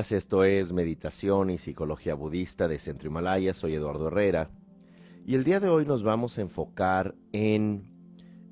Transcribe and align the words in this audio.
Esto 0.00 0.44
es 0.44 0.72
Meditación 0.72 1.50
y 1.50 1.58
Psicología 1.58 2.14
Budista 2.14 2.68
de 2.68 2.78
Centro 2.78 3.10
Himalaya, 3.10 3.52
soy 3.52 3.74
Eduardo 3.74 4.08
Herrera 4.08 4.50
y 5.26 5.34
el 5.34 5.44
día 5.44 5.60
de 5.60 5.68
hoy 5.68 5.84
nos 5.84 6.02
vamos 6.02 6.38
a 6.38 6.40
enfocar 6.40 7.14
en 7.32 7.92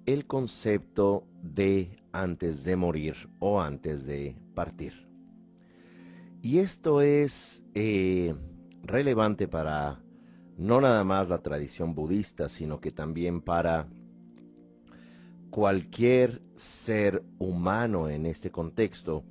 el 0.05 0.27
concepto 0.27 1.27
de 1.42 2.02
antes 2.12 2.64
de 2.64 2.77
morir 2.77 3.30
o 3.38 3.62
antes 3.62 4.05
de 4.05 4.37
partir. 4.55 5.09
Y 6.42 6.59
esto 6.59 7.00
es 7.00 7.65
eh, 7.74 8.34
relevante 8.83 9.48
para 9.48 10.02
no 10.59 10.83
nada 10.83 11.02
más 11.02 11.30
la 11.30 11.38
tradición 11.38 11.95
budista, 11.95 12.51
sino 12.51 12.78
que 12.78 12.91
también 12.91 13.41
para 13.41 13.88
cualquier 15.48 16.42
ser 16.56 17.24
humano 17.38 18.10
en 18.10 18.27
este 18.27 18.51
contexto 18.51 19.24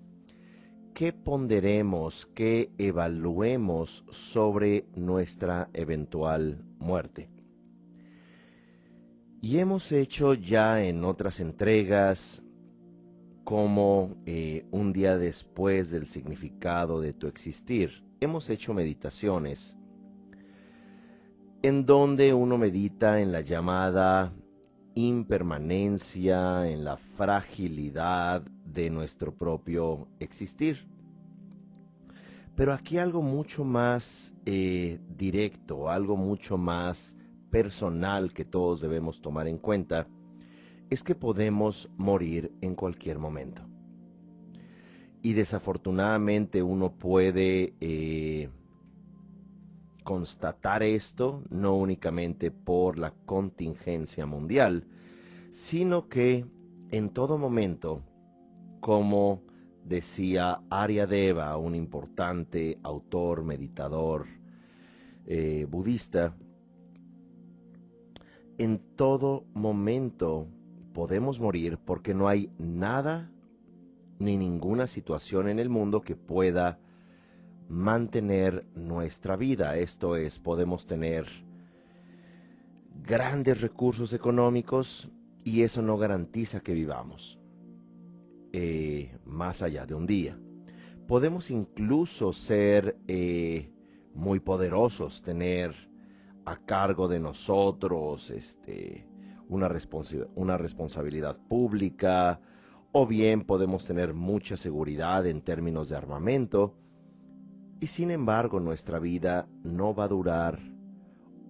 ¿qué 0.97 1.13
ponderemos, 1.13 2.25
qué 2.33 2.71
evaluemos 2.79 4.03
sobre 4.09 4.87
nuestra 4.95 5.69
eventual 5.73 6.65
muerte? 6.79 7.29
Y 9.39 9.59
hemos 9.59 9.91
hecho 9.91 10.33
ya 10.33 10.83
en 10.83 11.05
otras 11.05 11.39
entregas 11.39 12.41
como 13.43 14.15
eh, 14.25 14.65
un 14.71 14.91
día 14.91 15.19
después 15.19 15.91
del 15.91 16.07
significado 16.07 16.99
de 16.99 17.13
tu 17.13 17.27
existir. 17.27 18.03
Hemos 18.19 18.49
hecho 18.49 18.73
meditaciones 18.73 19.77
en 21.61 21.85
donde 21.85 22.33
uno 22.33 22.57
medita 22.57 23.21
en 23.21 23.31
la 23.31 23.41
llamada 23.41 24.33
impermanencia, 24.95 26.67
en 26.67 26.83
la 26.83 26.97
fragilidad 26.97 28.41
de 28.73 28.89
nuestro 28.89 29.33
propio 29.33 30.07
existir. 30.19 30.87
Pero 32.55 32.73
aquí 32.73 32.97
algo 32.97 33.21
mucho 33.21 33.63
más 33.63 34.35
eh, 34.45 34.99
directo, 35.15 35.89
algo 35.89 36.17
mucho 36.17 36.57
más 36.57 37.15
personal 37.51 38.33
que 38.33 38.45
todos 38.45 38.81
debemos 38.81 39.21
tomar 39.21 39.47
en 39.47 39.57
cuenta, 39.57 40.07
es 40.89 41.03
que 41.03 41.15
podemos 41.15 41.89
morir 41.97 42.51
en 42.61 42.75
cualquier 42.75 43.19
momento. 43.19 43.61
Y 45.21 45.33
desafortunadamente 45.33 46.63
uno 46.63 46.93
puede 46.93 47.73
eh, 47.79 48.49
constatar 50.03 50.83
esto 50.83 51.43
no 51.49 51.75
únicamente 51.75 52.49
por 52.49 52.97
la 52.97 53.11
contingencia 53.25 54.25
mundial, 54.25 54.87
sino 55.49 56.07
que 56.07 56.45
en 56.91 57.09
todo 57.09 57.37
momento, 57.37 58.01
como 58.79 59.41
decía 59.83 60.61
Deva, 61.07 61.57
un 61.57 61.75
importante 61.75 62.79
autor, 62.83 63.43
meditador 63.43 64.27
eh, 65.25 65.65
budista, 65.69 66.35
en 68.57 68.79
todo 68.95 69.45
momento 69.53 70.47
podemos 70.93 71.39
morir 71.39 71.77
porque 71.77 72.13
no 72.13 72.27
hay 72.27 72.51
nada 72.57 73.31
ni 74.19 74.35
ninguna 74.35 74.87
situación 74.87 75.47
en 75.47 75.59
el 75.59 75.69
mundo 75.69 76.01
que 76.01 76.15
pueda 76.15 76.79
mantener 77.69 78.65
nuestra 78.73 79.35
vida. 79.35 79.77
Esto 79.77 80.15
es, 80.15 80.39
podemos 80.39 80.87
tener 80.87 81.27
grandes 83.03 83.61
recursos 83.61 84.11
económicos 84.13 85.09
y 85.43 85.61
eso 85.61 85.81
no 85.81 85.97
garantiza 85.97 86.61
que 86.61 86.73
vivamos 86.73 87.36
eh, 88.53 89.17
más 89.25 89.61
allá 89.61 89.85
de 89.85 89.93
un 89.93 90.05
día. 90.07 90.39
Podemos 91.07 91.51
incluso 91.51 92.33
ser 92.33 92.97
eh, 93.07 93.71
muy 94.13 94.39
poderosos, 94.39 95.21
tener 95.21 95.73
a 96.45 96.57
cargo 96.57 97.07
de 97.07 97.19
nosotros 97.19 98.29
este, 98.29 99.07
una, 99.47 99.69
una 100.35 100.57
responsabilidad 100.57 101.37
pública, 101.47 102.41
o 102.91 103.05
bien 103.05 103.43
podemos 103.43 103.85
tener 103.85 104.13
mucha 104.13 104.57
seguridad 104.57 105.25
en 105.27 105.41
términos 105.41 105.89
de 105.89 105.97
armamento, 105.97 106.75
y 107.79 107.87
sin 107.87 108.11
embargo 108.11 108.59
nuestra 108.59 108.99
vida 108.99 109.47
no 109.63 109.93
va 109.93 110.05
a 110.05 110.09
durar 110.09 110.59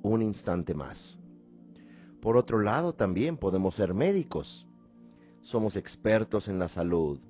un 0.01 0.21
instante 0.21 0.73
más. 0.73 1.19
Por 2.21 2.37
otro 2.37 2.59
lado, 2.59 2.93
también 2.93 3.37
podemos 3.37 3.75
ser 3.75 3.93
médicos. 3.93 4.66
Somos 5.47 5.77
expertos 5.77 6.49
en 6.49 6.59
la 6.59 6.67
salud, 6.67 7.21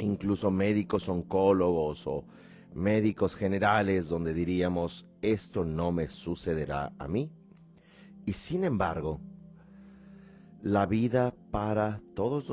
incluso 0.00 0.50
médicos 0.50 1.08
oncólogos 1.08 2.08
o 2.08 2.24
médicos 2.74 3.36
generales 3.36 4.08
donde 4.08 4.34
diríamos, 4.34 5.06
esto 5.22 5.64
no 5.64 5.92
me 5.92 6.08
sucederá 6.08 6.92
a 6.98 7.06
mí. 7.06 7.30
Y 8.26 8.32
sin 8.32 8.64
embargo, 8.64 9.20
la 10.60 10.86
vida 10.86 11.32
para 11.52 12.00
todos, 12.14 12.46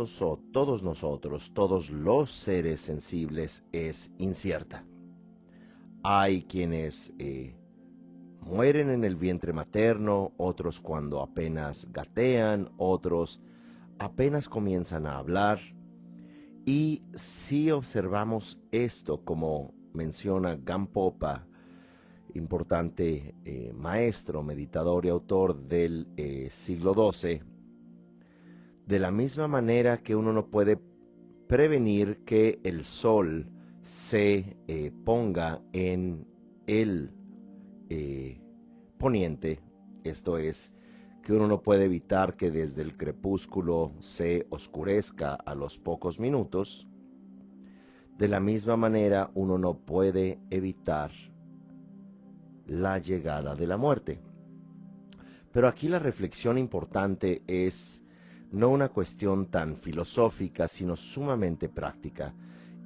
todos 0.51 0.83
nosotros, 0.83 1.51
todos 1.55 1.89
los 1.89 2.31
seres 2.31 2.81
sensibles, 2.81 3.63
es 3.71 4.13
incierta. 4.19 4.85
Hay 6.03 6.43
quienes 6.43 7.11
eh, 7.17 7.55
mueren 8.41 8.91
en 8.91 9.05
el 9.05 9.15
vientre 9.15 9.53
materno, 9.53 10.33
otros 10.37 10.79
cuando 10.79 11.19
apenas 11.19 11.91
gatean, 11.91 12.69
otros 12.77 13.41
apenas 14.01 14.49
comienzan 14.49 15.05
a 15.05 15.17
hablar. 15.17 15.59
Y 16.65 17.03
si 17.13 17.71
observamos 17.71 18.59
esto, 18.71 19.23
como 19.23 19.73
menciona 19.93 20.55
Gampopa, 20.55 21.45
importante 22.33 23.35
eh, 23.45 23.71
maestro, 23.73 24.41
meditador 24.41 25.05
y 25.05 25.09
autor 25.09 25.67
del 25.67 26.07
eh, 26.17 26.47
siglo 26.49 26.93
XII, 26.93 27.41
de 28.87 28.99
la 28.99 29.11
misma 29.11 29.47
manera 29.47 30.01
que 30.01 30.15
uno 30.15 30.33
no 30.33 30.47
puede 30.47 30.79
prevenir 31.47 32.23
que 32.25 32.59
el 32.63 32.83
sol 32.83 33.51
se 33.81 34.57
eh, 34.67 34.91
ponga 35.03 35.61
en 35.73 36.27
el 36.65 37.11
poniente, 38.97 39.59
esto 40.05 40.37
es, 40.37 40.73
que 41.23 41.33
uno 41.33 41.47
no 41.47 41.61
puede 41.61 41.85
evitar 41.85 42.35
que 42.35 42.51
desde 42.51 42.81
el 42.81 42.97
crepúsculo 42.97 43.91
se 43.99 44.47
oscurezca 44.49 45.33
a 45.35 45.53
los 45.55 45.77
pocos 45.77 46.19
minutos, 46.19 46.87
de 48.17 48.27
la 48.27 48.39
misma 48.39 48.75
manera 48.75 49.31
uno 49.33 49.57
no 49.57 49.75
puede 49.75 50.39
evitar 50.49 51.11
la 52.67 52.99
llegada 52.99 53.55
de 53.55 53.67
la 53.67 53.77
muerte. 53.77 54.19
Pero 55.51 55.67
aquí 55.67 55.87
la 55.87 55.99
reflexión 55.99 56.57
importante 56.57 57.43
es 57.47 58.01
no 58.51 58.69
una 58.69 58.89
cuestión 58.89 59.47
tan 59.47 59.77
filosófica, 59.77 60.67
sino 60.67 60.95
sumamente 60.95 61.69
práctica. 61.69 62.33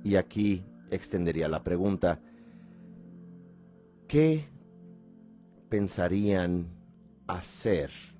Y 0.03 0.15
aquí 0.15 0.63
extendería 0.89 1.47
la 1.47 1.63
pregunta, 1.63 2.19
¿qué 4.07 4.45
pensarían 5.69 6.67
hacer 7.27 8.14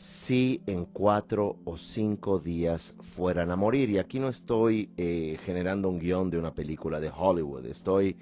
si 0.00 0.62
en 0.64 0.86
cuatro 0.86 1.58
o 1.66 1.76
cinco 1.76 2.38
días 2.38 2.94
fueran 3.00 3.50
a 3.50 3.56
morir? 3.56 3.90
Y 3.90 3.98
aquí 3.98 4.18
no 4.18 4.30
estoy 4.30 4.88
eh, 4.96 5.38
generando 5.44 5.90
un 5.90 5.98
guion 5.98 6.30
de 6.30 6.38
una 6.38 6.54
película 6.54 7.00
de 7.00 7.12
Hollywood, 7.14 7.66
estoy 7.66 8.16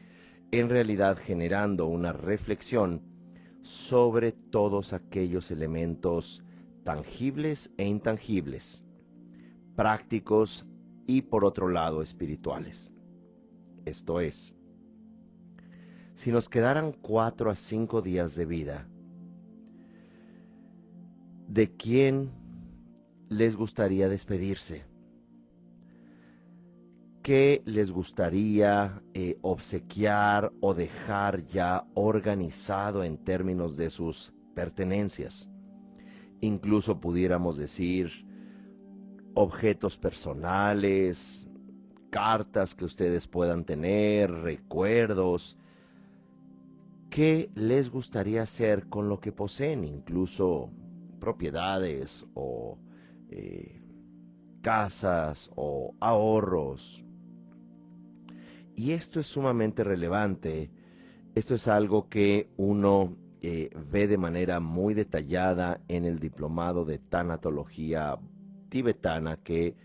en 0.51 0.71
realidad 0.71 1.17
generando 1.25 1.87
una 1.87 2.13
reflexión 2.13 3.01
sobre 3.63 4.33
todos 4.33 4.93
aquellos 4.93 5.53
elementos 5.53 6.43
tangibles 6.83 7.71
e 7.77 7.87
intangibles, 7.87 8.85
prácticos 9.77 10.67
y 11.07 11.23
por 11.23 11.45
otro 11.45 11.69
lado 11.69 12.03
espirituales. 12.03 12.93
Esto 13.85 14.19
es, 14.19 14.53
si 16.15 16.33
nos 16.33 16.49
quedaran 16.49 16.91
cuatro 16.91 17.53
a 17.53 17.55
cinco 17.55 18.03
días 18.03 18.35
de 18.35 18.47
vida, 18.47 18.89
¿de 21.49 21.75
quién 21.75 22.31
les 23.29 23.57
gustaría 23.57 24.09
despedirse? 24.09 24.85
¿Qué 27.23 27.63
les 27.65 27.91
gustaría 27.91 29.03
eh, 29.15 29.37
obsequiar 29.43 30.53
o 30.61 30.75
dejar 30.75 31.47
ya 31.47 31.87
organizado 31.95 33.03
en 33.03 33.19
términos 33.19 33.77
de 33.77 33.91
sus 33.91 34.33
pertenencias? 34.55 35.51
Incluso 36.41 37.01
pudiéramos 37.01 37.57
decir 37.57 38.27
objetos 39.35 39.97
personales, 39.97 41.49
cartas 42.11 42.75
que 42.75 42.85
ustedes 42.85 43.27
puedan 43.27 43.65
tener, 43.65 44.31
recuerdos. 44.31 45.59
¿Qué 47.11 47.51
les 47.55 47.91
gustaría 47.91 48.43
hacer 48.43 48.89
con 48.89 49.09
lo 49.09 49.21
que 49.21 49.33
poseen? 49.33 49.85
Incluso 49.85 50.71
propiedades 51.19 52.27
o 52.35 52.79
eh, 53.31 53.81
casas 54.63 55.51
o 55.57 55.95
ahorros. 56.01 57.05
y 58.75 58.93
esto 58.93 59.19
es 59.19 59.27
sumamente 59.27 59.83
relevante. 59.83 60.71
Esto 61.35 61.55
es 61.55 61.67
algo 61.67 62.09
que 62.09 62.49
uno 62.57 63.17
eh, 63.41 63.71
ve 63.91 64.09
de 64.09 64.19
manera 64.19 64.59
muy 64.61 64.95
detallada 64.95 65.81
en 65.89 66.05
el 66.05 66.19
diplomado 66.19 66.85
de 66.85 66.99
tanatología 66.99 68.19
tibetana 68.69 69.37
que 69.37 69.77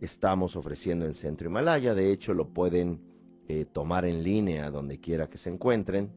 estamos 0.00 0.54
ofreciendo 0.54 1.04
en 1.06 1.14
Centro 1.14 1.48
Himalaya. 1.48 1.94
De 1.94 2.12
hecho, 2.12 2.34
lo 2.34 2.48
pueden 2.48 3.00
eh, 3.48 3.64
tomar 3.64 4.04
en 4.04 4.22
línea 4.22 4.70
donde 4.70 4.98
quiera 5.00 5.28
que 5.28 5.38
se 5.38 5.50
encuentren. 5.50 6.10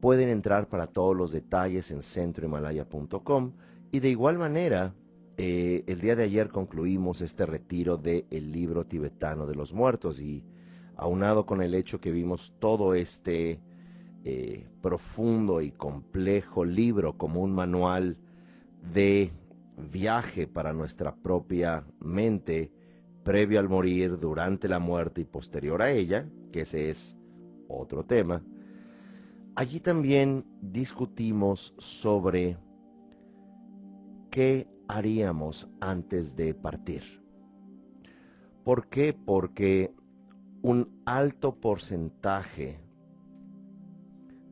Pueden 0.00 0.28
entrar 0.28 0.68
para 0.68 0.86
todos 0.86 1.16
los 1.16 1.32
detalles 1.32 1.90
en 1.90 2.02
centrohimalaya.com 2.02 3.52
y 3.92 4.00
de 4.00 4.08
igual 4.08 4.38
manera, 4.38 4.94
eh, 5.36 5.84
el 5.86 6.00
día 6.00 6.16
de 6.16 6.24
ayer 6.24 6.48
concluimos 6.48 7.20
este 7.20 7.46
retiro 7.46 7.96
del 7.96 8.26
el 8.30 8.52
libro 8.52 8.86
tibetano 8.86 9.46
de 9.46 9.54
los 9.54 9.72
muertos 9.72 10.20
y 10.20 10.44
aunado 10.96 11.46
con 11.46 11.62
el 11.62 11.74
hecho 11.74 12.00
que 12.00 12.10
vimos 12.10 12.54
todo 12.58 12.94
este 12.94 13.60
profundo 14.82 15.62
y 15.62 15.70
complejo 15.70 16.66
libro 16.66 17.16
como 17.16 17.40
un 17.40 17.52
manual 17.52 18.18
de 18.92 19.32
viaje 19.90 20.46
para 20.46 20.74
nuestra 20.74 21.14
propia 21.14 21.84
mente 22.00 22.70
previo 23.22 23.60
al 23.60 23.68
morir, 23.68 24.18
durante 24.18 24.68
la 24.68 24.78
muerte 24.78 25.20
y 25.20 25.24
posterior 25.24 25.82
a 25.82 25.90
ella, 25.90 26.28
que 26.52 26.62
ese 26.62 26.90
es 26.90 27.16
otro 27.68 28.04
tema. 28.04 28.42
Allí 29.56 29.80
también 29.80 30.44
discutimos 30.62 31.74
sobre 31.78 32.56
qué 34.30 34.68
haríamos 34.88 35.68
antes 35.80 36.36
de 36.36 36.54
partir. 36.54 37.02
¿Por 38.64 38.88
qué? 38.88 39.12
Porque 39.12 39.92
un 40.62 41.02
alto 41.04 41.56
porcentaje, 41.56 42.78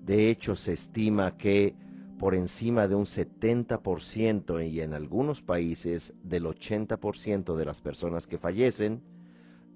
de 0.04 0.30
hecho 0.30 0.56
se 0.56 0.72
estima 0.72 1.36
que 1.36 1.76
por 2.18 2.34
encima 2.34 2.88
de 2.88 2.96
un 2.96 3.04
70% 3.04 4.68
y 4.68 4.80
en 4.80 4.92
algunos 4.92 5.42
países 5.42 6.14
del 6.24 6.46
80% 6.46 7.56
de 7.56 7.64
las 7.64 7.80
personas 7.80 8.26
que 8.26 8.38
fallecen 8.38 9.02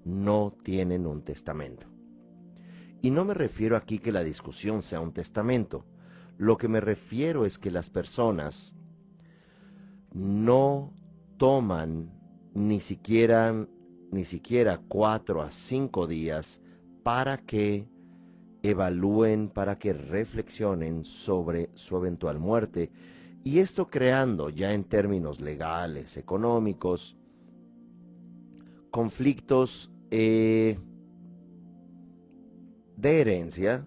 no 0.03 0.53
tienen 0.63 1.07
un 1.07 1.21
testamento. 1.21 1.92
Y 3.03 3.11
no 3.11 3.25
me 3.25 3.33
refiero 3.33 3.75
aquí 3.75 3.99
que 3.99 4.13
la 4.13 4.23
discusión 4.23 4.81
sea 4.81 5.01
un 5.01 5.11
testamento. 5.11 5.83
Lo 6.37 6.57
que 6.57 6.69
me 6.69 6.79
refiero 6.79 7.45
es 7.45 7.59
que 7.59 7.69
las 7.69 7.89
personas 7.89 8.73
no 10.13 10.93
toman 11.37 12.13
ni 12.53 12.79
siquiera 12.79 13.67
ni 14.09 14.23
siquiera 14.23 14.79
cuatro 14.87 15.41
a 15.41 15.51
cinco 15.51 16.07
días 16.07 16.61
para 17.03 17.39
que 17.39 17.89
evalúen, 18.61 19.49
para 19.49 19.77
que 19.77 19.91
reflexionen 19.91 21.03
sobre 21.03 21.71
su 21.73 21.97
eventual 21.97 22.39
muerte. 22.39 22.89
Y 23.43 23.59
esto 23.59 23.87
creando 23.87 24.49
ya 24.49 24.71
en 24.71 24.85
términos 24.85 25.41
legales, 25.41 26.15
económicos, 26.15 27.17
conflictos 28.91 29.91
eh, 30.09 30.79
de 33.03 33.19
herencia, 33.19 33.85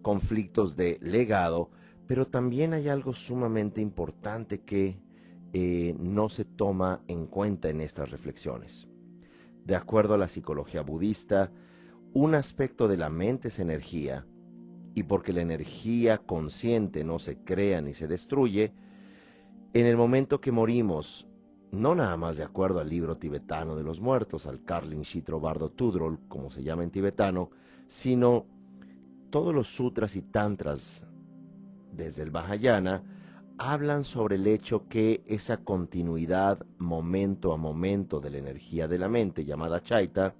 conflictos 0.00 0.76
de 0.76 0.96
legado, 1.02 1.70
pero 2.06 2.24
también 2.24 2.72
hay 2.72 2.88
algo 2.88 3.12
sumamente 3.12 3.80
importante 3.80 4.60
que 4.60 4.96
eh, 5.52 5.96
no 5.98 6.28
se 6.28 6.44
toma 6.44 7.02
en 7.08 7.26
cuenta 7.26 7.68
en 7.68 7.80
estas 7.80 8.12
reflexiones. 8.12 8.86
De 9.64 9.74
acuerdo 9.74 10.14
a 10.14 10.18
la 10.18 10.28
psicología 10.28 10.82
budista, 10.82 11.50
un 12.12 12.36
aspecto 12.36 12.86
de 12.86 12.96
la 12.96 13.10
mente 13.10 13.48
es 13.48 13.58
energía, 13.58 14.24
y 14.94 15.02
porque 15.02 15.32
la 15.32 15.42
energía 15.42 16.18
consciente 16.18 17.02
no 17.02 17.18
se 17.18 17.38
crea 17.38 17.80
ni 17.80 17.92
se 17.92 18.06
destruye, 18.06 18.72
en 19.72 19.86
el 19.86 19.96
momento 19.96 20.40
que 20.40 20.52
morimos, 20.52 21.26
no 21.72 21.96
nada 21.96 22.16
más 22.16 22.36
de 22.36 22.44
acuerdo 22.44 22.78
al 22.78 22.88
libro 22.88 23.16
tibetano 23.16 23.74
de 23.74 23.82
los 23.82 24.00
muertos, 24.00 24.46
al 24.46 24.62
Karlin 24.62 25.02
Shitro 25.02 25.40
Bardo 25.40 25.70
Tudrol, 25.70 26.20
como 26.28 26.52
se 26.52 26.62
llama 26.62 26.84
en 26.84 26.92
tibetano, 26.92 27.50
sino 27.86 28.46
todos 29.30 29.54
los 29.54 29.68
sutras 29.68 30.16
y 30.16 30.22
tantras 30.22 31.06
desde 31.92 32.22
el 32.22 32.30
Vajrayana 32.30 33.02
hablan 33.58 34.04
sobre 34.04 34.36
el 34.36 34.46
hecho 34.46 34.88
que 34.88 35.22
esa 35.26 35.58
continuidad 35.58 36.66
momento 36.78 37.52
a 37.52 37.56
momento 37.56 38.20
de 38.20 38.30
la 38.30 38.38
energía 38.38 38.88
de 38.88 38.98
la 38.98 39.08
mente 39.08 39.44
llamada 39.44 39.80
chaita 39.80 40.34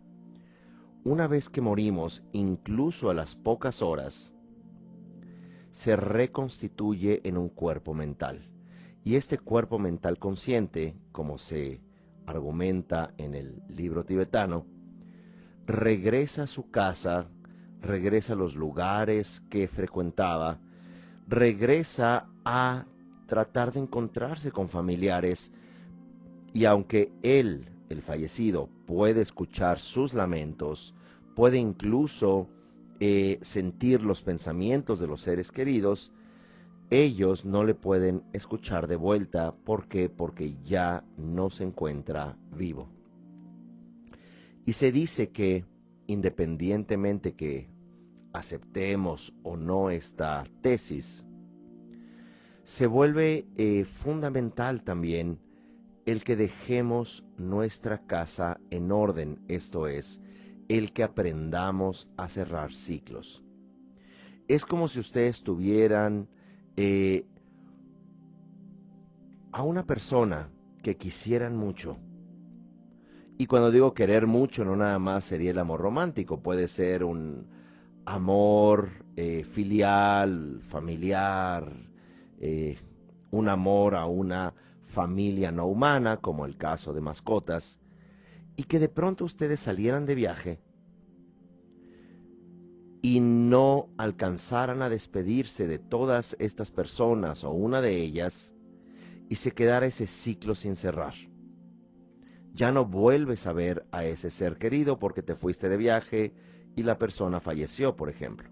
una 1.05 1.26
vez 1.26 1.50
que 1.50 1.61
morimos, 1.61 2.25
incluso 2.32 3.11
a 3.11 3.14
las 3.14 3.35
pocas 3.35 3.82
horas, 3.82 4.32
se 5.70 5.97
reconstituye 5.97 7.20
en 7.25 7.37
un 7.37 7.50
cuerpo 7.50 7.93
mental. 7.93 8.49
Y 9.05 9.17
este 9.17 9.38
cuerpo 9.38 9.79
mental 9.79 10.19
consciente, 10.19 10.97
como 11.12 11.37
se 11.37 11.82
argumenta 12.25 13.12
en 13.19 13.35
el 13.35 13.62
libro 13.69 14.06
tibetano, 14.06 14.64
regresa 15.66 16.44
a 16.44 16.46
su 16.46 16.70
casa, 16.70 17.26
regresa 17.81 18.34
a 18.34 18.37
los 18.37 18.55
lugares 18.55 19.43
que 19.49 19.69
frecuentaba, 19.69 20.58
regresa 21.26 22.28
a 22.44 22.84
tratar 23.26 23.72
de 23.72 23.81
encontrarse 23.81 24.52
con 24.52 24.69
familiares 24.69 25.52
y 26.52 26.66
aunque 26.66 27.12
él 27.22 27.69
el 27.88 28.02
fallecido 28.02 28.69
puede 28.87 29.20
escuchar 29.20 29.78
sus 29.78 30.14
lamentos, 30.14 30.94
puede 31.34 31.58
incluso 31.58 32.49
eh, 33.00 33.38
sentir 33.43 34.02
los 34.02 34.22
pensamientos 34.22 35.00
de 35.00 35.06
los 35.06 35.20
seres 35.20 35.50
queridos, 35.50 36.12
ellos 36.90 37.44
no 37.44 37.64
le 37.64 37.75
pueden 37.75 38.22
escuchar 38.32 38.87
de 38.87 38.96
vuelta. 38.96 39.55
¿Por 39.64 39.88
qué? 39.88 40.08
Porque 40.08 40.56
ya 40.62 41.02
no 41.16 41.50
se 41.50 41.64
encuentra 41.64 42.37
vivo. 42.56 42.88
Y 44.66 44.72
se 44.72 44.93
dice 44.93 45.30
que, 45.30 45.64
independientemente 46.06 47.35
que 47.35 47.68
aceptemos 48.33 49.35
o 49.42 49.56
no 49.56 49.90
esta 49.90 50.44
tesis, 50.61 51.25
se 52.64 52.87
vuelve 52.87 53.47
eh, 53.56 53.85
fundamental 53.85 54.83
también 54.83 55.38
el 56.06 56.25
que 56.25 56.37
dejemos 56.37 57.25
nuestra 57.37 58.06
casa 58.06 58.61
en 58.71 58.90
orden, 58.90 59.38
esto 59.49 59.87
es, 59.87 60.21
el 60.68 60.92
que 60.92 61.02
aprendamos 61.02 62.11
a 62.16 62.28
cerrar 62.28 62.73
ciclos. 62.73 63.42
Es 64.49 64.64
como 64.64 64.88
si 64.88 64.99
ustedes 65.00 65.42
tuvieran 65.42 66.28
eh, 66.76 67.26
a 69.52 69.62
una 69.62 69.87
persona 69.87 70.50
que 70.83 70.97
quisieran 70.97 71.56
mucho. 71.56 71.99
Y 73.37 73.47
cuando 73.47 73.71
digo 73.71 73.95
querer 73.95 74.26
mucho, 74.26 74.64
no 74.64 74.76
nada 74.76 74.99
más 74.99 75.25
sería 75.25 75.50
el 75.50 75.59
amor 75.59 75.81
romántico, 75.81 76.41
puede 76.41 76.69
ser 76.69 77.03
un 77.03 77.47
amor 78.05 78.91
eh, 79.17 79.45
filial, 79.45 80.61
familiar, 80.69 81.73
eh, 82.41 82.79
un 83.31 83.49
amor 83.49 83.97
a 83.97 84.07
una 84.07 84.55
familia 84.87 85.50
no 85.50 85.67
humana, 85.67 86.19
como 86.19 86.47
el 86.47 86.57
caso 86.57 86.93
de 86.93 87.00
mascotas, 87.00 87.81
y 88.57 88.64
que 88.64 88.79
de 88.79 88.88
pronto 88.88 89.25
ustedes 89.25 89.59
salieran 89.59 90.07
de 90.07 90.14
viaje 90.14 90.61
y 93.03 93.21
no 93.21 93.88
alcanzaran 93.99 94.81
a 94.81 94.88
despedirse 94.88 95.67
de 95.67 95.79
todas 95.79 96.37
estas 96.38 96.71
personas 96.71 97.43
o 97.45 97.50
una 97.50 97.81
de 97.83 97.97
ellas 98.00 98.55
y 99.29 99.37
se 99.37 99.50
quedara 99.50 99.87
ese 99.87 100.07
ciclo 100.07 100.55
sin 100.55 100.76
cerrar. 100.76 101.14
Ya 102.54 102.70
no 102.70 102.84
vuelves 102.84 103.46
a 103.46 103.52
ver 103.52 103.84
a 103.90 104.04
ese 104.04 104.30
ser 104.30 104.56
querido 104.56 104.99
porque 104.99 105.23
te 105.23 105.34
fuiste 105.34 105.68
de 105.68 105.76
viaje 105.76 106.32
y 106.76 106.84
la 106.84 106.99
persona 106.99 107.40
falleció, 107.40 107.96
por 107.96 108.08
ejemplo. 108.08 108.49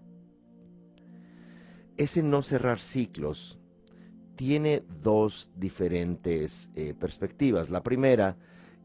Ese 1.95 2.21
no 2.21 2.41
cerrar 2.41 2.79
ciclos 2.79 3.59
tiene 4.35 4.83
dos 5.01 5.51
diferentes 5.55 6.69
eh, 6.75 6.93
perspectivas. 6.93 7.69
La 7.69 7.81
primera 7.81 8.35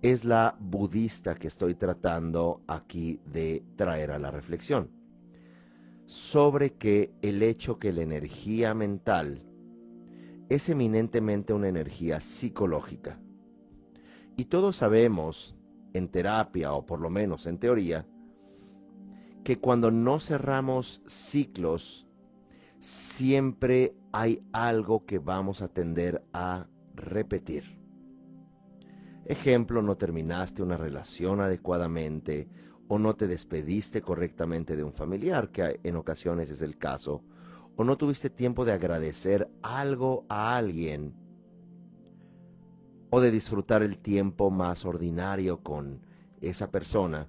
es 0.02 0.25
la 0.25 0.56
budista 0.60 1.34
que 1.34 1.48
estoy 1.48 1.75
tratando 1.75 2.62
aquí 2.68 3.20
de 3.26 3.64
traer 3.76 4.12
a 4.12 4.18
la 4.18 4.30
reflexión, 4.30 4.90
sobre 6.06 6.75
que 6.75 7.10
el 7.22 7.42
hecho 7.42 7.78
que 7.78 7.92
la 7.92 8.02
energía 8.02 8.72
mental 8.75 9.42
es 10.48 10.68
eminentemente 10.68 11.52
una 11.52 11.68
energía 11.68 12.20
psicológica. 12.20 13.20
Y 14.38 14.45
todos 14.45 14.76
sabemos, 14.76 15.57
en 15.95 16.09
terapia 16.09 16.73
o 16.73 16.87
por 16.87 17.00
lo 17.00 17.11
menos 17.11 17.47
en 17.47 17.59
teoría, 17.59 18.07
que 19.42 19.59
cuando 19.59 19.90
no 19.90 20.21
cerramos 20.21 21.02
ciclos, 21.07 22.07
siempre 22.78 23.97
hay 24.12 24.40
algo 24.52 25.07
que 25.07 25.18
vamos 25.18 25.61
a 25.61 25.66
tender 25.66 26.25
a 26.33 26.68
repetir. 26.95 27.80
Ejemplo, 29.25 29.83
no 29.83 29.97
terminaste 29.97 30.62
una 30.62 30.76
relación 30.76 31.40
adecuadamente 31.40 32.49
o 32.87 33.00
no 33.00 33.16
te 33.16 33.26
despediste 33.26 34.02
correctamente 34.02 34.76
de 34.76 34.85
un 34.85 34.92
familiar, 34.92 35.50
que 35.50 35.80
en 35.83 35.97
ocasiones 35.97 36.49
es 36.50 36.62
el 36.62 36.78
caso, 36.78 37.25
o 37.75 37.83
no 37.83 37.97
tuviste 37.97 38.30
tiempo 38.30 38.64
de 38.64 38.71
agradecer 38.71 39.50
algo 39.62 40.26
a 40.28 40.57
alguien 40.57 41.27
o 43.10 43.20
de 43.20 43.30
disfrutar 43.30 43.82
el 43.82 43.98
tiempo 43.98 44.50
más 44.50 44.84
ordinario 44.84 45.62
con 45.62 46.00
esa 46.40 46.70
persona 46.70 47.28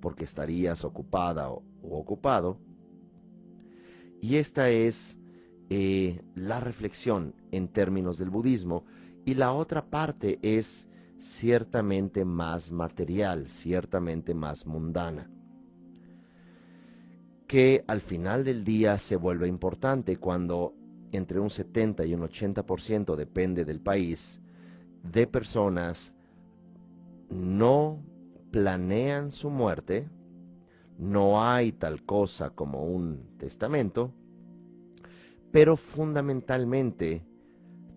porque 0.00 0.24
estarías 0.24 0.84
ocupada 0.84 1.50
o, 1.50 1.62
ocupado. 1.82 2.58
Y 4.20 4.36
esta 4.36 4.70
es 4.70 5.18
eh, 5.70 6.22
la 6.34 6.60
reflexión 6.60 7.34
en 7.52 7.68
términos 7.68 8.18
del 8.18 8.30
budismo. 8.30 8.84
Y 9.24 9.34
la 9.34 9.52
otra 9.52 9.90
parte 9.90 10.38
es 10.42 10.88
ciertamente 11.18 12.24
más 12.24 12.70
material, 12.70 13.48
ciertamente 13.48 14.34
más 14.34 14.66
mundana, 14.66 15.30
que 17.46 17.84
al 17.88 18.00
final 18.00 18.44
del 18.44 18.64
día 18.64 18.96
se 18.98 19.16
vuelve 19.16 19.48
importante 19.48 20.16
cuando 20.16 20.74
entre 21.12 21.40
un 21.40 21.50
70 21.50 22.06
y 22.06 22.14
un 22.14 22.20
80% 22.20 23.16
depende 23.16 23.64
del 23.64 23.80
país, 23.80 24.40
de 25.10 25.26
personas 25.26 26.14
no 27.30 28.02
planean 28.50 29.30
su 29.30 29.50
muerte, 29.50 30.08
no 30.98 31.42
hay 31.42 31.72
tal 31.72 32.04
cosa 32.04 32.50
como 32.50 32.84
un 32.84 33.36
testamento, 33.38 34.12
pero 35.50 35.76
fundamentalmente, 35.76 37.24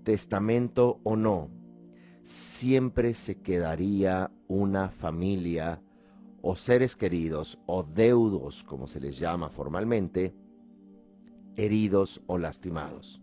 testamento 0.03 0.99
o 1.03 1.15
no, 1.15 1.49
siempre 2.23 3.13
se 3.13 3.41
quedaría 3.41 4.31
una 4.47 4.89
familia 4.89 5.81
o 6.41 6.55
seres 6.55 6.95
queridos 6.95 7.59
o 7.65 7.83
deudos, 7.83 8.63
como 8.63 8.87
se 8.87 8.99
les 8.99 9.17
llama 9.17 9.49
formalmente, 9.49 10.33
heridos 11.55 12.21
o 12.27 12.37
lastimados. 12.37 13.21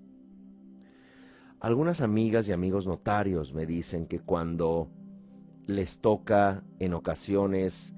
Algunas 1.60 2.00
amigas 2.00 2.48
y 2.48 2.52
amigos 2.52 2.86
notarios 2.86 3.52
me 3.52 3.66
dicen 3.66 4.06
que 4.06 4.20
cuando 4.20 4.88
les 5.66 5.98
toca 5.98 6.62
en 6.78 6.94
ocasiones 6.94 7.94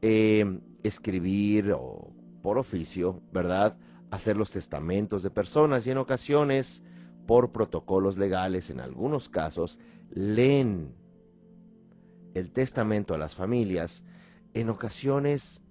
em, 0.00 0.62
escribir 0.82 1.72
o 1.72 2.10
por 2.42 2.56
oficio, 2.56 3.20
¿verdad? 3.30 3.76
Hacer 4.10 4.38
los 4.38 4.52
testamentos 4.52 5.22
de 5.22 5.30
personas 5.30 5.86
y 5.86 5.90
en 5.90 5.98
ocasiones 5.98 6.82
por 7.26 7.52
protocolos 7.52 8.16
legales, 8.16 8.70
en 8.70 8.80
algunos 8.80 9.28
casos, 9.28 9.78
leen 10.10 10.94
el 12.32 12.52
testamento 12.52 13.14
a 13.14 13.18
las 13.18 13.34
familias, 13.34 14.02
en 14.54 14.70
ocasiones 14.70 15.62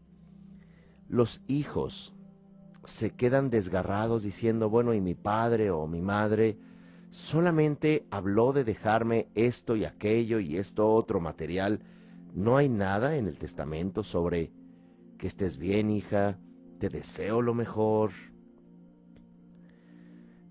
los 1.09 1.41
hijos 1.47 2.13
se 2.85 3.09
quedan 3.11 3.49
desgarrados 3.49 4.21
diciendo, 4.21 4.69
bueno, 4.69 4.93
y 4.93 5.01
mi 5.01 5.15
padre 5.15 5.71
o 5.71 5.87
mi 5.87 6.01
madre 6.01 6.57
solamente 7.13 8.07
habló 8.09 8.53
de 8.53 8.63
dejarme 8.63 9.27
esto 9.35 9.75
y 9.75 9.85
aquello 9.85 10.39
y 10.39 10.57
esto 10.57 10.91
otro 10.91 11.19
material. 11.19 11.79
No 12.33 12.57
hay 12.57 12.69
nada 12.69 13.17
en 13.17 13.27
el 13.27 13.37
testamento 13.37 14.03
sobre 14.03 14.51
que 15.19 15.27
estés 15.27 15.57
bien, 15.57 15.91
hija, 15.91 16.39
te 16.79 16.89
deseo 16.89 17.43
lo 17.43 17.53
mejor. 17.53 18.09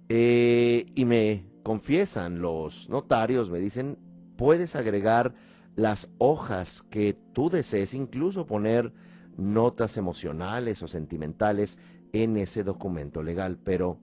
Eh, 0.09 0.87
y 0.95 1.05
me 1.05 1.45
confiesan 1.65 2.41
los 2.41 2.89
notarios, 2.89 3.51
me 3.51 3.59
dicen, 3.59 3.99
puedes 4.37 4.77
agregar 4.77 5.35
las 5.75 6.13
hojas 6.19 6.83
que 6.83 7.19
tú 7.33 7.51
desees, 7.51 7.93
incluso 7.93 8.47
poner 8.47 8.93
notas 9.37 9.97
emocionales 9.97 10.81
o 10.85 10.87
sentimentales 10.87 11.81
en 12.13 12.37
ese 12.37 12.63
documento 12.63 13.21
legal, 13.21 13.59
pero 13.65 13.99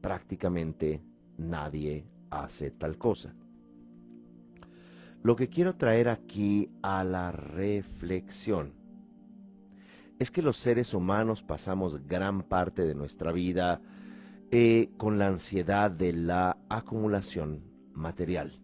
prácticamente 0.00 1.02
nadie 1.38 2.06
hace 2.30 2.70
tal 2.70 2.98
cosa. 2.98 3.34
Lo 5.22 5.34
que 5.34 5.48
quiero 5.48 5.74
traer 5.74 6.08
aquí 6.08 6.70
a 6.82 7.02
la 7.02 7.32
reflexión 7.32 8.74
es 10.18 10.30
que 10.30 10.42
los 10.42 10.56
seres 10.56 10.94
humanos 10.94 11.42
pasamos 11.42 12.06
gran 12.06 12.42
parte 12.42 12.86
de 12.86 12.94
nuestra 12.94 13.32
vida 13.32 13.80
eh, 14.50 14.90
con 14.96 15.18
la 15.18 15.26
ansiedad 15.26 15.90
de 15.90 16.12
la 16.12 16.56
acumulación 16.68 17.64
material. 17.92 18.60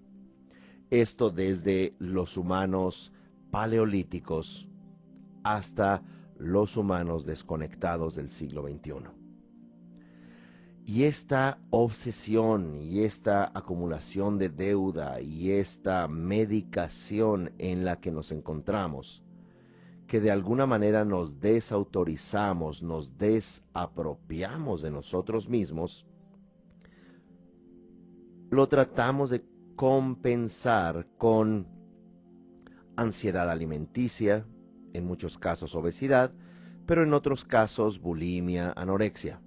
Esto 0.91 1.31
desde 1.31 1.95
los 1.99 2.37
humanos 2.37 3.12
paleolíticos 3.50 4.69
hasta 5.43 6.02
los 6.38 6.76
humanos 6.76 7.26
desconectados 7.26 8.14
del 8.14 8.31
siglo 8.31 8.62
XXI. 8.62 9.22
Y 10.85 11.05
esta 11.05 11.59
obsesión 11.71 12.83
y 12.83 13.05
esta 13.05 13.53
acumulación 13.55 14.39
de 14.39 14.49
deuda 14.49 15.21
y 15.21 15.53
esta 15.53 16.09
medicación 16.09 17.53
en 17.59 17.85
la 17.85 18.01
que 18.01 18.11
nos 18.11 18.33
encontramos 18.33 19.23
que 20.12 20.21
de 20.21 20.31
alguna 20.31 20.67
manera 20.67 21.07
nos 21.07 21.41
desautorizamos, 21.41 22.83
nos 22.83 23.17
desapropiamos 23.17 24.83
de 24.83 24.91
nosotros 24.91 25.49
mismos, 25.49 26.07
lo 28.51 28.69
tratamos 28.69 29.31
de 29.31 29.43
compensar 29.75 31.07
con 31.17 31.67
ansiedad 32.95 33.51
alimenticia, 33.51 34.47
en 34.93 35.07
muchos 35.07 35.39
casos 35.39 35.75
obesidad, 35.75 36.35
pero 36.85 37.05
en 37.05 37.15
otros 37.15 37.47
casos 37.47 37.99
bulimia, 37.99 38.75
anorexia. 38.77 39.41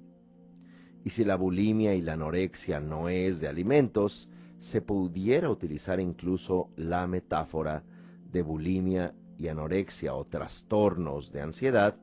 Y 1.06 1.12
si 1.12 1.24
la 1.24 1.36
bulimia 1.36 1.94
y 1.94 2.02
la 2.02 2.14
anorexia 2.14 2.82
no 2.82 3.10
es 3.10 3.40
de 3.40 3.48
alimentos, 3.48 4.28
se 4.58 4.82
pudiera 4.82 5.52
utilizar 5.52 6.00
incluso 6.00 6.72
la 6.76 7.06
metáfora 7.06 7.84
de 8.32 8.42
bulimia 8.42 9.14
y 9.38 9.48
anorexia 9.48 10.16
o 10.16 10.26
trastornos 10.26 11.32
de 11.32 11.42
ansiedad 11.42 11.96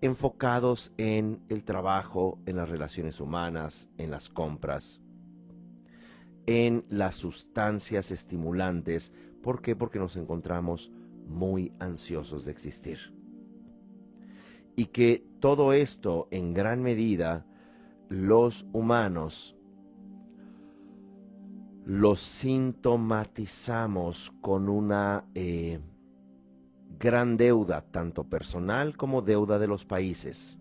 enfocados 0.00 0.92
en 0.96 1.40
el 1.48 1.64
trabajo, 1.64 2.38
en 2.46 2.56
las 2.56 2.68
relaciones 2.68 3.20
humanas, 3.20 3.88
en 3.98 4.12
las 4.12 4.28
compras, 4.28 5.00
en 6.46 6.84
las 6.88 7.16
sustancias 7.16 8.12
estimulantes. 8.12 9.12
¿Por 9.42 9.60
qué? 9.60 9.74
Porque 9.74 9.98
nos 9.98 10.16
encontramos 10.16 10.92
muy 11.26 11.72
ansiosos 11.80 12.44
de 12.44 12.52
existir. 12.52 13.12
Y 14.76 14.86
que 14.86 15.24
todo 15.40 15.72
esto 15.72 16.28
en 16.30 16.54
gran 16.54 16.80
medida 16.80 17.44
los 18.10 18.66
humanos 18.72 19.56
lo 21.86 22.14
sintomatizamos 22.16 24.32
con 24.40 24.68
una 24.68 25.24
eh, 25.34 25.78
gran 26.98 27.36
deuda, 27.36 27.84
tanto 27.90 28.24
personal 28.24 28.96
como 28.96 29.22
deuda 29.22 29.60
de 29.60 29.68
los 29.68 29.84
países, 29.84 30.58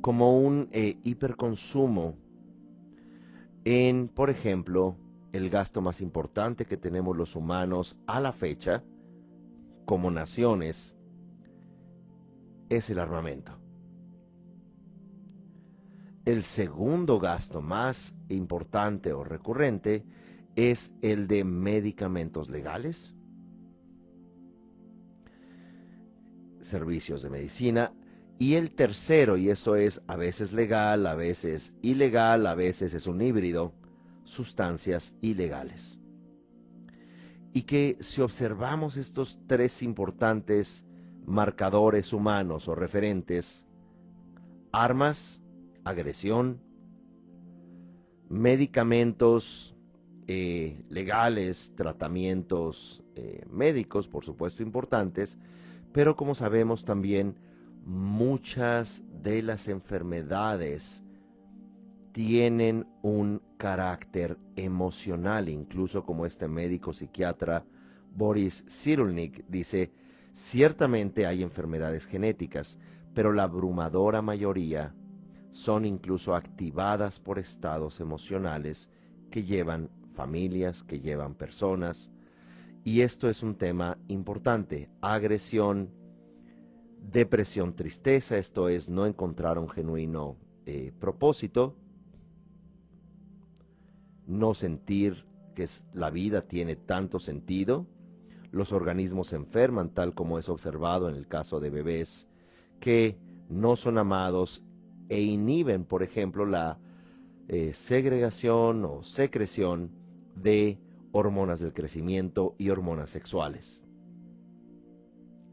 como 0.00 0.38
un 0.40 0.68
eh, 0.70 0.98
hiperconsumo 1.02 2.14
en, 3.64 4.06
por 4.08 4.30
ejemplo, 4.30 4.96
el 5.32 5.50
gasto 5.50 5.82
más 5.82 6.00
importante 6.00 6.66
que 6.66 6.76
tenemos 6.76 7.16
los 7.16 7.34
humanos 7.34 7.98
a 8.06 8.20
la 8.20 8.30
fecha, 8.32 8.84
como 9.86 10.12
naciones, 10.12 10.94
es 12.68 12.90
el 12.90 13.00
armamento. 13.00 13.63
El 16.24 16.42
segundo 16.42 17.18
gasto 17.18 17.60
más 17.60 18.14
importante 18.30 19.12
o 19.12 19.24
recurrente 19.24 20.04
es 20.56 20.90
el 21.02 21.26
de 21.26 21.44
medicamentos 21.44 22.48
legales, 22.48 23.14
servicios 26.62 27.22
de 27.22 27.30
medicina. 27.30 27.92
Y 28.38 28.54
el 28.54 28.70
tercero, 28.70 29.36
y 29.36 29.50
eso 29.50 29.76
es 29.76 30.00
a 30.06 30.16
veces 30.16 30.52
legal, 30.52 31.06
a 31.06 31.14
veces 31.14 31.76
ilegal, 31.82 32.46
a 32.46 32.54
veces 32.54 32.94
es 32.94 33.06
un 33.06 33.20
híbrido, 33.20 33.74
sustancias 34.24 35.16
ilegales. 35.20 36.00
Y 37.52 37.62
que 37.62 37.98
si 38.00 38.22
observamos 38.22 38.96
estos 38.96 39.38
tres 39.46 39.82
importantes 39.82 40.86
marcadores 41.26 42.12
humanos 42.12 42.66
o 42.66 42.74
referentes, 42.74 43.66
armas, 44.72 45.43
agresión, 45.84 46.60
medicamentos 48.28 49.76
eh, 50.26 50.84
legales, 50.88 51.72
tratamientos 51.76 53.04
eh, 53.14 53.44
médicos, 53.50 54.08
por 54.08 54.24
supuesto 54.24 54.62
importantes, 54.62 55.38
pero 55.92 56.16
como 56.16 56.34
sabemos 56.34 56.84
también, 56.84 57.36
muchas 57.84 59.04
de 59.22 59.42
las 59.42 59.68
enfermedades 59.68 61.04
tienen 62.12 62.86
un 63.02 63.42
carácter 63.56 64.38
emocional, 64.56 65.48
incluso 65.48 66.04
como 66.04 66.26
este 66.26 66.48
médico 66.48 66.92
psiquiatra 66.92 67.64
Boris 68.14 68.64
Cyrulnik 68.68 69.44
dice, 69.48 69.92
ciertamente 70.32 71.26
hay 71.26 71.42
enfermedades 71.42 72.06
genéticas, 72.06 72.78
pero 73.12 73.32
la 73.32 73.44
abrumadora 73.44 74.22
mayoría 74.22 74.94
son 75.54 75.84
incluso 75.84 76.34
activadas 76.34 77.20
por 77.20 77.38
estados 77.38 78.00
emocionales 78.00 78.90
que 79.30 79.44
llevan 79.44 79.88
familias, 80.12 80.82
que 80.82 80.98
llevan 80.98 81.36
personas. 81.36 82.10
Y 82.82 83.02
esto 83.02 83.28
es 83.28 83.44
un 83.44 83.54
tema 83.54 83.96
importante. 84.08 84.90
Agresión, 85.00 85.90
depresión, 87.00 87.76
tristeza, 87.76 88.36
esto 88.36 88.68
es 88.68 88.88
no 88.88 89.06
encontrar 89.06 89.60
un 89.60 89.68
genuino 89.68 90.36
eh, 90.66 90.92
propósito, 90.98 91.76
no 94.26 94.54
sentir 94.54 95.24
que 95.54 95.68
la 95.92 96.10
vida 96.10 96.48
tiene 96.48 96.74
tanto 96.74 97.20
sentido, 97.20 97.86
los 98.50 98.72
organismos 98.72 99.28
se 99.28 99.36
enferman, 99.36 99.90
tal 99.90 100.14
como 100.14 100.40
es 100.40 100.48
observado 100.48 101.08
en 101.08 101.14
el 101.14 101.28
caso 101.28 101.60
de 101.60 101.70
bebés 101.70 102.26
que 102.80 103.16
no 103.48 103.76
son 103.76 103.98
amados 103.98 104.64
e 105.08 105.22
inhiben, 105.22 105.84
por 105.84 106.02
ejemplo, 106.02 106.46
la 106.46 106.78
eh, 107.48 107.72
segregación 107.74 108.84
o 108.84 109.02
secreción 109.02 109.90
de 110.34 110.78
hormonas 111.12 111.60
del 111.60 111.72
crecimiento 111.72 112.54
y 112.58 112.70
hormonas 112.70 113.10
sexuales. 113.10 113.86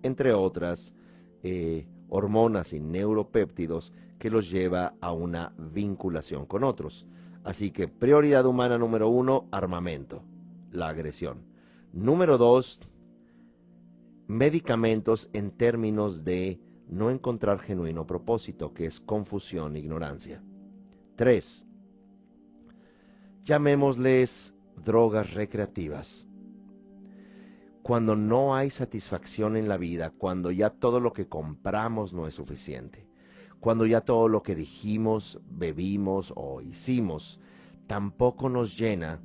Entre 0.01 0.33
otras, 0.33 0.95
eh, 1.43 1.87
hormonas 2.09 2.73
y 2.73 2.79
neuropéptidos 2.79 3.93
que 4.19 4.29
los 4.29 4.49
lleva 4.49 4.95
a 5.01 5.11
una 5.11 5.53
vinculación 5.57 6.45
con 6.45 6.63
otros. 6.63 7.05
Así 7.43 7.71
que 7.71 7.87
prioridad 7.87 8.45
humana 8.45 8.77
número 8.77 9.09
uno, 9.09 9.47
armamento, 9.51 10.23
la 10.71 10.89
agresión. 10.89 11.43
Número 11.93 12.37
dos, 12.37 12.79
medicamentos 14.27 15.29
en 15.33 15.51
términos 15.51 16.23
de 16.23 16.59
no 16.91 17.09
encontrar 17.09 17.59
genuino 17.59 18.05
propósito, 18.05 18.73
que 18.73 18.85
es 18.85 18.99
confusión, 18.99 19.75
ignorancia. 19.75 20.43
Tres, 21.15 21.65
llamémosles 23.43 24.55
drogas 24.75 25.33
recreativas. 25.33 26.27
Cuando 27.81 28.15
no 28.15 28.55
hay 28.55 28.69
satisfacción 28.69 29.57
en 29.57 29.67
la 29.67 29.77
vida, 29.77 30.11
cuando 30.11 30.51
ya 30.51 30.69
todo 30.69 30.99
lo 30.99 31.13
que 31.13 31.27
compramos 31.27 32.13
no 32.13 32.27
es 32.27 32.35
suficiente, 32.35 33.07
cuando 33.59 33.85
ya 33.85 34.01
todo 34.01 34.27
lo 34.27 34.43
que 34.43 34.53
dijimos, 34.53 35.39
bebimos 35.49 36.33
o 36.35 36.61
hicimos 36.61 37.39
tampoco 37.87 38.49
nos 38.49 38.77
llena, 38.77 39.19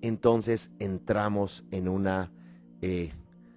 entonces 0.00 0.72
entramos 0.78 1.64
en 1.70 1.88
una 1.88 2.32
eh, 2.80 3.12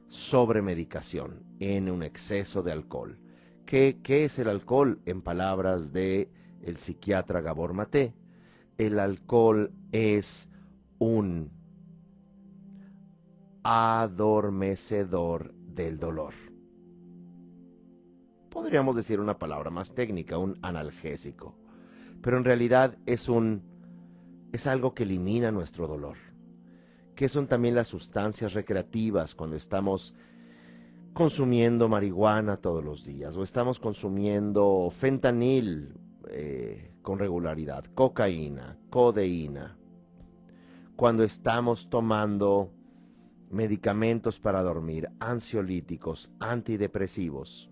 sobremedicación, 0.07 1.50
en 1.61 1.89
un 1.91 2.01
exceso 2.01 2.63
de 2.63 2.71
alcohol. 2.71 3.19
¿Qué, 3.67 3.99
¿Qué, 4.01 4.25
es 4.25 4.39
el 4.39 4.49
alcohol? 4.49 4.99
En 5.05 5.21
palabras 5.21 5.93
de 5.93 6.31
el 6.63 6.77
psiquiatra 6.77 7.41
Gabor 7.41 7.73
Maté, 7.73 8.15
el 8.79 8.99
alcohol 8.99 9.71
es 9.91 10.49
un 10.97 11.51
adormecedor 13.63 15.53
del 15.53 15.99
dolor. 15.99 16.33
Podríamos 18.49 18.95
decir 18.95 19.19
una 19.19 19.37
palabra 19.37 19.69
más 19.69 19.93
técnica, 19.93 20.39
un 20.39 20.57
analgésico, 20.63 21.55
pero 22.23 22.37
en 22.37 22.43
realidad 22.43 22.97
es 23.05 23.29
un 23.29 23.69
es 24.51 24.65
algo 24.65 24.95
que 24.95 25.03
elimina 25.03 25.51
nuestro 25.51 25.87
dolor. 25.87 26.17
¿Qué 27.15 27.29
son 27.29 27.45
también 27.47 27.75
las 27.75 27.87
sustancias 27.87 28.53
recreativas 28.53 29.35
cuando 29.35 29.55
estamos 29.55 30.15
consumiendo 31.13 31.89
marihuana 31.89 32.57
todos 32.57 32.83
los 32.83 33.05
días 33.05 33.35
o 33.35 33.43
estamos 33.43 33.79
consumiendo 33.79 34.89
fentanil 34.91 35.93
eh, 36.29 36.93
con 37.01 37.19
regularidad, 37.19 37.85
cocaína, 37.93 38.77
codeína, 38.89 39.77
cuando 40.95 41.23
estamos 41.23 41.89
tomando 41.89 42.71
medicamentos 43.49 44.39
para 44.39 44.61
dormir, 44.61 45.09
ansiolíticos, 45.19 46.31
antidepresivos. 46.39 47.69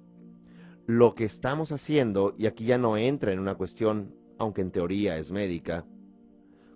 Lo 0.88 1.14
que 1.14 1.26
estamos 1.26 1.72
haciendo, 1.72 2.34
y 2.38 2.48
aquí 2.48 2.66
ya 2.66 2.78
no 2.78 2.98
entra 2.98 3.32
en 3.32 3.40
una 3.40 3.56
cuestión, 3.56 4.16
aunque 4.40 4.62
en 4.62 4.72
teoría 4.72 5.18
es 5.18 5.32
médica, 5.32 5.86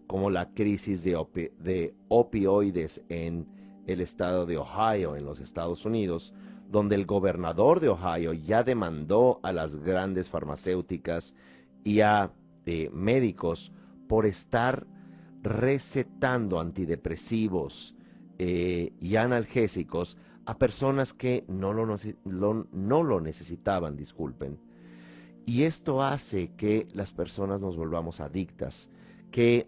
como 0.08 0.30
la 0.30 0.54
crisis 0.54 1.04
de, 1.04 1.52
de 1.60 1.95
opioides 2.08 3.04
en 3.10 3.47
el 3.88 4.02
estado 4.02 4.46
de 4.46 4.58
Ohio, 4.58 5.15
en 5.15 5.26
los 5.26 5.39
Estados 5.39 5.86
Unidos, 5.86 6.34
donde 6.69 6.96
el 6.96 7.06
gobernador 7.06 7.80
de 7.80 7.89
Ohio 7.89 8.34
ya 8.34 8.63
demandó 8.63 9.39
a 9.43 9.52
las 9.52 9.76
grandes 9.78 10.30
farmacéuticas 10.30 11.36
y 11.84 12.02
a 12.02 12.32
eh, 12.65 12.89
médicos 12.93 13.72
por 14.08 14.26
estar 14.26 14.88
recetando 15.41 16.60
antidepresivos 16.60 17.96
eh, 18.39 18.93
y 19.00 19.17
analgésicos 19.17 20.17
a 20.46 20.58
personas 20.58 21.13
que 21.13 21.46
no 21.48 21.74
lo, 21.74 21.86
no 22.26 23.04
lo 23.04 23.22
necesitaban, 23.22 23.96
disculpen. 23.96 24.60
Y 25.46 25.63
esto 25.63 26.02
hace 26.02 26.52
que 26.56 26.88
las 26.93 27.13
personas 27.13 27.60
nos 27.62 27.76
volvamos 27.76 28.22
adictas, 28.22 28.89
que 29.32 29.67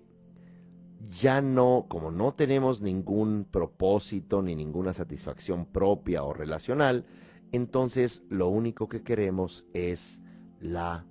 ya 1.10 1.42
no, 1.42 1.86
como 1.88 2.12
no 2.12 2.34
tenemos 2.34 2.82
ningún 2.82 3.46
propósito 3.50 4.42
ni 4.42 4.56
ninguna 4.56 4.94
satisfacción 4.94 5.66
propia 5.66 6.24
o 6.24 6.34
relacional, 6.34 7.06
entonces 7.52 8.24
lo 8.30 8.48
único 8.50 8.90
que 8.90 9.04
queremos 9.04 9.68
es 9.74 10.22
la 10.60 11.06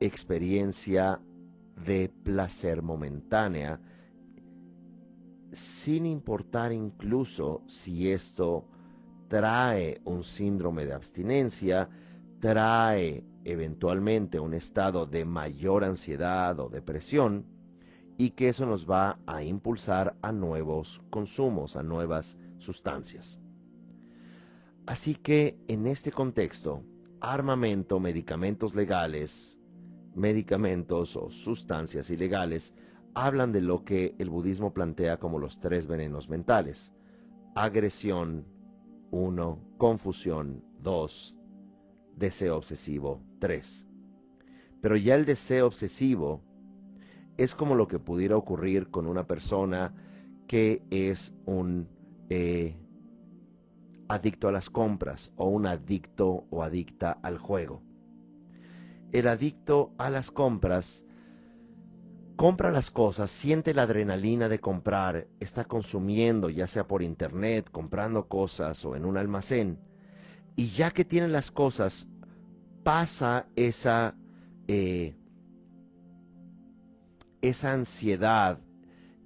experiencia 0.00 1.20
de 1.84 2.08
placer 2.08 2.82
momentánea, 2.82 3.80
sin 5.52 6.06
importar 6.06 6.72
incluso 6.72 7.62
si 7.66 8.10
esto 8.10 8.68
trae 9.28 10.00
un 10.04 10.22
síndrome 10.22 10.86
de 10.86 10.92
abstinencia, 10.92 11.88
trae 12.40 13.24
eventualmente 13.44 14.40
un 14.40 14.54
estado 14.54 15.06
de 15.06 15.24
mayor 15.24 15.84
ansiedad 15.84 16.58
o 16.60 16.68
depresión, 16.68 17.53
y 18.16 18.30
que 18.30 18.48
eso 18.48 18.66
nos 18.66 18.88
va 18.88 19.18
a 19.26 19.42
impulsar 19.42 20.16
a 20.22 20.32
nuevos 20.32 21.02
consumos, 21.10 21.76
a 21.76 21.82
nuevas 21.82 22.38
sustancias. 22.58 23.40
Así 24.86 25.14
que 25.14 25.58
en 25.66 25.86
este 25.86 26.12
contexto, 26.12 26.82
armamento, 27.20 27.98
medicamentos 28.00 28.74
legales, 28.74 29.58
medicamentos 30.14 31.16
o 31.16 31.30
sustancias 31.30 32.10
ilegales 32.10 32.74
hablan 33.14 33.52
de 33.52 33.60
lo 33.60 33.84
que 33.84 34.14
el 34.18 34.28
budismo 34.28 34.74
plantea 34.74 35.18
como 35.18 35.38
los 35.38 35.58
tres 35.58 35.86
venenos 35.86 36.28
mentales. 36.28 36.92
Agresión, 37.54 38.44
uno, 39.10 39.60
confusión, 39.78 40.64
dos, 40.80 41.36
deseo 42.16 42.56
obsesivo, 42.56 43.22
tres. 43.38 43.86
Pero 44.80 44.96
ya 44.96 45.14
el 45.14 45.24
deseo 45.24 45.66
obsesivo 45.66 46.42
es 47.36 47.54
como 47.54 47.74
lo 47.74 47.88
que 47.88 47.98
pudiera 47.98 48.36
ocurrir 48.36 48.90
con 48.90 49.06
una 49.06 49.26
persona 49.26 49.94
que 50.46 50.82
es 50.90 51.34
un 51.46 51.88
eh, 52.28 52.76
adicto 54.08 54.48
a 54.48 54.52
las 54.52 54.70
compras 54.70 55.32
o 55.36 55.48
un 55.48 55.66
adicto 55.66 56.46
o 56.50 56.62
adicta 56.62 57.18
al 57.22 57.38
juego. 57.38 57.82
El 59.12 59.28
adicto 59.28 59.92
a 59.98 60.10
las 60.10 60.30
compras 60.30 61.04
compra 62.36 62.70
las 62.70 62.90
cosas, 62.90 63.30
siente 63.30 63.74
la 63.74 63.82
adrenalina 63.82 64.48
de 64.48 64.58
comprar, 64.58 65.28
está 65.40 65.64
consumiendo, 65.64 66.50
ya 66.50 66.66
sea 66.66 66.86
por 66.86 67.02
internet, 67.02 67.70
comprando 67.70 68.26
cosas 68.26 68.84
o 68.84 68.96
en 68.96 69.04
un 69.04 69.16
almacén, 69.16 69.78
y 70.56 70.68
ya 70.68 70.90
que 70.90 71.04
tiene 71.04 71.28
las 71.28 71.50
cosas, 71.50 72.06
pasa 72.82 73.46
esa 73.54 74.16
eh, 74.66 75.14
esa 77.48 77.72
ansiedad, 77.72 78.58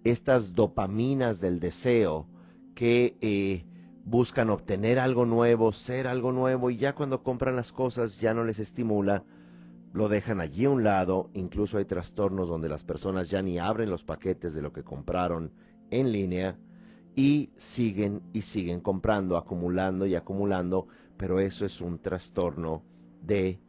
estas 0.02 0.54
dopaminas 0.54 1.40
del 1.40 1.61
deseo 1.61 2.26
que 2.74 3.16
eh, 3.20 3.64
buscan 4.04 4.50
obtener 4.50 4.98
algo 4.98 5.24
nuevo, 5.24 5.70
ser 5.70 6.09
algo 6.09 6.33
nuevo 6.33 6.70
y 6.70 6.78
ya 6.78 6.96
cuando 6.96 7.22
compran 7.22 7.54
las 7.54 7.70
cosas 7.70 8.20
ya 8.20 8.35
no 8.35 8.42
les 8.42 8.59
estimula, 8.59 9.24
lo 9.92 10.09
dejan 10.09 10.40
allí 10.40 10.64
a 10.64 10.70
un 10.70 10.83
lado, 10.83 11.31
incluso 11.33 11.78
hay 11.78 11.85
trastornos 11.85 12.48
donde 12.48 12.68
las 12.68 12.83
personas 12.83 13.31
ya 13.31 13.40
ni 13.40 13.61
abren 13.61 13.88
los 13.88 14.02
paquetes 14.02 14.52
de 14.52 14.62
lo 14.62 14.72
que 14.72 14.83
compraron 14.83 15.52
en 15.90 16.11
línea 16.11 16.59
y 17.14 17.50
siguen 17.57 18.22
y 18.33 18.42
siguen 18.42 18.81
comprando, 18.81 19.37
acumulando 19.37 20.07
y 20.07 20.16
acumulando, 20.16 20.88
pero 21.16 21.38
eso 21.38 21.64
es 21.64 21.81
un 21.81 22.00
trastorno 22.00 22.83
de 23.22 23.61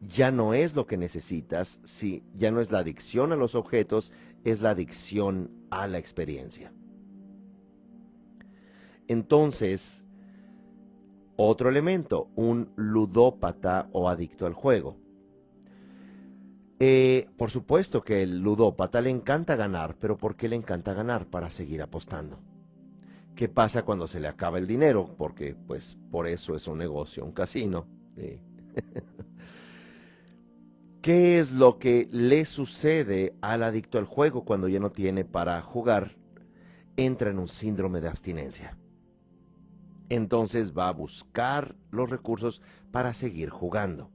ya 0.00 0.30
no 0.30 0.54
es 0.54 0.74
lo 0.76 0.86
que 0.86 0.96
necesitas, 0.96 1.80
si 1.82 2.22
ya 2.34 2.50
no 2.50 2.60
es 2.60 2.70
la 2.70 2.78
adicción 2.78 3.32
a 3.32 3.36
los 3.36 3.54
objetos, 3.54 4.12
es 4.44 4.60
la 4.60 4.70
adicción 4.70 5.50
a 5.70 5.86
la 5.86 5.98
experiencia. 5.98 6.72
Entonces, 9.08 10.04
otro 11.36 11.68
elemento, 11.68 12.28
un 12.36 12.72
ludópata 12.76 13.88
o 13.92 14.08
adicto 14.08 14.46
al 14.46 14.54
juego. 14.54 14.96
Eh, 16.80 17.26
por 17.36 17.50
supuesto 17.50 18.02
que 18.02 18.22
el 18.22 18.40
ludópata 18.40 19.00
le 19.00 19.10
encanta 19.10 19.56
ganar, 19.56 19.96
pero 19.98 20.16
¿por 20.16 20.36
qué 20.36 20.48
le 20.48 20.56
encanta 20.56 20.94
ganar? 20.94 21.26
Para 21.26 21.50
seguir 21.50 21.82
apostando. 21.82 22.38
¿Qué 23.34 23.48
pasa 23.48 23.84
cuando 23.84 24.06
se 24.06 24.20
le 24.20 24.28
acaba 24.28 24.58
el 24.58 24.66
dinero? 24.66 25.14
Porque 25.16 25.54
pues 25.54 25.96
por 26.10 26.26
eso 26.28 26.54
es 26.54 26.68
un 26.68 26.78
negocio, 26.78 27.24
un 27.24 27.32
casino. 27.32 27.86
¿Qué 31.02 31.38
es 31.38 31.52
lo 31.52 31.78
que 31.78 32.08
le 32.10 32.44
sucede 32.44 33.34
al 33.40 33.62
adicto 33.62 33.98
al 33.98 34.04
juego 34.04 34.44
cuando 34.44 34.68
ya 34.68 34.80
no 34.80 34.90
tiene 34.90 35.24
para 35.24 35.60
jugar? 35.62 36.16
Entra 36.96 37.30
en 37.30 37.38
un 37.38 37.48
síndrome 37.48 38.00
de 38.00 38.08
abstinencia. 38.08 38.76
Entonces 40.08 40.76
va 40.76 40.88
a 40.88 40.92
buscar 40.92 41.76
los 41.90 42.10
recursos 42.10 42.62
para 42.90 43.14
seguir 43.14 43.50
jugando 43.50 44.10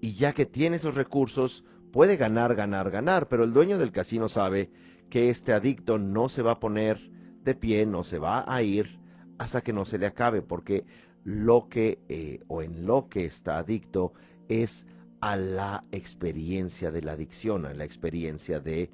y 0.00 0.14
ya 0.14 0.32
que 0.32 0.46
tiene 0.46 0.76
esos 0.76 0.94
recursos, 0.94 1.64
puede 1.92 2.16
ganar, 2.16 2.54
ganar, 2.54 2.90
ganar, 2.90 3.28
pero 3.28 3.44
el 3.44 3.52
dueño 3.52 3.78
del 3.78 3.92
casino 3.92 4.28
sabe 4.28 4.70
que 5.10 5.30
este 5.30 5.52
adicto 5.52 5.98
no 5.98 6.28
se 6.28 6.42
va 6.42 6.52
a 6.52 6.60
poner 6.60 7.10
de 7.42 7.54
pie, 7.54 7.86
no 7.86 8.04
se 8.04 8.18
va 8.18 8.44
a 8.46 8.62
ir 8.62 9.00
hasta 9.38 9.62
que 9.62 9.72
no 9.72 9.84
se 9.84 9.98
le 9.98 10.06
acabe, 10.06 10.42
porque 10.42 10.84
lo 11.24 11.68
que 11.68 11.98
eh, 12.08 12.40
o 12.48 12.62
en 12.62 12.86
lo 12.86 13.08
que 13.08 13.24
está 13.24 13.58
adicto 13.58 14.12
es 14.48 14.86
a 15.26 15.34
la 15.34 15.82
experiencia 15.90 16.92
de 16.92 17.02
la 17.02 17.12
adicción, 17.12 17.66
a 17.66 17.74
la 17.74 17.84
experiencia 17.84 18.60
de 18.60 18.92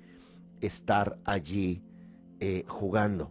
estar 0.62 1.18
allí 1.27 1.83
eh, 2.40 2.64
jugando. 2.66 3.31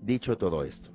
dicho 0.00 0.36
todo 0.36 0.64
esto, 0.64 0.90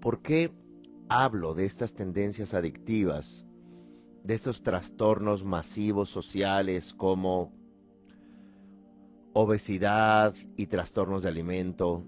¿Por 0.00 0.22
qué 0.22 0.52
hablo 1.08 1.54
de 1.54 1.64
estas 1.64 1.92
tendencias 1.92 2.54
adictivas, 2.54 3.46
de 4.22 4.34
estos 4.34 4.62
trastornos 4.62 5.44
masivos 5.44 6.08
sociales 6.08 6.94
como 6.94 7.52
obesidad 9.32 10.34
y 10.56 10.66
trastornos 10.66 11.24
de 11.24 11.30
alimento, 11.30 12.04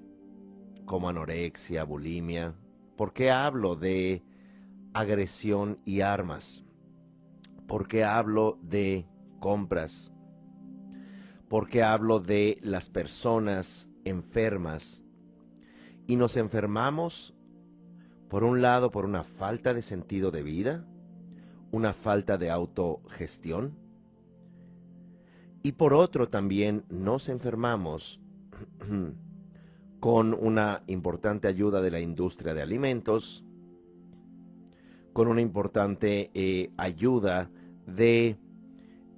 como 0.90 1.08
anorexia, 1.08 1.84
bulimia? 1.84 2.52
¿Por 2.96 3.12
qué 3.12 3.30
hablo 3.30 3.76
de 3.76 4.24
agresión 4.92 5.78
y 5.84 6.00
armas? 6.00 6.64
¿Por 7.68 7.86
qué 7.86 8.02
hablo 8.02 8.58
de 8.60 9.06
compras? 9.38 10.12
¿Por 11.48 11.68
qué 11.68 11.84
hablo 11.84 12.18
de 12.18 12.58
las 12.62 12.88
personas 12.88 13.88
enfermas? 14.04 15.04
Y 16.08 16.16
nos 16.16 16.36
enfermamos 16.36 17.36
por 18.28 18.42
un 18.42 18.60
lado, 18.60 18.90
por 18.90 19.04
una 19.04 19.22
falta 19.22 19.74
de 19.74 19.82
sentido 19.82 20.32
de 20.32 20.42
vida, 20.42 20.84
una 21.70 21.92
falta 21.92 22.36
de 22.36 22.50
autogestión, 22.50 23.78
y 25.62 25.70
por 25.70 25.94
otro 25.94 26.28
también 26.28 26.84
nos 26.88 27.28
enfermamos 27.28 28.20
con 30.00 30.34
una 30.34 30.82
importante 30.86 31.46
ayuda 31.46 31.80
de 31.80 31.90
la 31.90 32.00
industria 32.00 32.54
de 32.54 32.62
alimentos, 32.62 33.44
con 35.12 35.28
una 35.28 35.40
importante 35.40 36.30
eh, 36.34 36.70
ayuda 36.76 37.50
de, 37.86 38.36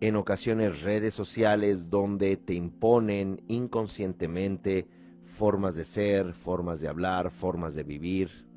en 0.00 0.16
ocasiones, 0.16 0.82
redes 0.82 1.14
sociales 1.14 1.88
donde 1.88 2.36
te 2.36 2.54
imponen 2.54 3.42
inconscientemente 3.48 4.86
formas 5.24 5.74
de 5.76 5.84
ser, 5.84 6.34
formas 6.34 6.80
de 6.80 6.88
hablar, 6.88 7.30
formas 7.30 7.74
de 7.74 7.84
vivir 7.84 8.52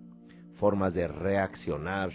formas 0.55 0.93
de 0.93 1.07
reaccionar. 1.07 2.11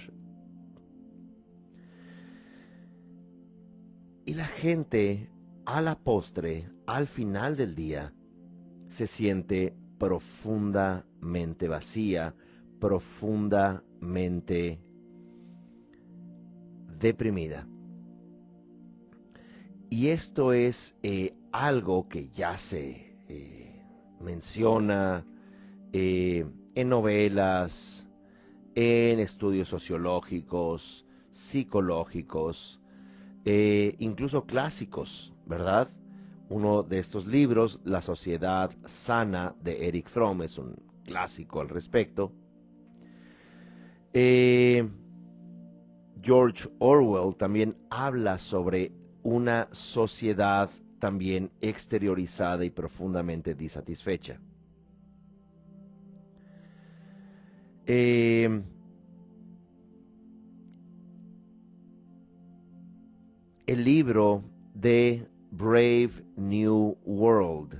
Y 4.25 4.35
la 4.35 4.47
gente 4.47 5.31
a 5.67 5.81
la 5.83 5.99
postre, 5.99 6.71
al 6.87 7.07
final 7.07 7.57
del 7.57 7.75
día, 7.75 8.13
se 8.89 9.07
siente 9.07 9.77
profundamente 10.01 11.69
vacía, 11.69 12.35
profundamente 12.81 14.81
deprimida. 16.99 17.69
Y 19.91 20.09
esto 20.09 20.55
es 20.55 20.97
eh, 21.03 21.35
algo 21.53 22.09
que 22.09 22.31
ya 22.31 22.57
se 22.57 23.19
eh, 23.29 23.85
menciona 24.21 25.27
eh, 25.93 26.47
en 26.75 26.89
novelas, 26.89 28.09
en 28.75 29.21
estudios 29.21 29.69
sociológicos, 29.69 31.05
psicológicos, 31.31 32.81
incluso 33.45 34.47
clásicos, 34.47 35.35
¿verdad? 35.45 35.91
Uno 36.51 36.83
de 36.83 36.99
estos 36.99 37.27
libros, 37.29 37.81
La 37.85 38.03
sociedad 38.03 38.73
sana 38.85 39.55
de 39.63 39.87
Eric 39.87 40.09
Fromm, 40.09 40.43
es 40.43 40.59
un 40.59 40.75
clásico 41.05 41.61
al 41.61 41.69
respecto. 41.69 42.33
Eh, 44.13 44.85
George 46.21 46.69
Orwell 46.81 47.37
también 47.37 47.77
habla 47.89 48.37
sobre 48.39 48.91
una 49.23 49.69
sociedad 49.71 50.69
también 50.99 51.53
exteriorizada 51.61 52.65
y 52.65 52.71
profundamente 52.71 53.55
disatisfecha. 53.55 54.41
Eh, 57.87 58.61
el 63.67 63.85
libro 63.85 64.43
de 64.75 65.29
Brave 65.53 66.13
New 66.37 66.97
World. 67.05 67.77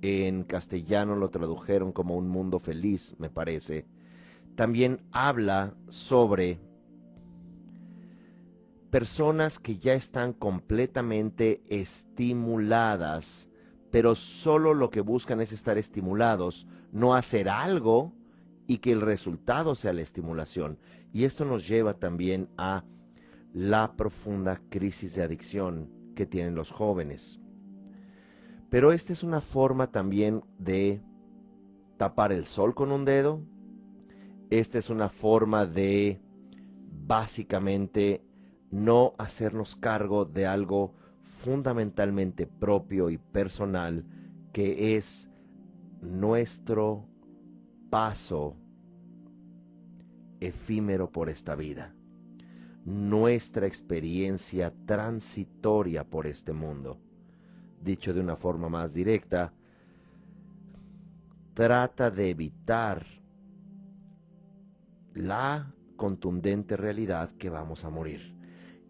En 0.00 0.44
castellano 0.44 1.16
lo 1.16 1.28
tradujeron 1.30 1.90
como 1.90 2.16
Un 2.16 2.28
Mundo 2.28 2.60
Feliz, 2.60 3.16
me 3.18 3.30
parece. 3.30 3.86
También 4.54 5.00
habla 5.10 5.74
sobre 5.88 6.60
personas 8.90 9.58
que 9.58 9.78
ya 9.78 9.94
están 9.94 10.32
completamente 10.32 11.64
estimuladas, 11.66 13.48
pero 13.90 14.14
solo 14.14 14.72
lo 14.72 14.90
que 14.90 15.00
buscan 15.00 15.40
es 15.40 15.50
estar 15.50 15.78
estimulados, 15.78 16.68
no 16.92 17.16
hacer 17.16 17.48
algo 17.48 18.12
y 18.68 18.78
que 18.78 18.92
el 18.92 19.00
resultado 19.00 19.74
sea 19.74 19.92
la 19.92 20.02
estimulación. 20.02 20.78
Y 21.12 21.24
esto 21.24 21.44
nos 21.44 21.66
lleva 21.66 21.94
también 21.94 22.48
a 22.56 22.84
la 23.52 23.96
profunda 23.96 24.60
crisis 24.70 25.16
de 25.16 25.22
adicción 25.22 26.03
que 26.14 26.26
tienen 26.26 26.54
los 26.54 26.70
jóvenes. 26.70 27.40
Pero 28.70 28.92
esta 28.92 29.12
es 29.12 29.22
una 29.22 29.40
forma 29.40 29.92
también 29.92 30.42
de 30.58 31.00
tapar 31.96 32.32
el 32.32 32.44
sol 32.44 32.74
con 32.74 32.92
un 32.92 33.04
dedo. 33.04 33.40
Esta 34.50 34.78
es 34.78 34.90
una 34.90 35.08
forma 35.08 35.66
de 35.66 36.20
básicamente 37.06 38.24
no 38.70 39.14
hacernos 39.18 39.76
cargo 39.76 40.24
de 40.24 40.46
algo 40.46 40.94
fundamentalmente 41.22 42.46
propio 42.46 43.10
y 43.10 43.18
personal 43.18 44.04
que 44.52 44.96
es 44.96 45.30
nuestro 46.00 47.06
paso 47.90 48.56
efímero 50.40 51.10
por 51.10 51.28
esta 51.28 51.54
vida, 51.54 51.94
nuestra 52.84 53.66
experiencia 53.66 54.72
transitoria 54.86 56.04
por 56.04 56.26
este 56.26 56.52
mundo. 56.52 56.98
Dicho 57.82 58.12
de 58.12 58.20
una 58.20 58.36
forma 58.36 58.68
más 58.68 58.92
directa, 58.92 59.52
trata 61.54 62.10
de 62.10 62.30
evitar 62.30 63.06
la 65.14 65.72
contundente 65.96 66.76
realidad 66.76 67.30
que 67.32 67.48
vamos 67.48 67.84
a 67.84 67.90
morir. 67.90 68.34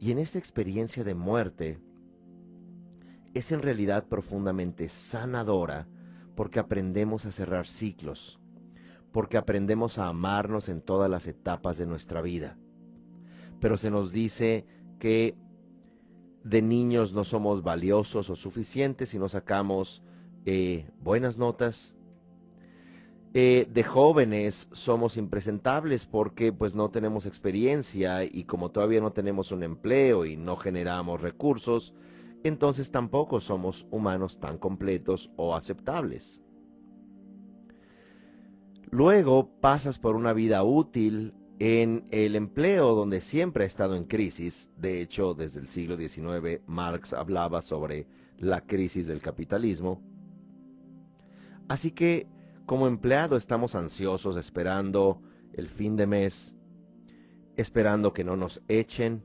Y 0.00 0.10
en 0.10 0.18
esta 0.18 0.38
experiencia 0.38 1.04
de 1.04 1.14
muerte 1.14 1.78
es 3.32 3.52
en 3.52 3.60
realidad 3.60 4.06
profundamente 4.08 4.88
sanadora 4.88 5.86
porque 6.34 6.58
aprendemos 6.58 7.26
a 7.26 7.30
cerrar 7.30 7.66
ciclos, 7.66 8.40
porque 9.12 9.36
aprendemos 9.36 9.98
a 9.98 10.08
amarnos 10.08 10.68
en 10.68 10.80
todas 10.80 11.10
las 11.10 11.26
etapas 11.26 11.78
de 11.78 11.86
nuestra 11.86 12.22
vida. 12.22 12.58
Pero 13.64 13.78
se 13.78 13.90
nos 13.90 14.12
dice 14.12 14.66
que 14.98 15.38
de 16.42 16.60
niños 16.60 17.14
no 17.14 17.24
somos 17.24 17.62
valiosos 17.62 18.28
o 18.28 18.36
suficientes 18.36 19.08
si 19.08 19.18
no 19.18 19.30
sacamos 19.30 20.02
eh, 20.44 20.84
buenas 21.00 21.38
notas, 21.38 21.96
Eh, 23.32 23.66
de 23.72 23.82
jóvenes 23.82 24.68
somos 24.72 25.16
impresentables 25.16 26.04
porque 26.04 26.52
pues 26.52 26.74
no 26.74 26.90
tenemos 26.90 27.24
experiencia 27.24 28.22
y 28.22 28.44
como 28.44 28.70
todavía 28.70 29.00
no 29.00 29.12
tenemos 29.12 29.50
un 29.50 29.62
empleo 29.62 30.26
y 30.26 30.36
no 30.36 30.56
generamos 30.56 31.22
recursos, 31.22 31.94
entonces 32.42 32.90
tampoco 32.90 33.40
somos 33.40 33.86
humanos 33.90 34.38
tan 34.38 34.58
completos 34.58 35.30
o 35.36 35.56
aceptables. 35.56 36.42
Luego 38.90 39.48
pasas 39.60 39.98
por 39.98 40.16
una 40.16 40.34
vida 40.34 40.62
útil 40.62 41.32
en 41.66 42.04
el 42.10 42.36
empleo 42.36 42.94
donde 42.94 43.22
siempre 43.22 43.64
ha 43.64 43.66
estado 43.66 43.96
en 43.96 44.04
crisis. 44.04 44.70
De 44.76 45.00
hecho, 45.00 45.32
desde 45.32 45.60
el 45.60 45.66
siglo 45.66 45.96
XIX 45.96 46.60
Marx 46.66 47.14
hablaba 47.14 47.62
sobre 47.62 48.06
la 48.36 48.60
crisis 48.60 49.06
del 49.06 49.22
capitalismo. 49.22 50.02
Así 51.66 51.92
que 51.92 52.28
como 52.66 52.86
empleado 52.86 53.38
estamos 53.38 53.74
ansiosos 53.74 54.36
esperando 54.36 55.22
el 55.54 55.70
fin 55.70 55.96
de 55.96 56.06
mes, 56.06 56.54
esperando 57.56 58.12
que 58.12 58.24
no 58.24 58.36
nos 58.36 58.62
echen, 58.68 59.24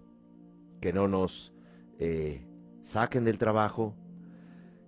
que 0.79 0.93
no 0.93 1.09
nos 1.09 1.51
eh, 1.97 2.47
saquen 2.81 3.25
del 3.25 3.37
trabajo. 3.37 3.95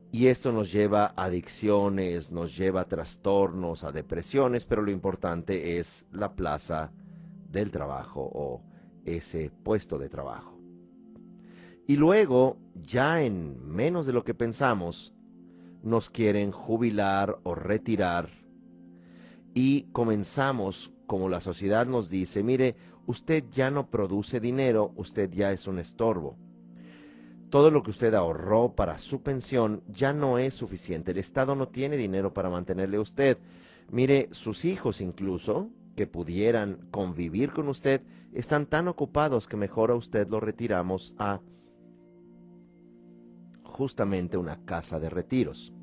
Y 0.09 0.27
esto 0.27 0.53
nos 0.53 0.71
lleva 0.71 1.07
a 1.17 1.25
adicciones, 1.25 2.31
nos 2.31 2.55
lleva 2.55 2.81
a 2.81 2.87
trastornos, 2.87 3.83
a 3.83 3.91
depresiones, 3.91 4.63
pero 4.63 4.81
lo 4.81 4.91
importante 4.91 5.79
es 5.79 6.05
la 6.13 6.33
plaza 6.33 6.93
del 7.51 7.71
trabajo 7.71 8.21
o 8.33 8.63
ese 9.05 9.51
puesto 9.63 9.97
de 9.97 10.09
trabajo. 10.09 10.57
Y 11.87 11.95
luego, 11.97 12.57
ya 12.75 13.23
en 13.23 13.65
menos 13.67 14.05
de 14.05 14.13
lo 14.13 14.23
que 14.23 14.33
pensamos, 14.33 15.13
nos 15.83 16.09
quieren 16.09 16.51
jubilar 16.51 17.39
o 17.43 17.55
retirar 17.55 18.29
y 19.53 19.83
comenzamos, 19.91 20.93
como 21.07 21.27
la 21.27 21.41
sociedad 21.41 21.85
nos 21.85 22.09
dice, 22.09 22.43
mire, 22.43 22.75
usted 23.05 23.43
ya 23.51 23.69
no 23.69 23.89
produce 23.89 24.39
dinero, 24.39 24.93
usted 24.95 25.29
ya 25.29 25.51
es 25.51 25.67
un 25.67 25.79
estorbo. 25.79 26.37
Todo 27.49 27.69
lo 27.69 27.83
que 27.83 27.91
usted 27.91 28.13
ahorró 28.13 28.73
para 28.75 28.97
su 28.97 29.21
pensión 29.21 29.83
ya 29.89 30.13
no 30.13 30.37
es 30.37 30.53
suficiente. 30.55 31.11
El 31.11 31.17
Estado 31.17 31.53
no 31.55 31.67
tiene 31.67 31.97
dinero 31.97 32.33
para 32.33 32.49
mantenerle 32.49 32.95
a 32.95 33.01
usted. 33.01 33.37
Mire, 33.89 34.29
sus 34.31 34.63
hijos 34.63 35.01
incluso, 35.01 35.69
que 35.95 36.07
pudieran 36.07 36.87
convivir 36.91 37.51
con 37.51 37.67
usted, 37.67 38.01
están 38.33 38.65
tan 38.65 38.87
ocupados 38.87 39.47
que 39.47 39.57
mejor 39.57 39.91
a 39.91 39.95
usted 39.95 40.29
lo 40.29 40.39
retiramos 40.39 41.13
a 41.17 41.41
justamente 43.63 44.37
una 44.37 44.63
casa 44.65 44.99
de 44.99 45.09
retiros. 45.09 45.73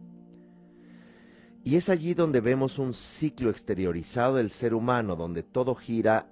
Y 1.65 1.77
es 1.77 1.89
allí 1.89 2.15
donde 2.15 2.41
vemos 2.41 2.79
un 2.79 2.95
ciclo 2.95 3.51
exteriorizado 3.51 4.37
del 4.37 4.51
ser 4.51 4.75
humano, 4.75 5.17
donde 5.17 5.43
todo 5.43 5.75
gira 5.75 6.31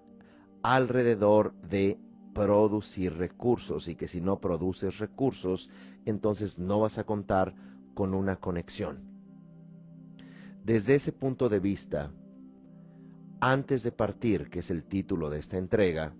alrededor 0.62 1.52
de 1.60 1.98
producir 2.32 3.14
recursos 3.14 3.88
y 3.88 3.96
que 3.96 4.08
si 4.08 4.20
no 4.20 4.40
produces 4.40 4.98
recursos, 4.98 5.70
entonces 6.04 6.58
no 6.58 6.80
vas 6.80 6.98
a 6.98 7.04
contar 7.04 7.54
con 7.94 8.14
una 8.14 8.36
conexión. 8.36 9.00
Desde 10.64 10.94
ese 10.94 11.12
punto 11.12 11.48
de 11.48 11.60
vista, 11.60 12.10
antes 13.40 13.82
de 13.82 13.92
partir, 13.92 14.48
que 14.48 14.60
es 14.60 14.70
el 14.70 14.84
título 14.84 15.30
de 15.30 15.38
esta 15.38 15.58
entrega, 15.58 16.14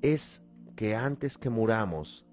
es 0.00 0.42
que 0.76 0.96
antes 0.96 1.38
que 1.38 1.50
muramos, 1.50 2.26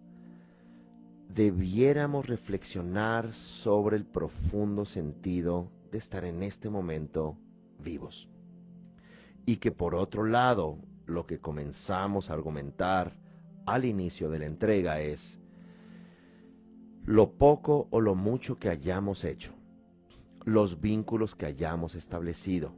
debiéramos 1.28 2.28
reflexionar 2.28 3.34
sobre 3.34 3.98
el 3.98 4.06
profundo 4.06 4.86
sentido 4.86 5.72
de 5.91 6.00
estar 6.00 6.26
en 6.26 6.43
este 6.43 6.69
momento 6.69 7.38
vivos. 7.80 8.30
Y 9.45 9.58
que 9.58 9.72
por 9.72 9.95
otro 9.95 10.26
lado, 10.26 10.80
lo 11.06 11.26
que 11.26 11.39
comenzamos 11.39 12.30
a 12.30 12.34
argumentar 12.34 13.17
al 13.65 13.86
inicio 13.86 14.30
de 14.30 14.39
la 14.39 14.45
entrega 14.45 15.02
es 15.02 15.39
lo 17.06 17.32
poco 17.34 17.88
o 17.91 18.02
lo 18.02 18.15
mucho 18.15 18.58
que 18.58 18.69
hayamos 18.69 19.24
hecho, 19.24 19.54
los 20.45 20.80
vínculos 20.82 21.36
que 21.36 21.45
hayamos 21.45 21.95
establecido, 21.95 22.74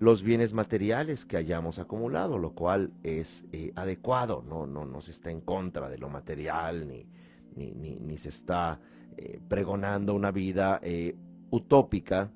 los 0.00 0.22
bienes 0.22 0.54
materiales 0.54 1.26
que 1.26 1.36
hayamos 1.36 1.78
acumulado, 1.78 2.38
lo 2.38 2.54
cual 2.54 2.90
es 3.02 3.44
eh, 3.52 3.70
adecuado, 3.76 4.42
no, 4.48 4.66
no, 4.66 4.86
no 4.86 5.02
se 5.02 5.10
está 5.10 5.30
en 5.30 5.42
contra 5.42 5.90
de 5.90 5.98
lo 5.98 6.08
material 6.08 6.88
ni, 6.88 7.06
ni, 7.54 7.96
ni, 7.96 8.16
se 8.16 8.30
está 8.30 8.80
eh, 9.18 9.40
pregonando 9.46 10.14
una 10.14 10.30
vida 10.30 10.80
eh, 10.82 11.14
utópica 11.50 12.30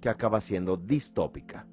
que 0.00 0.08
acaba 0.08 0.40
siendo 0.40 0.76
distópica, 0.76 1.66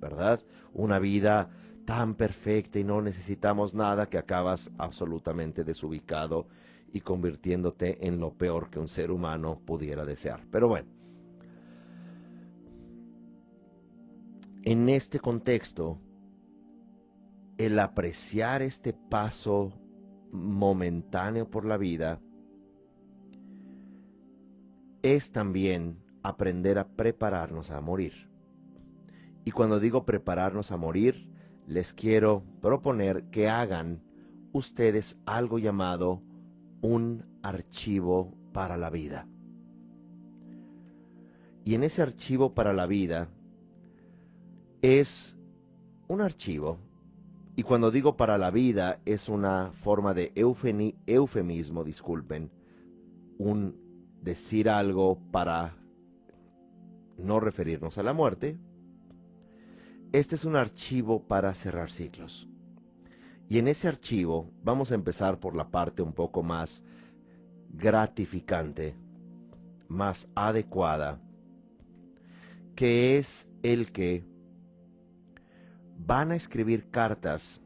¿verdad? 0.00 0.40
Una 0.72 0.98
vida 0.98 1.48
tan 1.84 2.16
perfecta 2.16 2.80
y 2.80 2.84
no 2.84 3.02
necesitamos 3.02 3.74
nada 3.74 4.06
que 4.06 4.18
acabas 4.18 4.72
absolutamente 4.78 5.62
desubicado 5.62 6.48
y 6.92 7.02
convirtiéndote 7.02 8.04
en 8.04 8.18
lo 8.18 8.32
peor 8.32 8.68
que 8.68 8.80
un 8.80 8.88
ser 8.88 9.12
humano 9.12 9.60
pudiera 9.64 10.04
desear. 10.04 10.40
Pero 10.50 10.66
bueno, 10.66 10.88
en 14.64 14.88
este 14.88 15.18
contexto, 15.18 15.98
el 17.58 17.78
apreciar 17.78 18.62
este 18.62 18.92
paso 18.92 19.72
momentáneo 20.30 21.50
por 21.50 21.64
la 21.64 21.76
vida 21.76 22.20
es 25.02 25.32
también 25.32 25.98
aprender 26.22 26.78
a 26.78 26.88
prepararnos 26.88 27.70
a 27.70 27.80
morir. 27.80 28.30
Y 29.44 29.50
cuando 29.50 29.80
digo 29.80 30.04
prepararnos 30.04 30.70
a 30.70 30.76
morir, 30.76 31.28
les 31.66 31.92
quiero 31.92 32.44
proponer 32.60 33.24
que 33.30 33.48
hagan 33.48 34.02
ustedes 34.52 35.18
algo 35.26 35.58
llamado 35.58 36.22
un 36.80 37.24
archivo 37.42 38.32
para 38.52 38.76
la 38.76 38.90
vida. 38.90 39.26
Y 41.64 41.74
en 41.74 41.82
ese 41.82 42.02
archivo 42.02 42.54
para 42.54 42.72
la 42.72 42.86
vida 42.86 43.28
es 44.82 45.38
un 46.08 46.20
archivo, 46.20 46.78
y 47.54 47.62
cuando 47.62 47.90
digo 47.90 48.16
para 48.16 48.36
la 48.36 48.50
vida 48.50 49.00
es 49.04 49.28
una 49.28 49.72
forma 49.72 50.12
de 50.12 50.32
eufemismo, 51.06 51.84
disculpen, 51.84 52.50
un 53.38 53.76
decir 54.20 54.68
algo 54.68 55.18
para 55.30 55.76
no 57.16 57.38
referirnos 57.38 57.96
a 57.98 58.02
la 58.02 58.12
muerte, 58.12 58.58
este 60.10 60.34
es 60.34 60.44
un 60.44 60.56
archivo 60.56 61.22
para 61.22 61.54
cerrar 61.54 61.90
ciclos. 61.90 62.48
Y 63.48 63.58
en 63.58 63.68
ese 63.68 63.86
archivo 63.86 64.50
vamos 64.64 64.90
a 64.90 64.94
empezar 64.94 65.38
por 65.38 65.54
la 65.54 65.70
parte 65.70 66.02
un 66.02 66.12
poco 66.12 66.42
más 66.42 66.82
gratificante, 67.70 68.94
más 69.88 70.28
adecuada, 70.34 71.20
que 72.74 73.18
es 73.18 73.48
el 73.62 73.92
que 73.92 74.31
van 76.06 76.32
a 76.32 76.36
escribir 76.36 76.90
cartas, 76.90 77.62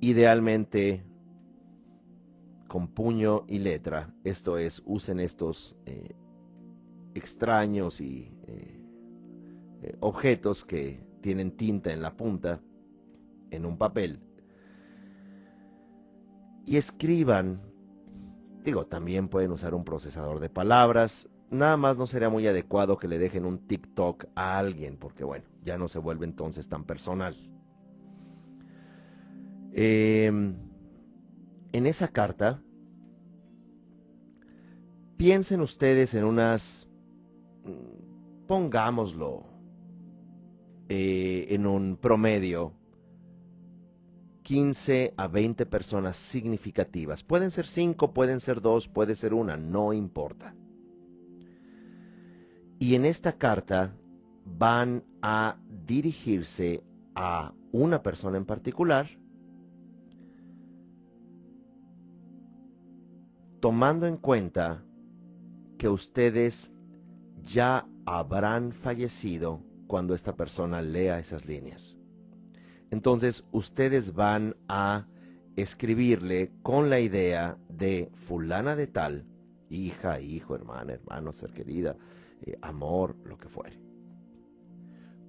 idealmente 0.00 1.04
con 2.68 2.88
puño 2.88 3.44
y 3.48 3.58
letra, 3.58 4.14
esto 4.24 4.58
es, 4.58 4.82
usen 4.84 5.20
estos 5.20 5.76
eh, 5.86 6.14
extraños 7.14 8.00
y 8.00 8.30
eh, 8.46 8.80
eh, 9.82 9.96
objetos 10.00 10.64
que 10.64 11.00
tienen 11.20 11.56
tinta 11.56 11.92
en 11.92 12.02
la 12.02 12.16
punta, 12.16 12.60
en 13.50 13.64
un 13.64 13.78
papel, 13.78 14.20
y 16.66 16.76
escriban, 16.76 17.62
digo, 18.62 18.86
también 18.86 19.28
pueden 19.28 19.50
usar 19.52 19.74
un 19.74 19.84
procesador 19.84 20.38
de 20.38 20.50
palabras, 20.50 21.28
nada 21.50 21.76
más 21.76 21.96
no 21.96 22.06
sería 22.06 22.28
muy 22.28 22.46
adecuado 22.46 22.98
que 22.98 23.08
le 23.08 23.18
dejen 23.18 23.44
un 23.44 23.66
TikTok 23.66 24.26
a 24.34 24.58
alguien, 24.58 24.96
porque 24.96 25.24
bueno, 25.24 25.44
ya 25.64 25.78
no 25.78 25.88
se 25.88 25.98
vuelve 25.98 26.26
entonces 26.26 26.68
tan 26.68 26.84
personal. 26.84 27.36
Em, 29.72 30.54
en 31.72 31.86
esa 31.86 32.08
carta, 32.08 32.62
piensen 35.16 35.60
ustedes 35.60 36.14
en 36.14 36.24
unas 36.24 36.88
pongámoslo 38.48 39.44
eh, 40.88 41.46
en 41.50 41.66
un 41.66 41.98
promedio, 41.98 42.72
15 44.42 45.12
a 45.18 45.28
20 45.28 45.66
personas 45.66 46.16
significativas. 46.16 47.22
Pueden 47.22 47.50
ser 47.50 47.66
5, 47.66 48.14
pueden 48.14 48.40
ser 48.40 48.62
2, 48.62 48.88
puede 48.88 49.14
ser 49.14 49.34
una, 49.34 49.58
no 49.58 49.92
importa. 49.92 50.54
Y 52.78 52.94
en 52.94 53.04
esta 53.04 53.32
carta 53.32 53.94
van 54.44 55.04
a 55.20 55.56
dirigirse 55.86 56.82
a 57.14 57.52
una 57.72 58.02
persona 58.02 58.38
en 58.38 58.44
particular, 58.44 59.08
tomando 63.60 64.06
en 64.06 64.16
cuenta 64.16 64.84
que 65.76 65.88
ustedes 65.88 66.72
ya 67.42 67.86
habrán 68.06 68.72
fallecido 68.72 69.60
cuando 69.86 70.14
esta 70.14 70.36
persona 70.36 70.80
lea 70.82 71.18
esas 71.18 71.46
líneas. 71.46 71.98
Entonces 72.90 73.44
ustedes 73.52 74.14
van 74.14 74.56
a 74.68 75.06
escribirle 75.56 76.52
con 76.62 76.88
la 76.88 77.00
idea 77.00 77.58
de 77.68 78.10
fulana 78.26 78.76
de 78.76 78.86
tal, 78.86 79.26
hija, 79.68 80.20
hijo, 80.20 80.54
hermana, 80.54 80.94
hermano, 80.94 81.32
ser 81.32 81.50
querida, 81.52 81.96
eh, 82.44 82.58
amor, 82.62 83.16
lo 83.24 83.38
que 83.38 83.48
fuere. 83.48 83.80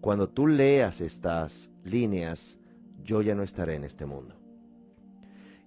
Cuando 0.02 0.30
tú 0.30 0.48
leas 0.48 1.02
estas 1.02 1.72
líneas, 1.84 2.60
yo 3.04 3.22
ya 3.22 3.36
no 3.36 3.44
estaré 3.44 3.76
en 3.76 3.84
este 3.84 4.06
mundo. 4.06 4.36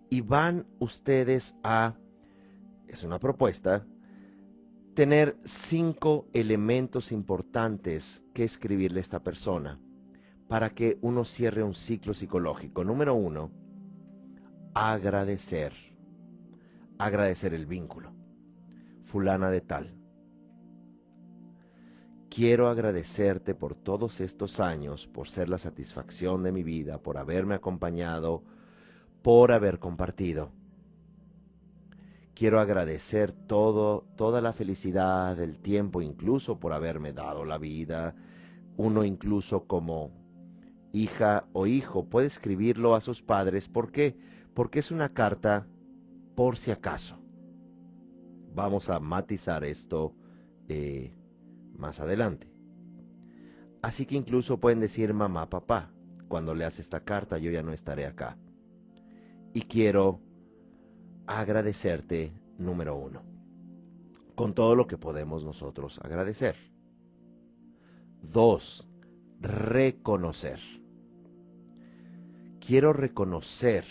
Y 0.08 0.20
van 0.20 0.66
ustedes 0.78 1.56
a, 1.62 1.94
es 2.86 3.04
una 3.04 3.18
propuesta, 3.18 3.86
tener 4.94 5.36
cinco 5.44 6.28
elementos 6.32 7.12
importantes 7.12 8.24
que 8.34 8.44
escribirle 8.44 9.00
a 9.00 9.02
esta 9.02 9.22
persona 9.22 9.80
para 10.48 10.70
que 10.70 10.98
uno 11.00 11.24
cierre 11.24 11.62
un 11.62 11.74
ciclo 11.74 12.12
psicológico. 12.12 12.84
Número 12.84 13.14
uno, 13.14 13.50
agradecer. 14.74 15.72
Agradecer 16.98 17.54
el 17.54 17.66
vínculo. 17.66 18.12
Fulana 19.04 19.50
de 19.50 19.62
tal. 19.62 20.01
Quiero 22.34 22.70
agradecerte 22.70 23.54
por 23.54 23.76
todos 23.76 24.22
estos 24.22 24.58
años, 24.58 25.06
por 25.06 25.28
ser 25.28 25.50
la 25.50 25.58
satisfacción 25.58 26.42
de 26.42 26.50
mi 26.50 26.62
vida, 26.62 26.96
por 26.96 27.18
haberme 27.18 27.56
acompañado, 27.56 28.42
por 29.20 29.52
haber 29.52 29.78
compartido. 29.78 30.50
Quiero 32.34 32.58
agradecer 32.58 33.32
todo, 33.32 34.06
toda 34.16 34.40
la 34.40 34.54
felicidad 34.54 35.36
del 35.36 35.58
tiempo, 35.58 36.00
incluso 36.00 36.58
por 36.58 36.72
haberme 36.72 37.12
dado 37.12 37.44
la 37.44 37.58
vida. 37.58 38.14
Uno 38.78 39.04
incluso 39.04 39.64
como 39.64 40.10
hija 40.90 41.44
o 41.52 41.66
hijo 41.66 42.06
puede 42.06 42.28
escribirlo 42.28 42.94
a 42.94 43.02
sus 43.02 43.20
padres. 43.20 43.68
¿Por 43.68 43.92
qué? 43.92 44.16
Porque 44.54 44.78
es 44.78 44.90
una 44.90 45.10
carta 45.12 45.66
por 46.34 46.56
si 46.56 46.70
acaso. 46.70 47.18
Vamos 48.54 48.88
a 48.88 49.00
matizar 49.00 49.64
esto 49.64 50.14
eh, 50.66 51.12
más 51.82 52.00
adelante. 52.00 52.50
Así 53.82 54.06
que 54.06 54.14
incluso 54.14 54.58
pueden 54.58 54.80
decir 54.80 55.12
mamá, 55.12 55.50
papá, 55.50 55.90
cuando 56.28 56.54
leas 56.54 56.78
esta 56.78 57.00
carta 57.00 57.36
yo 57.36 57.50
ya 57.50 57.62
no 57.62 57.72
estaré 57.72 58.06
acá. 58.06 58.38
Y 59.52 59.62
quiero 59.62 60.20
agradecerte, 61.26 62.32
número 62.56 62.96
uno, 62.96 63.22
con 64.34 64.54
todo 64.54 64.76
lo 64.76 64.86
que 64.86 64.96
podemos 64.96 65.44
nosotros 65.44 65.98
agradecer. 66.02 66.56
Dos, 68.22 68.88
reconocer. 69.40 70.60
Quiero 72.60 72.92
reconocer, 72.92 73.84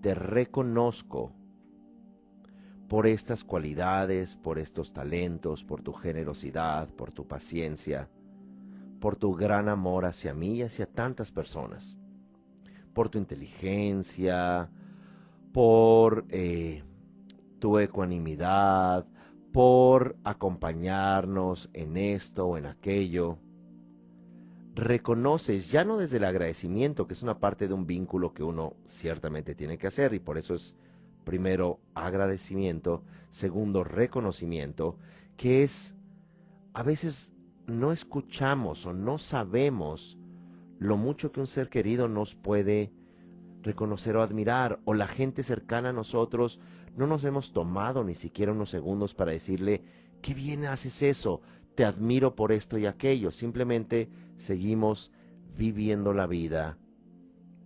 te 0.00 0.14
reconozco 0.14 1.37
por 2.88 3.06
estas 3.06 3.44
cualidades, 3.44 4.36
por 4.36 4.58
estos 4.58 4.92
talentos, 4.92 5.62
por 5.62 5.82
tu 5.82 5.92
generosidad, 5.92 6.88
por 6.88 7.12
tu 7.12 7.26
paciencia, 7.26 8.08
por 8.98 9.16
tu 9.16 9.34
gran 9.34 9.68
amor 9.68 10.06
hacia 10.06 10.32
mí 10.32 10.56
y 10.56 10.62
hacia 10.62 10.86
tantas 10.86 11.30
personas, 11.30 11.98
por 12.94 13.10
tu 13.10 13.18
inteligencia, 13.18 14.70
por 15.52 16.24
eh, 16.30 16.82
tu 17.58 17.78
ecuanimidad, 17.78 19.06
por 19.52 20.16
acompañarnos 20.24 21.68
en 21.74 21.96
esto 21.96 22.46
o 22.46 22.56
en 22.56 22.66
aquello. 22.66 23.38
Reconoces, 24.74 25.70
ya 25.70 25.84
no 25.84 25.98
desde 25.98 26.18
el 26.18 26.24
agradecimiento, 26.24 27.06
que 27.06 27.14
es 27.14 27.22
una 27.22 27.38
parte 27.38 27.68
de 27.68 27.74
un 27.74 27.86
vínculo 27.86 28.32
que 28.32 28.44
uno 28.44 28.74
ciertamente 28.86 29.54
tiene 29.54 29.76
que 29.76 29.88
hacer 29.88 30.14
y 30.14 30.20
por 30.20 30.38
eso 30.38 30.54
es 30.54 30.76
primero 31.28 31.78
agradecimiento, 31.94 33.02
segundo 33.28 33.84
reconocimiento, 33.84 34.96
que 35.36 35.62
es 35.62 35.94
a 36.72 36.82
veces 36.82 37.34
no 37.66 37.92
escuchamos 37.92 38.86
o 38.86 38.94
no 38.94 39.18
sabemos 39.18 40.18
lo 40.78 40.96
mucho 40.96 41.30
que 41.30 41.40
un 41.40 41.46
ser 41.46 41.68
querido 41.68 42.08
nos 42.08 42.34
puede 42.34 42.94
reconocer 43.60 44.16
o 44.16 44.22
admirar, 44.22 44.80
o 44.86 44.94
la 44.94 45.06
gente 45.06 45.42
cercana 45.42 45.90
a 45.90 45.92
nosotros, 45.92 46.60
no 46.96 47.06
nos 47.06 47.24
hemos 47.24 47.52
tomado 47.52 48.04
ni 48.04 48.14
siquiera 48.14 48.52
unos 48.52 48.70
segundos 48.70 49.12
para 49.12 49.32
decirle, 49.32 49.82
qué 50.22 50.32
bien 50.32 50.64
haces 50.64 51.02
eso, 51.02 51.42
te 51.74 51.84
admiro 51.84 52.36
por 52.36 52.52
esto 52.52 52.78
y 52.78 52.86
aquello, 52.86 53.32
simplemente 53.32 54.08
seguimos 54.36 55.12
viviendo 55.58 56.14
la 56.14 56.26
vida 56.26 56.78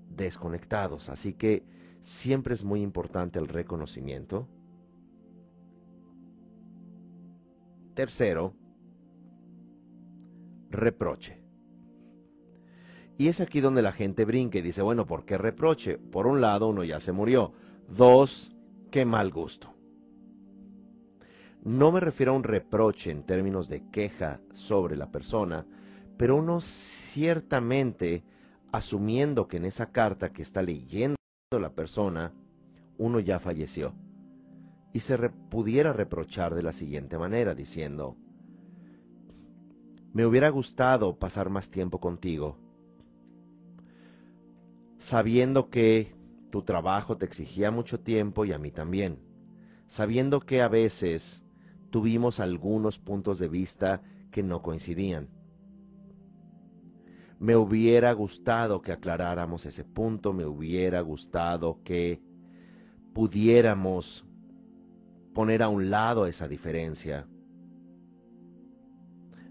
desconectados. 0.09 1.11
Así 1.11 1.35
que 1.35 1.65
siempre 2.03 2.55
es 2.55 2.65
muy 2.65 2.83
importante 2.83 3.39
el 3.39 3.47
reconocimiento. 3.47 4.49
Tercero, 7.95 8.55
reproche. 10.69 11.41
Y 13.19 13.29
es 13.29 13.41
aquí 13.41 13.61
donde 13.61 13.83
la 13.83 13.93
gente 13.93 14.25
brinca 14.25 14.59
y 14.59 14.63
dice, 14.63 14.83
bueno, 14.83 15.07
¿por 15.07 15.25
qué 15.25 15.39
reproche? 15.39 15.97
Por 15.99 16.27
un 16.27 16.41
lado, 16.41 16.69
uno 16.69 16.83
ya 16.83 16.99
se 16.99 17.13
murió. 17.13 17.53
Dos, 17.89 18.53
qué 18.91 19.05
mal 19.05 19.31
gusto. 19.31 19.73
No 21.63 21.93
me 21.93 22.01
refiero 22.01 22.33
a 22.33 22.37
un 22.37 22.43
reproche 22.43 23.13
en 23.13 23.23
términos 23.23 23.69
de 23.69 23.89
queja 23.91 24.41
sobre 24.51 24.97
la 24.97 25.13
persona, 25.13 25.65
pero 26.17 26.35
uno 26.35 26.61
ciertamente, 26.61 28.25
asumiendo 28.73 29.47
que 29.47 29.59
en 29.59 29.67
esa 29.67 29.93
carta 29.93 30.33
que 30.33 30.43
está 30.43 30.63
leyendo 30.63 31.22
la 31.59 31.75
persona, 31.75 32.33
uno 32.99 33.21
ya 33.21 33.39
falleció. 33.39 33.95
Y 34.93 35.01
se 35.01 35.17
pudiera 35.19 35.93
reprochar 35.93 36.55
de 36.55 36.63
la 36.63 36.73
siguiente 36.73 37.19
manera, 37.19 37.55
diciendo, 37.55 38.17
me 40.13 40.27
hubiera 40.27 40.51
gustado 40.51 41.19
pasar 41.19 41.49
más 41.49 41.71
tiempo 41.71 41.99
contigo, 41.99 42.59
sabiendo 44.99 45.71
que 45.71 46.15
tu 46.51 46.63
trabajo 46.63 47.17
te 47.17 47.25
exigía 47.25 47.71
mucho 47.71 47.99
tiempo 47.99 48.45
y 48.45 48.53
a 48.53 48.59
mí 48.59 48.71
también, 48.71 49.19
sabiendo 49.87 50.41
que 50.41 50.61
a 50.61 50.69
veces 50.69 51.45
tuvimos 51.91 52.41
algunos 52.41 52.99
puntos 52.99 53.39
de 53.39 53.49
vista 53.49 54.03
que 54.31 54.43
no 54.43 54.61
coincidían. 54.63 55.29
Me 57.43 57.57
hubiera 57.57 58.13
gustado 58.13 58.83
que 58.83 58.93
aclaráramos 58.93 59.67
ese 59.67 59.83
punto, 59.83 60.33
me 60.33 60.47
hubiera 60.47 61.01
gustado 61.01 61.81
que 61.83 62.23
pudiéramos 63.13 64.25
poner 65.35 65.65
a 65.65 65.69
un 65.69 65.91
lado 65.91 66.27
esa 66.27 66.47
diferencia. 66.47 67.27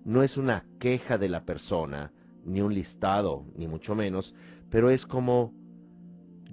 No 0.06 0.24
es 0.24 0.38
una 0.38 0.66
queja 0.80 1.18
de 1.18 1.28
la 1.28 1.44
persona, 1.44 2.14
ni 2.46 2.62
un 2.62 2.74
listado, 2.74 3.46
ni 3.58 3.68
mucho 3.68 3.94
menos, 3.94 4.36
pero 4.70 4.90
es 4.90 5.06
como, 5.06 5.54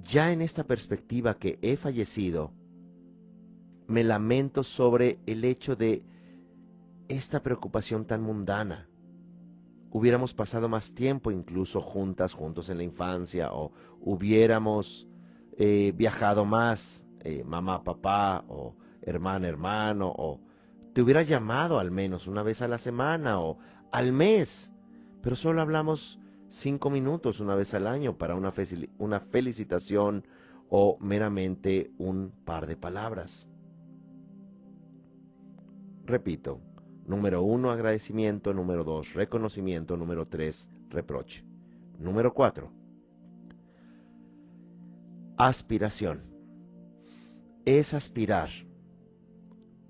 ya 0.09 0.33
en 0.33 0.43
esta 0.43 0.65
perspectiva 0.65 1.39
que 1.39 1.61
he 1.63 1.77
fallecido, 1.77 2.53
me 3.87 4.03
lamento 4.03 4.65
sobre 4.65 5.21
el 5.27 5.45
hecho 5.45 5.77
de 5.77 6.03
esta 7.07 7.45
preocupación 7.45 8.07
tan 8.07 8.23
mundana. 8.23 8.89
Hubiéramos 9.91 10.35
pasado 10.35 10.69
más 10.69 10.95
tiempo 10.95 11.31
incluso 11.31 11.81
juntas, 11.81 12.35
juntos 12.35 12.69
en 12.69 12.79
la 12.79 12.83
infancia, 12.83 13.53
o 13.53 13.73
hubiéramos 14.01 15.09
eh, 15.57 15.93
viajado 15.97 16.45
más, 16.45 17.07
eh, 17.21 17.43
mamá, 17.45 17.83
papá, 17.83 18.45
o 18.49 18.77
hermana, 19.03 19.49
hermano, 19.49 20.13
o 20.17 20.41
te 20.93 21.03
hubiera 21.03 21.23
llamado 21.23 21.79
al 21.79 21.91
menos 21.91 22.27
una 22.27 22.43
vez 22.43 22.61
a 22.63 22.69
la 22.69 22.79
semana 22.79 23.41
o 23.41 23.59
al 23.93 24.13
mes, 24.13 24.73
pero 25.23 25.37
solo 25.37 25.61
hablamos 25.61 26.19
cinco 26.49 26.91
minutos 26.91 27.41
una 27.41 27.55
vez 27.55 27.75
al 27.75 27.87
año 27.87 28.19
para 28.19 28.35
una, 28.35 28.53
una 28.99 29.21
felicitación 29.21 30.27
o 30.69 30.99
meramente 31.01 31.93
un 31.99 32.33
par 32.45 32.67
de 32.67 32.77
palabras. 32.77 33.49
Repito, 36.05 36.61
número 37.09 37.43
uno, 37.43 37.71
agradecimiento, 37.71 38.53
número 38.53 38.85
dos, 38.85 39.15
reconocimiento, 39.15 39.97
número 39.97 40.29
tres, 40.29 40.71
reproche. 40.91 41.45
Número 41.99 42.33
cuatro, 42.33 42.71
aspiración. 45.37 46.23
Es 47.65 47.93
aspirar 47.93 48.51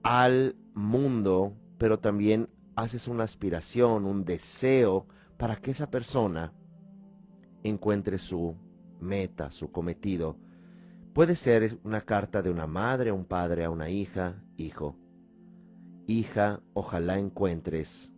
al 0.03 0.57
mundo, 0.75 1.55
pero 1.77 1.99
también 1.99 2.49
haces 2.77 3.09
una 3.09 3.25
aspiración, 3.25 4.07
un 4.07 4.25
deseo 4.25 5.07
para 5.37 5.57
que 5.57 5.73
esa 5.73 5.91
persona 5.91 6.55
encuentre 7.63 8.19
su 8.19 8.57
meta, 9.01 9.51
su 9.51 9.71
cometido. 9.71 10.39
Puede 11.13 11.37
ser 11.37 11.79
una 11.83 12.01
carta 12.01 12.43
de 12.43 12.51
una 12.51 12.67
madre, 12.67 13.13
un 13.13 13.25
padre 13.25 13.65
a 13.65 13.71
una 13.71 13.91
hija, 13.91 14.43
hijo. 14.57 14.97
Hija, 16.09 16.63
ojalá 16.73 17.19
encuentres 17.19 18.15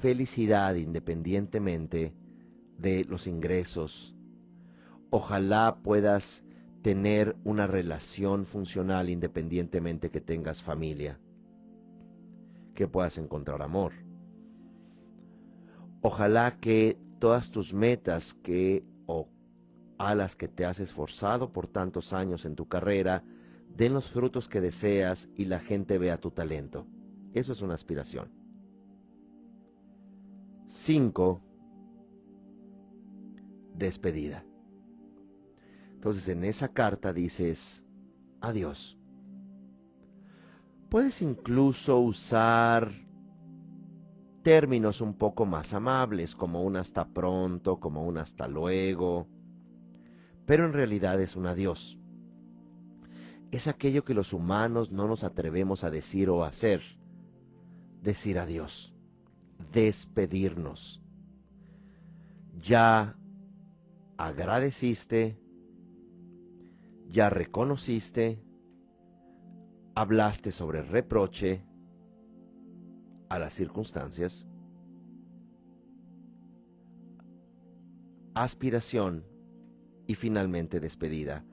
felicidad 0.00 0.74
independientemente 0.74 2.12
de 2.76 3.04
los 3.04 3.28
ingresos. 3.28 4.16
Ojalá 5.10 5.78
puedas 5.84 6.42
tener 6.82 7.36
una 7.44 7.68
relación 7.68 8.46
funcional 8.46 9.10
independientemente 9.10 10.10
que 10.10 10.20
tengas 10.20 10.60
familia. 10.60 11.20
Que 12.74 12.88
puedas 12.88 13.16
encontrar 13.16 13.62
amor. 13.62 13.92
Ojalá 16.00 16.58
que 16.58 16.98
todas 17.20 17.52
tus 17.52 17.72
metas 17.72 18.34
que 18.34 18.84
o 19.06 19.28
a 19.98 20.16
las 20.16 20.34
que 20.34 20.48
te 20.48 20.64
has 20.64 20.80
esforzado 20.80 21.52
por 21.52 21.68
tantos 21.68 22.12
años 22.12 22.44
en 22.44 22.56
tu 22.56 22.66
carrera 22.66 23.22
den 23.76 23.94
los 23.94 24.10
frutos 24.10 24.48
que 24.48 24.60
deseas 24.60 25.28
y 25.36 25.46
la 25.46 25.60
gente 25.60 25.98
vea 25.98 26.20
tu 26.20 26.30
talento. 26.30 26.86
Eso 27.32 27.52
es 27.52 27.62
una 27.62 27.74
aspiración. 27.74 28.30
5. 30.66 31.40
Despedida. 33.74 34.44
Entonces 35.94 36.28
en 36.28 36.44
esa 36.44 36.68
carta 36.68 37.12
dices, 37.12 37.84
adiós. 38.40 38.98
Puedes 40.88 41.22
incluso 41.22 41.98
usar 42.00 42.90
términos 44.42 45.00
un 45.00 45.14
poco 45.14 45.46
más 45.46 45.72
amables, 45.72 46.34
como 46.34 46.62
un 46.62 46.76
hasta 46.76 47.06
pronto, 47.08 47.78
como 47.78 48.06
un 48.06 48.18
hasta 48.18 48.48
luego, 48.48 49.28
pero 50.46 50.66
en 50.66 50.72
realidad 50.72 51.20
es 51.20 51.36
un 51.36 51.46
adiós. 51.46 51.99
Es 53.50 53.66
aquello 53.66 54.04
que 54.04 54.14
los 54.14 54.32
humanos 54.32 54.92
no 54.92 55.08
nos 55.08 55.24
atrevemos 55.24 55.82
a 55.84 55.90
decir 55.90 56.30
o 56.30 56.44
hacer, 56.44 56.82
decir 58.02 58.38
adiós, 58.38 58.94
despedirnos. 59.72 61.02
Ya 62.58 63.16
agradeciste, 64.16 65.40
ya 67.08 67.28
reconociste, 67.28 68.42
hablaste 69.94 70.50
sobre 70.52 70.82
reproche, 70.82 71.64
a 73.30 73.38
las 73.38 73.54
circunstancias, 73.54 74.46
aspiración 78.34 79.24
y 80.06 80.16
finalmente 80.16 80.80
despedida. 80.80 81.44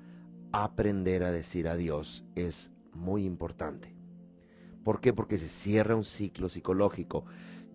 Aprender 0.51 1.23
a 1.23 1.31
decir 1.31 1.67
adiós 1.67 2.25
es 2.35 2.71
muy 2.93 3.25
importante. 3.25 3.95
¿Por 4.83 5.01
qué? 5.01 5.13
Porque 5.13 5.37
se 5.37 5.47
cierra 5.47 5.95
un 5.95 6.05
ciclo 6.05 6.49
psicológico. 6.49 7.25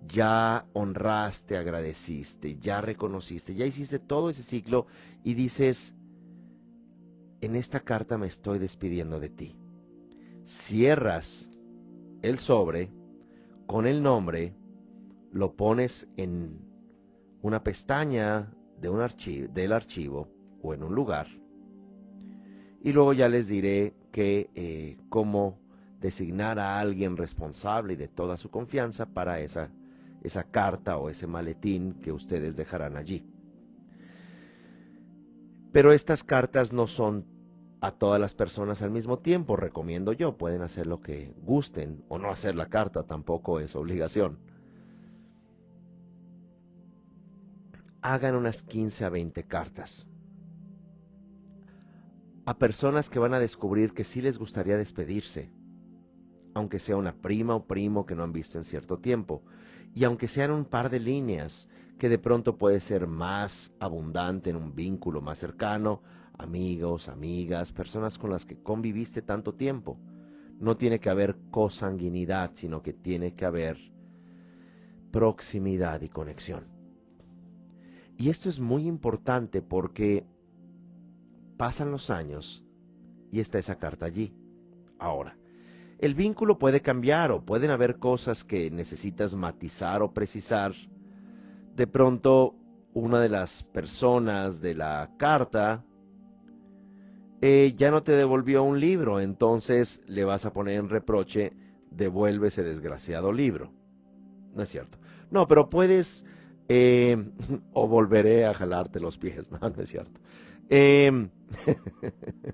Ya 0.06 0.66
honraste, 0.72 1.56
agradeciste, 1.56 2.58
ya 2.58 2.80
reconociste, 2.80 3.54
ya 3.54 3.66
hiciste 3.66 3.98
todo 3.98 4.30
ese 4.30 4.42
ciclo 4.42 4.86
y 5.22 5.34
dices, 5.34 5.94
en 7.40 7.54
esta 7.56 7.80
carta 7.80 8.18
me 8.18 8.26
estoy 8.26 8.58
despidiendo 8.58 9.20
de 9.20 9.28
ti. 9.28 9.56
Cierras 10.42 11.50
el 12.22 12.38
sobre 12.38 12.90
con 13.66 13.86
el 13.86 14.02
nombre, 14.02 14.54
lo 15.32 15.54
pones 15.54 16.08
en 16.16 16.60
una 17.42 17.62
pestaña 17.62 18.52
de 18.80 18.88
un 18.88 19.00
archivo, 19.00 19.48
del 19.52 19.72
archivo 19.72 20.28
o 20.62 20.74
en 20.74 20.82
un 20.82 20.94
lugar. 20.94 21.41
Y 22.85 22.93
luego 22.93 23.12
ya 23.12 23.28
les 23.28 23.47
diré 23.47 23.95
que 24.11 24.51
eh, 24.57 24.97
cómo 25.09 25.61
designar 26.01 26.59
a 26.59 26.80
alguien 26.80 27.16
responsable 27.16 27.93
y 27.93 27.97
de 27.97 28.09
toda 28.09 28.37
su 28.37 28.51
confianza 28.51 29.07
para 29.07 29.39
esa, 29.39 29.70
esa 30.22 30.43
carta 30.43 30.99
o 30.99 31.09
ese 31.09 31.28
maletín 31.28 31.95
que 32.03 32.11
ustedes 32.11 32.57
dejarán 32.57 32.97
allí. 32.97 33.24
Pero 35.70 35.93
estas 35.93 36.24
cartas 36.24 36.72
no 36.72 36.89
son 36.89 37.24
a 37.80 37.93
todas 37.93 38.20
las 38.20 38.35
personas 38.35 38.83
al 38.83 38.91
mismo 38.91 39.20
tiempo, 39.20 39.55
recomiendo 39.57 40.12
yo. 40.12 40.37
Pueden 40.37 40.62
hacer 40.62 40.89
lo 40.89 41.01
que 41.01 41.33
gusten 41.45 42.05
o 42.09 42.18
no 42.18 42.30
hacer 42.30 42.57
la 42.57 42.66
carta, 42.66 43.05
tampoco 43.05 43.61
es 43.61 43.76
obligación. 43.76 44.39
Hagan 48.01 48.35
unas 48.35 48.62
15 48.62 49.05
a 49.05 49.09
20 49.09 49.45
cartas 49.45 50.09
a 52.45 52.59
personas 52.59 53.09
que 53.09 53.18
van 53.18 53.34
a 53.34 53.40
descubrir 53.40 53.93
que 53.93 54.05
sí 54.05 54.20
les 54.20 54.38
gustaría 54.38 54.76
despedirse, 54.76 55.53
aunque 56.55 56.78
sea 56.78 56.97
una 56.97 57.14
prima 57.14 57.55
o 57.55 57.66
primo 57.66 58.05
que 58.05 58.14
no 58.14 58.24
han 58.24 58.32
visto 58.32 58.59
en 58.59 58.64
cierto 58.64 58.99
tiempo, 58.99 59.43
y 59.95 60.05
aunque 60.05 60.28
sean 60.28 60.51
un 60.51 60.64
par 60.64 60.90
de 60.90 61.01
líneas 61.01 61.68
que 61.99 62.09
de 62.09 62.18
pronto 62.18 62.59
puede 62.59 62.80
ser 62.80 63.07
más 63.07 63.74
abundante 63.78 64.51
en 64.51 64.57
un 64.57 64.74
vínculo 64.74 65.20
más 65.20 65.38
cercano, 65.38 66.03
amigos, 66.36 67.09
amigas, 67.09 67.72
personas 67.72 68.18
con 68.18 68.30
las 68.30 68.45
que 68.45 68.61
conviviste 68.61 69.22
tanto 69.22 69.55
tiempo. 69.55 69.99
No 70.59 70.76
tiene 70.76 70.99
que 70.99 71.11
haber 71.11 71.36
cosanguinidad, 71.51 72.53
sino 72.55 72.82
que 72.82 72.93
tiene 72.93 73.34
que 73.34 73.45
haber 73.45 73.78
proximidad 75.11 76.01
y 76.03 76.09
conexión. 76.09 76.66
Y 78.16 78.30
esto 78.30 78.49
es 78.49 78.61
muy 78.61 78.86
importante 78.86 79.62
porque 79.62 80.24
pasan 81.57 81.90
los 81.90 82.11
años 82.11 82.64
y 83.30 83.40
está 83.40 83.59
esa 83.59 83.78
carta 83.78 84.07
allí. 84.07 84.34
Ahora, 84.98 85.36
el 85.98 86.14
vínculo 86.14 86.59
puede 86.59 86.80
cambiar 86.80 87.30
o 87.30 87.44
pueden 87.44 87.70
haber 87.70 87.98
cosas 87.98 88.44
que 88.44 88.70
necesitas 88.70 89.34
matizar 89.34 90.03
o 90.03 90.12
precisar. 90.12 90.72
De 91.74 91.86
pronto, 91.86 92.57
una 92.94 93.20
de 93.20 93.28
las 93.28 93.62
personas 93.62 94.61
de 94.61 94.74
la 94.74 95.11
carta 95.16 95.84
eh, 97.40 97.74
ya 97.76 97.90
no 97.90 98.05
te 98.05 98.12
devolvió 98.12 98.62
un 98.62 98.78
libro, 98.78 99.20
entonces 99.20 100.00
le 100.07 100.24
vas 100.24 100.46
a 100.46 100.53
poner 100.53 100.78
en 100.78 100.88
reproche, 100.88 101.53
devuelve 101.90 102.48
ese 102.48 102.62
desgraciado 102.62 103.32
libro. 103.32 103.72
No 104.55 104.62
es 104.62 104.68
cierto. 104.68 104.98
No, 105.30 105.48
pero 105.48 105.68
puedes, 105.68 106.24
eh, 106.68 107.16
o 107.72 107.88
volveré 107.88 108.46
a 108.46 108.55
jalarte 108.55 109.00
los 109.00 109.18
pies, 109.18 109.50
no, 109.53 109.59
no 109.59 109.82
es 109.82 109.88
cierto. 109.88 110.20
Em, 110.68 111.30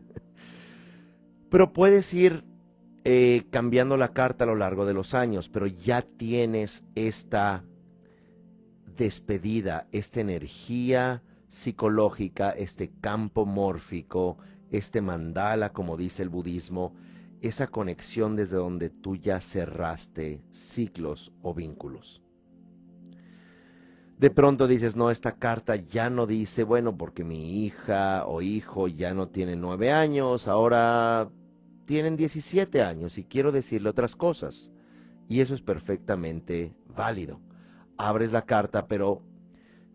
pero 1.51 1.73
puedes 1.73 2.13
ir 2.15 2.45
eh, 3.05 3.47
cambiando 3.51 3.97
la 3.97 4.13
carta 4.13 4.45
a 4.45 4.47
lo 4.47 4.57
largo 4.57 4.85
de 4.85 4.95
los 4.95 5.15
años, 5.15 5.49
pero 5.49 5.67
ya 5.67 6.03
tienes 6.03 6.85
esta 6.95 7.65
despedida, 8.97 9.87
esta 9.93 10.21
energía 10.21 11.23
psicológica, 11.47 12.51
este 12.51 12.91
campo 13.01 13.47
mórfico, 13.47 14.39
este 14.71 15.01
mandala, 15.01 15.73
como 15.73 15.97
dice 15.97 16.23
el 16.23 16.29
budismo, 16.29 16.95
esa 17.41 17.69
conexión 17.69 18.37
desde 18.37 18.57
donde 18.57 18.91
tú 18.91 19.17
ya 19.17 19.41
cerraste 19.41 20.43
ciclos 20.51 21.33
o 21.43 21.55
vínculos. 21.55 22.23
De 24.19 24.31
pronto 24.31 24.67
dices, 24.67 24.97
no, 24.97 25.13
esta 25.13 25.37
carta 25.37 25.77
ya 25.77 26.11
no 26.11 26.27
dice, 26.27 26.65
bueno, 26.65 26.97
porque 26.97 27.23
mi 27.23 27.65
hija 27.65 28.27
o 28.27 28.43
hijo 28.43 28.89
ya 28.89 29.15
no 29.15 29.29
tiene 29.29 29.55
nueve 29.55 29.93
años, 29.93 30.49
ahora 30.49 31.31
tienen 31.85 32.17
17 32.17 32.83
años 32.83 33.17
y 33.17 33.25
quiero 33.25 33.53
decirle 33.53 33.91
otras 33.91 34.17
cosas. 34.17 34.73
Y 35.29 35.41
eso 35.41 35.55
es 35.55 35.63
perfectamente 35.63 36.75
válido. 36.89 37.41
Abres 37.97 38.33
la 38.33 38.43
carta, 38.43 38.89
pero... 38.89 39.23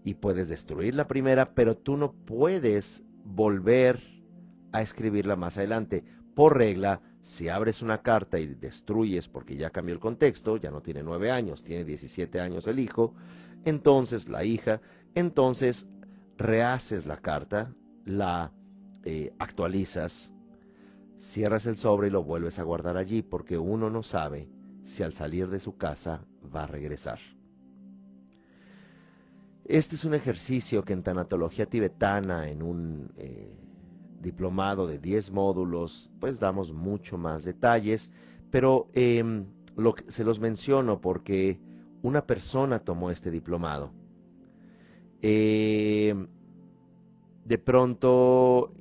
y 0.05 0.13
puedes 0.13 0.47
destruir 0.47 0.95
la 0.95 1.07
primera, 1.07 1.53
pero 1.53 1.75
tú 1.75 1.97
no 1.97 2.13
puedes 2.13 3.03
volver 3.25 3.99
a 4.71 4.81
escribirla 4.81 5.35
más 5.35 5.57
adelante. 5.57 6.05
Por 6.33 6.57
regla, 6.57 7.01
si 7.19 7.49
abres 7.49 7.81
una 7.81 8.01
carta 8.01 8.39
y 8.39 8.47
destruyes 8.47 9.27
porque 9.27 9.55
ya 9.55 9.69
cambió 9.69 9.93
el 9.93 9.99
contexto, 9.99 10.57
ya 10.57 10.71
no 10.71 10.81
tiene 10.81 11.03
nueve 11.03 11.29
años, 11.29 11.63
tiene 11.63 11.83
17 11.83 12.39
años 12.39 12.67
el 12.67 12.79
hijo, 12.79 13.13
entonces 13.65 14.29
la 14.29 14.43
hija, 14.43 14.81
entonces 15.15 15.87
rehaces 16.37 17.05
la 17.05 17.17
carta, 17.17 17.73
la 18.05 18.51
eh, 19.03 19.33
actualizas, 19.39 20.33
cierras 21.15 21.65
el 21.65 21.77
sobre 21.77 22.07
y 22.07 22.11
lo 22.11 22.23
vuelves 22.23 22.59
a 22.59 22.63
guardar 22.63 22.97
allí 22.97 23.21
porque 23.21 23.57
uno 23.57 23.89
no 23.89 24.03
sabe 24.03 24.49
si 24.81 25.03
al 25.03 25.13
salir 25.13 25.49
de 25.49 25.59
su 25.59 25.77
casa 25.77 26.25
va 26.53 26.63
a 26.63 26.67
regresar. 26.67 27.19
Este 29.65 29.95
es 29.95 30.03
un 30.03 30.13
ejercicio 30.13 30.83
que 30.83 30.93
en 30.93 31.03
tanatología 31.03 31.65
tibetana, 31.65 32.49
en 32.49 32.61
un 32.61 33.13
eh, 33.15 33.55
diplomado 34.19 34.87
de 34.87 34.99
10 34.99 35.31
módulos, 35.31 36.09
pues 36.19 36.39
damos 36.39 36.73
mucho 36.73 37.17
más 37.17 37.45
detalles, 37.45 38.11
pero 38.51 38.89
em, 38.93 39.45
lo 39.77 39.95
se 40.07 40.25
los 40.25 40.39
menciono 40.39 40.99
porque 40.99 41.59
una 42.03 42.27
persona 42.27 42.79
tomó 42.79 43.09
este 43.09 43.31
diplomado. 43.31 43.91
Em, 45.21 46.27
de 47.45 47.57
pronto 47.57 48.73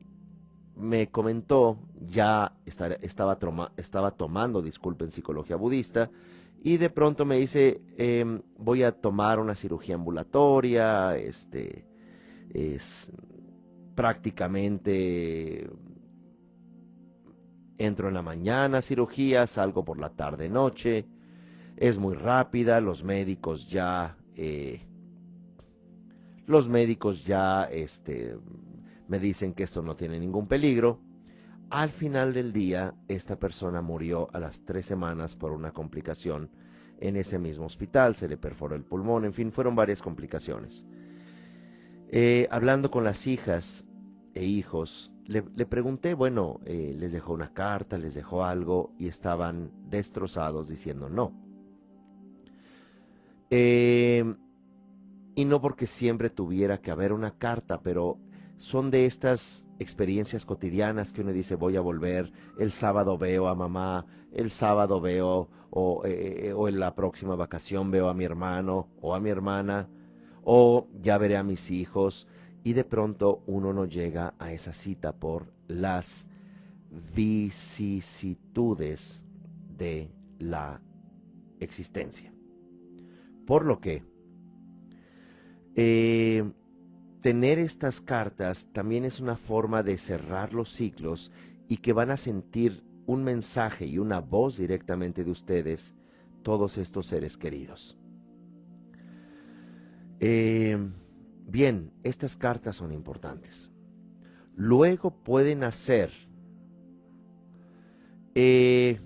me 0.77 1.09
comentó, 1.09 1.79
ya 2.01 2.53
estaba, 2.67 3.37
tomando, 4.17 4.61
disculpen, 4.61 5.11
psicología 5.11 5.57
budista, 5.57 6.11
y 6.65 6.77
de 6.77 6.91
pronto 6.91 7.25
me 7.25 7.39
dice, 7.39 7.81
em, 7.97 8.43
voy 8.59 8.83
a 8.83 8.93
tomar 8.93 9.39
una 9.39 9.55
cirugía 9.55 9.95
ambulatoria, 9.95 11.17
este, 11.17 11.87
es 12.53 13.13
prácticamente 13.95 15.71
entro 17.79 18.09
en 18.09 18.15
la 18.15 18.23
mañana 18.23 18.83
cirugía, 18.83 19.47
salgo 19.47 19.85
por 19.85 19.99
la 19.99 20.11
tarde 20.11 20.49
noche, 20.49 21.07
es 21.83 21.99
muy 21.99 22.15
rápida, 22.15 22.81
los 22.81 23.03
médicos 23.03 23.69
ya, 23.69 24.17
eh, 24.37 24.83
los 26.47 26.69
médicos 26.69 27.25
ya, 27.25 27.65
este, 27.65 28.37
me 29.09 29.19
dicen 29.19 29.53
que 29.53 29.65
esto 29.65 29.83
no 29.83 29.97
tiene 29.97 30.21
ningún 30.21 30.47
peligro. 30.47 31.01
Al 31.71 31.89
final 31.91 32.35
del 32.35 32.53
día, 32.53 32.95
esta 33.09 33.37
persona 33.37 33.83
murió 33.83 34.29
a 34.33 34.39
las 34.39 34.65
tres 34.65 34.87
semanas 34.87 35.35
por 35.35 35.51
una 35.51 35.73
complicación 35.73 36.53
en 37.01 37.17
ese 37.17 37.41
mismo 37.41 37.67
hospital, 37.67 38.15
se 38.15 38.29
le 38.29 38.37
perforó 38.37 38.77
el 38.77 38.85
pulmón, 38.85 39.25
en 39.25 39.33
fin, 39.33 39.51
fueron 39.51 39.75
varias 39.75 40.01
complicaciones. 40.01 40.87
Eh, 42.11 42.47
hablando 42.53 42.93
con 42.93 43.03
las 43.03 43.27
hijas 43.27 43.85
e 44.35 44.45
hijos, 44.45 45.13
le, 45.27 45.43
pregunté, 45.67 46.15
bueno, 46.15 46.61
eh, 46.65 46.95
les 46.97 47.11
dejó 47.11 47.33
una 47.33 47.53
carta, 47.53 47.99
les 47.99 48.15
dejó 48.15 48.45
algo 48.45 48.95
y 48.99 49.09
estaban 49.09 49.73
destrozados 49.91 50.69
diciendo 50.69 51.09
no. 51.09 51.42
Eh, 53.55 54.25
y 55.35 55.45
no 55.45 55.61
porque 55.61 55.87
siempre 55.87 56.31
tuviera 56.31 56.81
que 56.81 56.91
haber 56.91 57.13
una 57.13 57.37
carta, 57.37 57.83
pero 57.83 58.17
son 58.57 58.91
de 58.91 59.05
estas 59.05 59.67
experiencias 59.79 60.47
cotidianas 60.47 61.13
que 61.13 61.21
uno 61.21 61.35
dice 61.35 61.55
voy 61.55 61.77
a 61.77 61.83
volver, 61.83 62.33
el 62.59 62.73
sábado 62.73 63.19
veo 63.19 63.49
a 63.49 63.55
mamá, 63.55 64.07
el 64.33 64.51
sábado 64.51 65.03
veo 65.03 65.51
eh, 66.07 66.45
eh, 66.45 66.55
o 66.55 66.67
en 66.67 66.81
la 66.81 66.95
próxima 66.95 67.35
vacación 67.35 67.91
veo 67.91 68.09
a 68.09 68.15
mi 68.15 68.25
hermano 68.25 68.89
o 69.03 69.15
a 69.15 69.21
mi 69.21 69.29
hermana 69.29 69.87
o 70.45 70.89
ya 71.03 71.19
veré 71.19 71.37
a 71.37 71.43
mis 71.43 71.71
hijos 71.71 72.27
y 72.65 72.73
de 72.73 72.85
pronto 72.85 73.43
uno 73.47 73.75
no 73.75 73.85
llega 73.85 74.33
a 74.39 74.51
esa 74.53 74.73
cita 74.73 75.13
por 75.13 75.53
las 75.69 76.27
vicisitudes 77.15 79.27
de 79.77 80.11
la 80.39 80.81
existencia. 81.61 82.32
Por 83.47 83.65
lo 83.65 83.81
que 83.81 84.05
eh, 85.75 86.51
tener 87.21 87.59
estas 87.59 88.01
cartas 88.01 88.69
también 88.73 89.05
es 89.05 89.21
una 89.21 89.37
forma 89.37 89.83
de 89.83 89.99
cerrar 89.99 90.53
los 90.53 90.71
ciclos 90.71 91.33
y 91.69 91.79
que 91.79 91.93
van 91.93 92.11
a 92.11 92.17
sentir 92.17 92.85
un 93.07 93.25
mensaje 93.25 93.87
y 93.87 93.99
una 93.99 94.21
voz 94.21 94.59
directamente 94.59 95.25
de 95.25 95.31
ustedes, 95.31 95.95
todos 96.43 96.79
estos 96.79 97.07
seres 97.07 97.37
queridos. 97.37 97.97
Eh, 100.21 100.79
bien, 101.47 101.93
estas 102.03 102.37
cartas 102.37 102.77
son 102.77 102.93
importantes. 102.93 103.71
Luego 104.55 105.11
pueden 105.11 105.65
hacer 105.65 106.11
eh, 108.35 109.01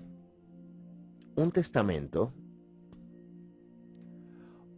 un 1.35 1.51
testamento 1.51 2.33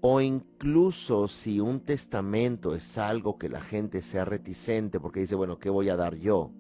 o 0.01 0.21
incluso 0.21 1.27
si 1.27 1.59
un 1.59 1.81
testamento 1.81 2.75
es 2.75 2.97
algo 2.97 3.37
que 3.37 3.49
la 3.49 3.61
gente 3.61 4.01
sea 4.01 4.25
reticente 4.25 4.99
porque 4.99 5.21
dice, 5.21 5.35
bueno, 5.35 5.59
¿qué 5.59 5.69
voy 5.69 5.89
a 5.89 5.97
dar 5.97 6.15
yo? 6.15 6.51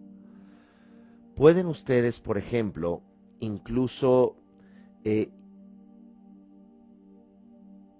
Pueden 1.35 1.67
ustedes, 1.67 2.19
por 2.19 2.37
ejemplo, 2.37 3.01
incluso 3.39 4.35
eh, 5.05 5.31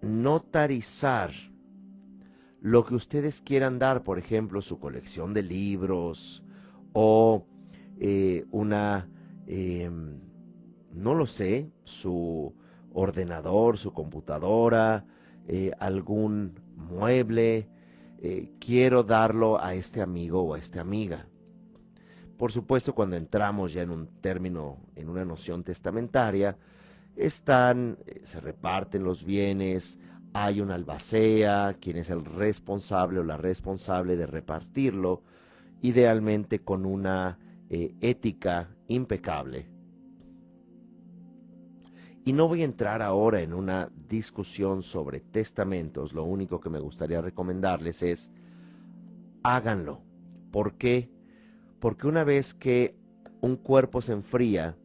notarizar 0.01 1.31
lo 2.61 2.85
que 2.85 2.95
ustedes 2.95 3.41
quieran 3.41 3.79
dar, 3.79 4.03
por 4.03 4.19
ejemplo, 4.19 4.61
su 4.61 4.79
colección 4.79 5.33
de 5.33 5.43
libros 5.43 6.43
o 6.91 7.45
eh, 7.99 8.45
una, 8.51 9.09
em, 9.47 10.19
no 10.93 11.15
lo 11.15 11.25
sé, 11.25 11.71
su 11.85 12.53
ordenador, 12.93 13.77
su 13.77 13.93
computadora, 13.93 15.05
eh, 15.51 15.71
algún 15.79 16.59
mueble, 16.75 17.67
eh, 18.19 18.51
quiero 18.59 19.01
darlo 19.01 19.59
a 19.59 19.73
este 19.73 19.99
amigo 19.99 20.43
o 20.43 20.53
a 20.53 20.59
esta 20.59 20.79
amiga. 20.79 21.25
Por 22.37 22.51
supuesto, 22.51 22.93
cuando 22.93 23.15
entramos 23.15 23.73
ya 23.73 23.81
en 23.81 23.89
un 23.89 24.05
término, 24.21 24.77
en 24.95 25.09
una 25.09 25.25
noción 25.25 25.63
testamentaria, 25.63 26.55
están, 27.15 27.97
eh, 28.05 28.19
se 28.21 28.39
reparten 28.39 29.03
los 29.03 29.23
bienes, 29.25 29.99
hay 30.33 30.61
una 30.61 30.75
albacea, 30.75 31.77
quien 31.81 31.97
es 31.97 32.11
el 32.11 32.23
responsable 32.23 33.19
o 33.19 33.23
la 33.23 33.37
responsable 33.37 34.17
de 34.17 34.27
repartirlo, 34.27 35.23
idealmente 35.81 36.59
con 36.59 36.85
una 36.85 37.39
ética 37.71 38.69
impecable 38.87 39.78
y 42.25 42.33
no 42.33 42.47
voy 42.47 42.61
a 42.61 42.65
entrar 42.65 43.01
ahora 43.01 43.41
en 43.41 43.53
una 43.53 43.91
discusión 44.07 44.83
sobre 44.83 45.19
testamentos, 45.19 46.13
lo 46.13 46.23
único 46.23 46.59
que 46.59 46.69
me 46.69 46.79
gustaría 46.79 47.21
recomendarles 47.21 48.03
es 48.03 48.31
háganlo. 49.43 50.01
¿Por 50.51 50.75
qué? 50.75 51.09
Porque 51.79 52.07
una 52.07 52.23
vez 52.23 52.53
que 52.53 52.95
un 53.41 53.55
cuerpo 53.55 54.01
se 54.01 54.13
enfría, 54.13 54.75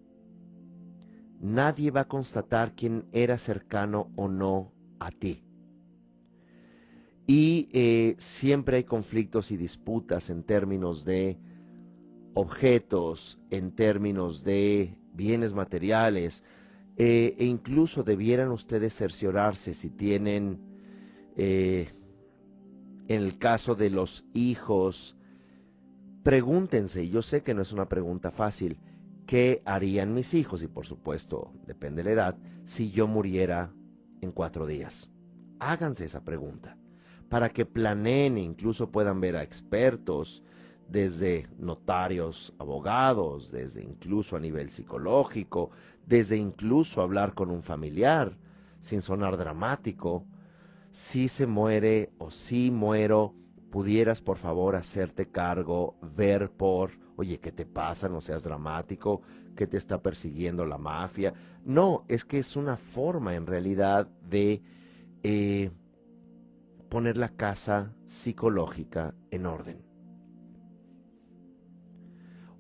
nadie 1.41 1.91
va 1.91 2.03
a 2.03 2.09
constatar 2.09 2.75
quién 2.75 3.07
era 3.13 3.39
cercano 3.39 4.11
o 4.17 4.29
no 4.29 4.73
a 4.99 5.11
ti. 5.11 5.43
Y 7.27 7.69
eh, 7.73 8.15
siempre 8.19 8.77
hay 8.77 8.85
conflictos 8.85 9.51
y 9.51 9.57
disputas 9.57 10.29
en 10.29 10.43
términos 10.43 11.05
de 11.05 11.39
objetos, 12.35 13.39
en 13.51 13.73
términos 13.73 14.45
de 14.45 14.99
bienes 15.15 15.55
materiales, 15.55 16.45
eh, 16.97 17.35
e 17.39 17.45
incluso 17.45 18.03
debieran 18.03 18.51
ustedes 18.51 18.95
cerciorarse 18.97 19.75
si 19.75 19.91
tienen, 19.91 20.61
eh, 21.37 21.89
en 23.09 23.23
el 23.23 23.39
caso 23.39 23.75
de 23.75 23.91
los 23.91 24.25
hijos, 24.33 25.17
pregúntense, 26.23 27.05
y 27.05 27.11
yo 27.11 27.23
sé 27.23 27.43
que 27.43 27.55
no 27.55 27.63
es 27.63 27.73
una 27.73 27.89
pregunta 27.89 28.31
fácil, 28.31 28.79
¿qué 29.27 29.63
harían 29.65 30.15
mis 30.15 30.35
hijos? 30.35 30.63
Y 30.63 30.69
por 30.69 30.87
supuesto, 30.87 31.53
depende 31.67 32.03
de 32.03 32.11
la 32.11 32.13
edad, 32.15 32.39
si 32.65 32.91
yo 32.91 33.07
muriera 33.07 33.73
en 34.21 34.33
cuatro 34.33 34.67
días. 34.67 35.13
Háganse 35.59 36.07
esa 36.07 36.25
pregunta 36.25 36.79
para 37.29 37.49
que 37.49 37.67
planeen 37.67 38.39
incluso 38.39 38.91
puedan 38.91 39.21
ver 39.21 39.37
a 39.37 39.43
expertos, 39.43 40.45
desde 40.89 41.49
notarios, 41.59 42.55
abogados, 42.59 43.51
desde 43.51 43.83
incluso 43.83 44.37
a 44.37 44.41
nivel 44.41 44.71
psicológico, 44.71 45.71
desde 46.07 46.37
incluso 46.37 47.01
hablar 47.03 47.35
con 47.35 47.51
un 47.51 47.63
familiar, 47.63 48.37
sin 48.79 49.01
sonar 49.03 49.37
dramático. 49.37 50.27
Si 50.91 51.29
se 51.29 51.47
muere 51.47 52.13
o 52.19 52.31
si 52.31 52.71
muero, 52.71 53.35
pudieras 53.71 54.21
por 54.21 54.37
favor 54.37 54.77
hacerte 54.77 55.27
cargo, 55.27 55.97
ver 56.01 56.51
por, 56.51 56.93
oye, 57.17 57.41
¿qué 57.41 57.51
te 57.51 57.67
pasa? 57.67 58.09
No 58.09 58.21
seas 58.21 58.45
dramático, 58.45 59.23
¿qué 59.57 59.67
te 59.67 59.77
está 59.77 60.01
persiguiendo 60.01 60.65
la 60.65 60.79
mafia? 60.79 61.35
No, 61.65 62.05
es 62.07 62.25
que 62.25 62.39
es 62.39 62.55
una 62.55 62.77
forma 62.77 63.35
en 63.35 63.47
realidad 63.47 64.07
de 64.29 64.63
eh, 65.25 65.71
poner 66.89 67.17
la 67.17 67.31
casa 67.31 67.93
psicológica 68.05 69.15
en 69.33 69.47
orden. 69.47 69.94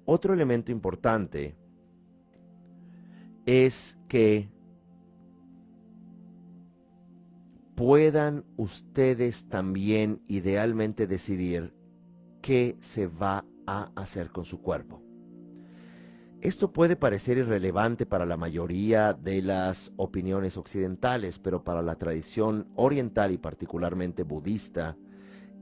Otro 0.07 0.35
elemento 0.35 0.71
importante 0.71 1.57
es 3.47 3.99
que 4.09 4.51
puedan 7.75 8.45
ustedes 8.57 9.49
también 9.49 10.21
idealmente 10.29 11.07
decidir 11.07 11.75
qué 12.43 12.77
se 12.81 13.07
va 13.07 13.45
a 13.67 13.91
hacer 13.97 14.31
con 14.31 14.45
su 14.45 14.61
cuerpo. 14.61 15.03
Esto 16.41 16.73
puede 16.73 16.95
parecer 16.95 17.39
irrelevante 17.39 18.05
para 18.05 18.27
la 18.27 18.37
mayoría 18.37 19.15
de 19.15 19.41
las 19.41 19.95
opiniones 19.97 20.59
occidentales, 20.59 21.39
pero 21.39 21.65
para 21.65 21.81
la 21.81 21.95
tradición 21.97 22.69
oriental 22.77 23.33
y 23.33 23.39
particularmente 23.39 24.25
budista, 24.25 24.95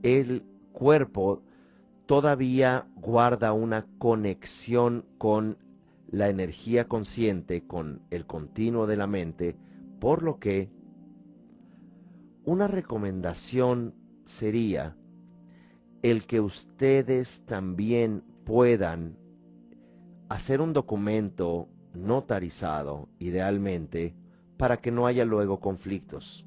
el 0.01 0.43
cuerpo 0.73 1.41
todavía 2.05 2.87
guarda 2.95 3.53
una 3.53 3.85
conexión 3.97 5.05
con 5.17 5.57
la 6.09 6.29
energía 6.29 6.87
consciente, 6.87 7.65
con 7.65 8.01
el 8.11 8.25
continuo 8.25 8.85
de 8.87 8.97
la 8.97 9.07
mente, 9.07 9.55
por 9.99 10.21
lo 10.21 10.39
que 10.39 10.69
una 12.45 12.67
recomendación 12.67 13.95
sería 14.25 14.95
el 16.01 16.25
que 16.27 16.41
ustedes 16.41 17.45
también 17.45 18.23
puedan 18.45 19.17
hacer 20.29 20.61
un 20.61 20.73
documento 20.73 21.69
notarizado, 21.93 23.07
idealmente, 23.19 24.13
para 24.57 24.77
que 24.77 24.91
no 24.91 25.07
haya 25.07 25.25
luego 25.25 25.59
conflictos 25.59 26.45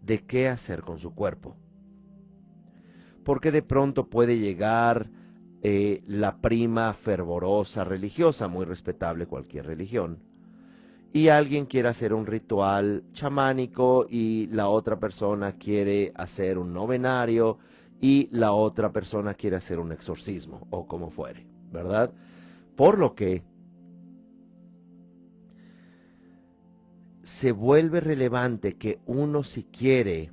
de 0.00 0.24
qué 0.26 0.48
hacer 0.48 0.82
con 0.82 0.98
su 0.98 1.14
cuerpo. 1.14 1.56
Porque 3.24 3.52
de 3.52 3.62
pronto 3.62 4.08
puede 4.08 4.38
llegar 4.38 5.10
eh, 5.62 6.02
la 6.06 6.38
prima 6.40 6.92
fervorosa 6.92 7.84
religiosa, 7.84 8.48
muy 8.48 8.64
respetable 8.64 9.26
cualquier 9.26 9.66
religión, 9.66 10.18
y 11.12 11.28
alguien 11.28 11.66
quiere 11.66 11.88
hacer 11.88 12.14
un 12.14 12.26
ritual 12.26 13.04
chamánico 13.12 14.06
y 14.08 14.48
la 14.50 14.68
otra 14.68 14.98
persona 14.98 15.52
quiere 15.52 16.12
hacer 16.16 16.58
un 16.58 16.72
novenario 16.72 17.58
y 18.00 18.28
la 18.32 18.52
otra 18.52 18.92
persona 18.92 19.34
quiere 19.34 19.56
hacer 19.56 19.78
un 19.78 19.92
exorcismo 19.92 20.66
o 20.70 20.86
como 20.86 21.10
fuere, 21.10 21.46
¿verdad? 21.70 22.12
Por 22.74 22.98
lo 22.98 23.14
que 23.14 23.42
se 27.22 27.52
vuelve 27.52 28.00
relevante 28.00 28.74
que 28.74 28.98
uno 29.06 29.44
si 29.44 29.64
quiere 29.64 30.32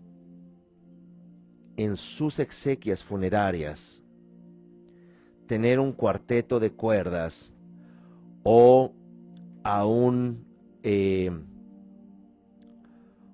en 1.80 1.96
sus 1.96 2.40
exequias 2.40 3.06
funerarias 3.06 4.04
tener 5.48 5.80
un 5.80 5.94
cuarteto 5.94 6.60
de 6.60 6.74
cuerdas 6.74 7.54
o 8.44 8.92
a 9.64 9.86
un 9.86 10.46
eh, 10.84 11.32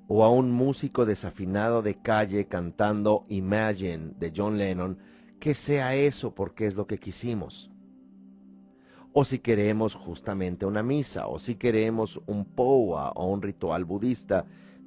o 0.07 0.23
a 0.23 0.29
un 0.29 0.51
músico 0.51 1.07
desafinado 1.07 1.81
de 1.81 1.95
calle 1.95 2.45
cantando 2.45 3.23
Imagine 3.29 4.11
de 4.19 4.31
John 4.35 4.59
Lennon, 4.59 4.99
que 5.39 5.55
sea 5.55 5.95
eso 5.95 6.35
porque 6.35 6.67
es 6.67 6.75
lo 6.75 6.85
que 6.85 6.99
quisimos. 6.99 7.71
O 9.11 9.25
si 9.25 9.39
queremos 9.39 9.95
justamente 9.95 10.67
una 10.67 10.83
misa, 10.83 11.25
o 11.25 11.39
si 11.39 11.55
queremos 11.55 12.21
un 12.27 12.45
poa 12.45 13.09
o 13.15 13.25
un 13.25 13.41
ritual 13.41 13.85
budista 13.85 14.45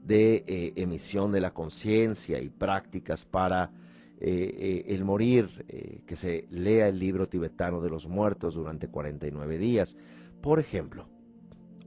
de 0.09 0.43
eh, 0.49 0.73
emisión 0.75 1.31
de 1.31 1.41
la 1.41 1.53
conciencia 1.55 2.41
y 2.41 2.49
prácticas 2.49 3.25
para 3.25 3.71
eh, 4.21 4.85
el 4.89 5.05
morir, 5.05 5.65
que 6.05 6.17
se 6.17 6.49
lea 6.51 6.89
el 6.89 6.99
libro 6.99 7.29
tibetano 7.29 7.81
de 7.81 7.91
los 7.91 8.09
muertos 8.09 8.55
durante 8.55 8.89
49 8.89 9.59
días, 9.59 9.97
por 10.41 10.59
ejemplo 10.59 11.07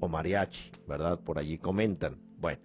o 0.01 0.09
mariachi, 0.09 0.71
¿verdad? 0.87 1.19
Por 1.19 1.39
allí 1.39 1.57
comentan. 1.57 2.17
Bueno, 2.39 2.59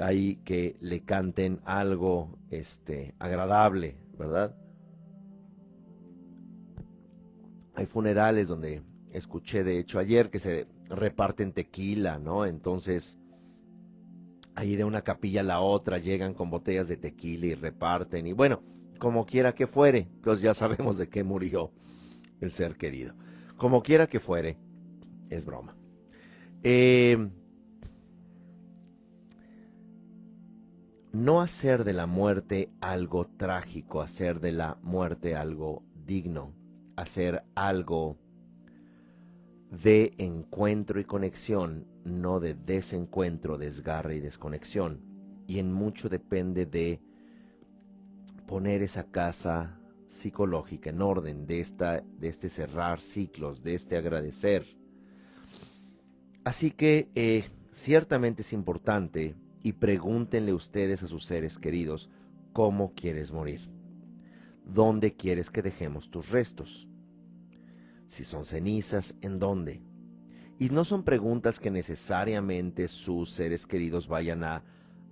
ahí 0.00 0.36
que 0.44 0.76
le 0.80 1.04
canten 1.04 1.60
algo 1.64 2.38
este, 2.50 3.14
agradable, 3.18 3.96
¿verdad? 4.18 4.56
Hay 7.74 7.86
funerales 7.86 8.48
donde 8.48 8.82
escuché, 9.12 9.62
de 9.62 9.78
hecho, 9.78 9.98
ayer 9.98 10.30
que 10.30 10.38
se 10.40 10.66
reparten 10.88 11.52
tequila, 11.52 12.18
¿no? 12.18 12.46
Entonces, 12.46 13.18
ahí 14.54 14.76
de 14.76 14.84
una 14.84 15.02
capilla 15.02 15.40
a 15.40 15.44
la 15.44 15.60
otra 15.60 15.98
llegan 15.98 16.34
con 16.34 16.50
botellas 16.50 16.88
de 16.88 16.96
tequila 16.96 17.46
y 17.46 17.54
reparten. 17.54 18.26
Y 18.26 18.32
bueno, 18.32 18.62
como 18.98 19.26
quiera 19.26 19.54
que 19.54 19.66
fuere, 19.66 20.08
entonces 20.14 20.42
ya 20.42 20.54
sabemos 20.54 20.96
de 20.98 21.08
qué 21.08 21.24
murió 21.24 21.72
el 22.40 22.50
ser 22.50 22.76
querido. 22.76 23.14
Como 23.56 23.82
quiera 23.82 24.06
que 24.06 24.20
fuere, 24.20 24.56
es 25.30 25.44
broma. 25.44 25.76
Eh, 26.62 27.28
no 31.12 31.40
hacer 31.40 31.84
de 31.84 31.92
la 31.92 32.06
muerte 32.06 32.70
algo 32.80 33.26
trágico, 33.36 34.00
hacer 34.00 34.40
de 34.40 34.52
la 34.52 34.78
muerte 34.82 35.36
algo 35.36 35.84
digno, 36.04 36.52
hacer 36.96 37.44
algo 37.54 38.16
de 39.70 40.12
encuentro 40.18 41.00
y 41.00 41.04
conexión, 41.04 41.86
no 42.04 42.40
de 42.40 42.54
desencuentro, 42.54 43.58
desgarre 43.58 44.16
y 44.16 44.20
desconexión. 44.20 45.00
Y 45.46 45.58
en 45.58 45.72
mucho 45.72 46.08
depende 46.08 46.66
de 46.66 47.00
poner 48.46 48.82
esa 48.82 49.04
casa 49.04 49.78
psicológica 50.06 50.90
en 50.90 51.02
orden, 51.02 51.46
de, 51.46 51.60
esta, 51.60 52.02
de 52.18 52.28
este 52.28 52.48
cerrar 52.48 53.00
ciclos, 53.00 53.62
de 53.62 53.74
este 53.74 53.96
agradecer 53.96 54.64
Así 56.44 56.70
que 56.70 57.08
eh, 57.14 57.44
ciertamente 57.72 58.42
es 58.42 58.52
importante 58.52 59.34
y 59.62 59.72
pregúntenle 59.72 60.52
ustedes 60.52 61.02
a 61.02 61.06
sus 61.06 61.24
seres 61.24 61.58
queridos 61.58 62.10
cómo 62.52 62.92
quieres 62.94 63.32
morir, 63.32 63.70
dónde 64.66 65.14
quieres 65.14 65.50
que 65.50 65.62
dejemos 65.62 66.10
tus 66.10 66.28
restos, 66.28 66.86
si 68.06 68.24
son 68.24 68.44
cenizas, 68.44 69.16
en 69.22 69.38
dónde. 69.38 69.80
Y 70.58 70.70
no 70.70 70.84
son 70.84 71.02
preguntas 71.02 71.58
que 71.58 71.70
necesariamente 71.70 72.88
sus 72.88 73.30
seres 73.30 73.66
queridos 73.66 74.06
vayan 74.06 74.44
a, 74.44 74.62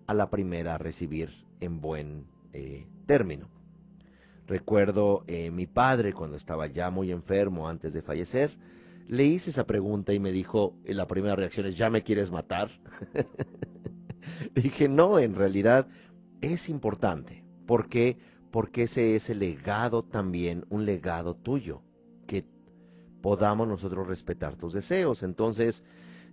a 0.07 0.15
la 0.15 0.31
primera 0.31 0.75
a 0.75 0.79
recibir 0.79 1.47
en 1.61 1.81
buen 1.81 2.27
eh, 2.53 2.87
término. 3.07 3.49
Recuerdo 4.47 5.25
eh, 5.27 5.51
mi 5.51 5.67
padre 5.67 6.13
cuando 6.13 6.37
estaba 6.37 6.67
ya 6.67 6.91
muy 6.91 7.11
enfermo 7.11 7.69
antes 7.69 7.93
de 7.93 8.03
fallecer, 8.03 8.57
le 9.09 9.25
hice 9.25 9.51
esa 9.51 9.67
pregunta 9.67 10.13
y 10.13 10.21
me 10.21 10.33
dijo, 10.33 10.77
la 10.85 11.07
primera 11.07 11.37
reacción 11.37 11.67
es, 11.67 11.77
¿ya 11.77 11.91
me 11.91 12.03
quieres 12.03 12.31
matar? 12.31 12.71
dije, 14.55 14.89
no, 14.89 15.19
en 15.19 15.35
realidad 15.35 15.89
es 16.41 16.69
importante. 16.69 17.45
¿Por 17.67 17.89
qué? 17.89 18.19
Porque 18.51 18.85
ese 18.85 19.15
es 19.17 19.31
el 19.31 19.39
legado 19.39 20.03
también, 20.03 20.67
un 20.69 20.85
legado 20.85 21.35
tuyo, 21.35 21.83
podamos 23.23 23.67
nosotros 23.67 24.07
respetar 24.07 24.57
tus 24.57 24.75
deseos. 24.75 25.23
Entonces, 25.23 25.85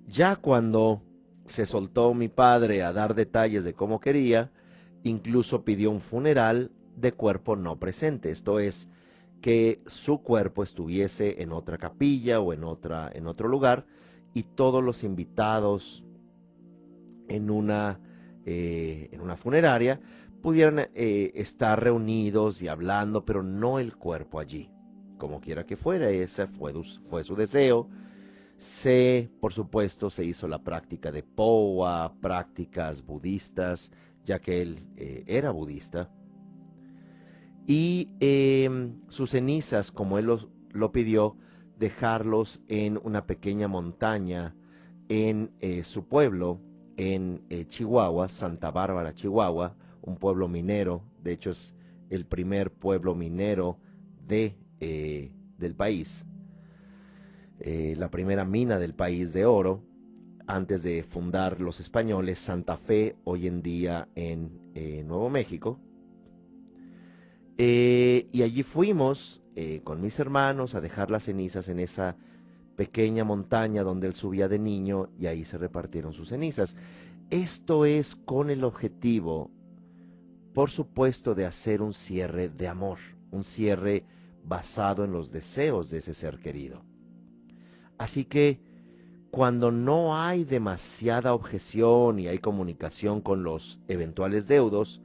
ya 0.08 0.36
cuando 0.36 1.02
se 1.46 1.66
soltó 1.66 2.14
mi 2.14 2.28
padre 2.28 2.84
a 2.84 2.92
dar 2.92 3.16
detalles 3.16 3.64
de 3.64 3.74
cómo 3.74 4.00
quería, 4.00 4.52
incluso 5.04 5.64
pidió 5.64 5.92
un 5.92 6.02
funeral 6.02 6.72
de 6.98 7.14
cuerpo 7.14 7.56
no 7.56 7.80
presente. 7.80 8.32
Esto 8.32 8.60
es, 8.60 8.90
que 9.42 9.82
su 9.86 10.22
cuerpo 10.22 10.64
estuviese 10.64 11.42
en 11.42 11.52
otra 11.52 11.78
capilla 11.78 12.40
o 12.40 12.54
en, 12.54 12.64
otra, 12.64 13.10
en 13.14 13.28
otro 13.28 13.48
lugar 13.48 13.86
y 14.34 14.44
todos 14.44 14.84
los 14.84 15.04
invitados 15.04 16.04
en 17.28 17.50
una, 17.50 18.00
eh, 18.46 19.10
en 19.12 19.22
una 19.22 19.36
funeraria 19.36 20.00
pudieran 20.42 20.90
eh, 20.94 21.32
estar 21.36 21.82
reunidos 21.82 22.62
y 22.62 22.68
hablando, 22.68 23.26
pero 23.26 23.44
no 23.44 23.80
el 23.80 23.96
cuerpo 23.96 24.40
allí. 24.40 24.72
Como 25.20 25.40
quiera 25.40 25.68
que 25.68 25.78
fuera, 25.78 26.10
ese 26.10 26.48
fue, 26.48 26.74
fue 27.08 27.24
su 27.24 27.36
deseo. 27.36 27.88
Se, 28.58 29.30
por 29.40 29.54
supuesto, 29.54 30.10
se 30.10 30.26
hizo 30.26 30.48
la 30.48 30.64
práctica 30.64 31.12
de 31.12 31.22
Poa, 31.22 32.16
prácticas 32.20 33.06
budistas, 33.06 33.92
ya 34.26 34.40
que 34.40 34.64
él 34.64 34.88
eh, 34.98 35.24
era 35.28 35.52
budista 35.52 36.10
y 37.70 38.08
em, 38.20 39.00
sus 39.10 39.30
cenizas, 39.30 39.92
como 39.92 40.18
él 40.18 40.28
lo 40.72 40.92
pidió, 40.92 41.38
dejarlos 41.78 42.64
en 42.68 43.00
una 43.04 43.28
pequeña 43.28 43.68
montaña 43.68 44.56
en 45.08 45.52
eh, 45.60 45.84
su 45.84 46.08
pueblo, 46.08 46.60
en 46.98 47.44
eh, 47.50 47.66
Chihuahua, 47.68 48.28
Santa 48.28 48.72
Bárbara, 48.72 49.14
Chihuahua, 49.14 49.76
un 50.02 50.18
pueblo 50.18 50.48
minero, 50.48 51.04
de 51.22 51.34
hecho 51.34 51.52
es 51.52 51.76
el 52.10 52.26
primer 52.26 52.74
pueblo 52.74 53.14
minero 53.14 53.78
de, 54.26 54.58
eh, 54.80 55.32
del 55.58 55.76
país, 55.76 56.26
la 57.62 58.10
primera 58.10 58.46
mina 58.46 58.80
del 58.80 58.94
país 58.94 59.34
de 59.34 59.46
oro, 59.46 59.84
antes 60.48 60.82
de 60.82 61.04
fundar 61.04 61.60
los 61.60 61.82
españoles 61.82 62.40
Santa 62.40 62.78
Fe, 62.78 63.18
hoy 63.26 63.48
en 63.48 63.62
día 63.62 64.08
en 64.16 64.62
Nuevo 65.06 65.30
México, 65.30 65.78
eh, 67.62 68.30
y 68.32 68.44
allí 68.44 68.64
fuimos 68.64 69.42
eh, 69.58 69.82
con 69.84 70.00
mis 70.00 70.18
hermanos 70.18 70.76
a 70.76 70.82
dejar 70.82 71.12
las 71.12 71.26
cenizas 71.26 71.68
en 71.68 71.80
esa 71.80 72.16
pequeña 72.78 73.26
montaña 73.26 73.84
donde 73.84 74.08
él 74.08 74.14
subía 74.14 74.48
de 74.48 74.58
niño 74.58 75.10
y 75.20 75.26
ahí 75.26 75.44
se 75.44 75.58
repartieron 75.58 76.14
sus 76.14 76.30
cenizas. 76.30 76.78
Esto 77.30 77.84
es 77.84 78.16
con 78.16 78.50
el 78.50 78.64
objetivo, 78.64 79.52
por 80.54 80.70
supuesto, 80.70 81.36
de 81.36 81.46
hacer 81.46 81.82
un 81.82 81.92
cierre 81.92 82.48
de 82.48 82.70
amor, 82.70 83.00
un 83.30 83.44
cierre 83.44 84.06
basado 84.44 85.04
en 85.04 85.12
los 85.12 85.32
deseos 85.32 85.90
de 85.90 86.00
ese 86.00 86.14
ser 86.14 86.40
querido. 86.40 86.84
Así 87.98 88.26
que 88.26 88.62
cuando 89.32 89.72
no 89.72 90.18
hay 90.18 90.44
demasiada 90.44 91.34
objeción 91.34 92.20
y 92.20 92.28
hay 92.28 92.40
comunicación 92.40 93.22
con 93.22 93.44
los 93.44 93.80
eventuales 93.88 94.48
deudos, 94.48 95.02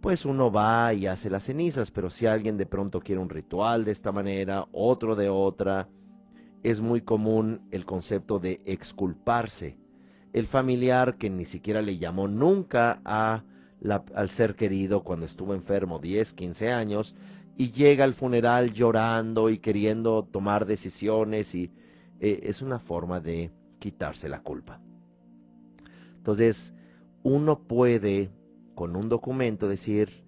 pues 0.00 0.24
uno 0.24 0.52
va 0.52 0.92
y 0.94 1.06
hace 1.06 1.30
las 1.30 1.44
cenizas, 1.44 1.90
pero 1.90 2.10
si 2.10 2.26
alguien 2.26 2.56
de 2.56 2.66
pronto 2.66 3.00
quiere 3.00 3.20
un 3.20 3.30
ritual 3.30 3.84
de 3.84 3.92
esta 3.92 4.12
manera, 4.12 4.66
otro 4.72 5.16
de 5.16 5.28
otra, 5.28 5.88
es 6.62 6.80
muy 6.80 7.00
común 7.00 7.62
el 7.70 7.84
concepto 7.84 8.38
de 8.38 8.60
exculparse. 8.64 9.78
El 10.32 10.46
familiar 10.46 11.16
que 11.16 11.30
ni 11.30 11.46
siquiera 11.46 11.82
le 11.82 11.98
llamó 11.98 12.28
nunca 12.28 13.00
a 13.04 13.44
al 14.14 14.30
ser 14.30 14.56
querido 14.56 15.04
cuando 15.04 15.24
estuvo 15.24 15.54
enfermo 15.54 16.00
10, 16.00 16.32
15 16.32 16.72
años 16.72 17.14
y 17.58 17.72
llega 17.72 18.04
al 18.04 18.14
funeral 18.14 18.72
llorando 18.72 19.50
y 19.50 19.58
queriendo 19.58 20.22
tomar 20.22 20.64
decisiones 20.64 21.56
y, 21.56 21.72
eh, 22.20 22.40
es 22.44 22.62
una 22.62 22.78
forma 22.78 23.18
de 23.18 23.50
quitarse 23.80 24.28
la 24.28 24.40
culpa. 24.42 24.80
Entonces, 26.16 26.72
uno 27.24 27.58
puede 27.58 28.30
con 28.76 28.94
un 28.94 29.08
documento 29.08 29.68
decir, 29.68 30.24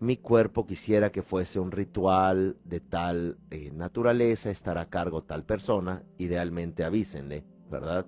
mi 0.00 0.16
cuerpo 0.16 0.66
quisiera 0.66 1.12
que 1.12 1.22
fuese 1.22 1.60
un 1.60 1.70
ritual 1.70 2.56
de 2.64 2.80
tal 2.80 3.36
eh, 3.50 3.70
naturaleza, 3.70 4.50
estar 4.50 4.78
a 4.78 4.88
cargo 4.88 5.22
tal 5.22 5.44
persona, 5.44 6.02
idealmente 6.16 6.82
avísenle, 6.82 7.44
¿verdad? 7.70 8.06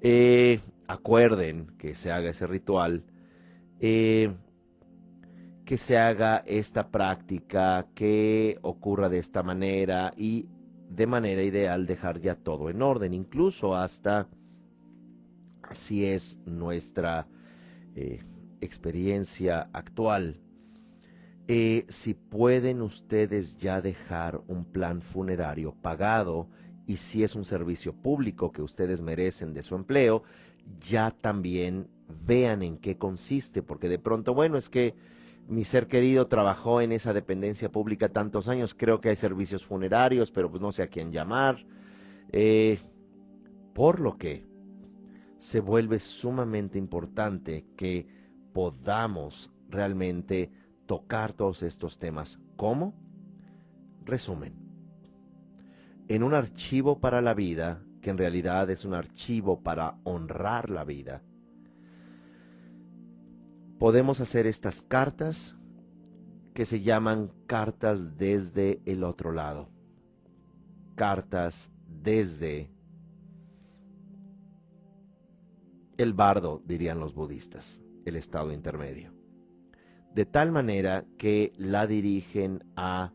Eh, 0.00 0.60
acuerden 0.88 1.66
que 1.76 1.94
se 1.96 2.10
haga 2.10 2.30
ese 2.30 2.46
ritual, 2.46 3.04
que 5.72 5.78
se 5.78 5.96
haga 5.96 6.44
esta 6.46 6.88
práctica, 6.90 7.86
que 7.94 8.58
ocurra 8.60 9.08
de 9.08 9.16
esta 9.16 9.42
manera 9.42 10.12
y 10.18 10.46
de 10.90 11.06
manera 11.06 11.42
ideal 11.42 11.86
dejar 11.86 12.20
ya 12.20 12.34
todo 12.34 12.68
en 12.68 12.82
orden, 12.82 13.14
incluso 13.14 13.74
hasta 13.74 14.28
así 15.62 16.04
es 16.04 16.38
nuestra 16.44 17.26
experiencia 18.60 19.70
actual. 19.72 20.42
Eh, 21.48 21.86
si 21.88 22.12
pueden 22.12 22.82
ustedes 22.82 23.56
ya 23.56 23.80
dejar 23.80 24.42
un 24.48 24.66
plan 24.66 25.00
funerario 25.00 25.74
pagado 25.74 26.50
y 26.86 26.96
si 26.96 27.24
es 27.24 27.34
un 27.34 27.46
servicio 27.46 27.94
público 27.94 28.52
que 28.52 28.60
ustedes 28.60 29.00
merecen 29.00 29.54
de 29.54 29.62
su 29.62 29.74
empleo, 29.74 30.22
ya 30.80 31.10
también 31.10 31.88
vean 32.26 32.62
en 32.62 32.76
qué 32.76 32.98
consiste, 32.98 33.62
porque 33.62 33.88
de 33.88 33.98
pronto, 33.98 34.34
bueno, 34.34 34.58
es 34.58 34.68
que 34.68 34.94
mi 35.48 35.64
ser 35.64 35.86
querido 35.86 36.26
trabajó 36.28 36.80
en 36.80 36.92
esa 36.92 37.12
dependencia 37.12 37.70
pública 37.70 38.08
tantos 38.08 38.48
años, 38.48 38.74
creo 38.74 39.00
que 39.00 39.10
hay 39.10 39.16
servicios 39.16 39.64
funerarios, 39.64 40.30
pero 40.30 40.50
pues 40.50 40.62
no 40.62 40.72
sé 40.72 40.82
a 40.82 40.88
quién 40.88 41.12
llamar. 41.12 41.64
Eh, 42.30 42.78
por 43.74 44.00
lo 44.00 44.16
que 44.16 44.46
se 45.36 45.60
vuelve 45.60 45.98
sumamente 45.98 46.78
importante 46.78 47.66
que 47.76 48.06
podamos 48.52 49.50
realmente 49.68 50.50
tocar 50.86 51.32
todos 51.32 51.62
estos 51.62 51.98
temas. 51.98 52.38
¿Cómo? 52.56 52.94
Resumen. 54.04 54.54
En 56.08 56.22
un 56.22 56.34
archivo 56.34 57.00
para 57.00 57.20
la 57.20 57.34
vida, 57.34 57.82
que 58.00 58.10
en 58.10 58.18
realidad 58.18 58.70
es 58.70 58.84
un 58.84 58.94
archivo 58.94 59.62
para 59.62 59.96
honrar 60.04 60.70
la 60.70 60.84
vida, 60.84 61.22
podemos 63.82 64.20
hacer 64.20 64.46
estas 64.46 64.80
cartas 64.80 65.56
que 66.54 66.66
se 66.66 66.82
llaman 66.82 67.32
cartas 67.48 68.16
desde 68.16 68.80
el 68.86 69.02
otro 69.02 69.32
lado. 69.32 69.70
Cartas 70.94 71.72
desde 71.88 72.70
el 75.96 76.12
bardo, 76.12 76.62
dirían 76.64 77.00
los 77.00 77.12
budistas, 77.12 77.82
el 78.04 78.14
estado 78.14 78.52
intermedio 78.52 79.12
de 80.14 80.26
tal 80.26 80.52
manera 80.52 81.04
que 81.18 81.52
la 81.56 81.88
dirigen 81.88 82.62
a 82.76 83.12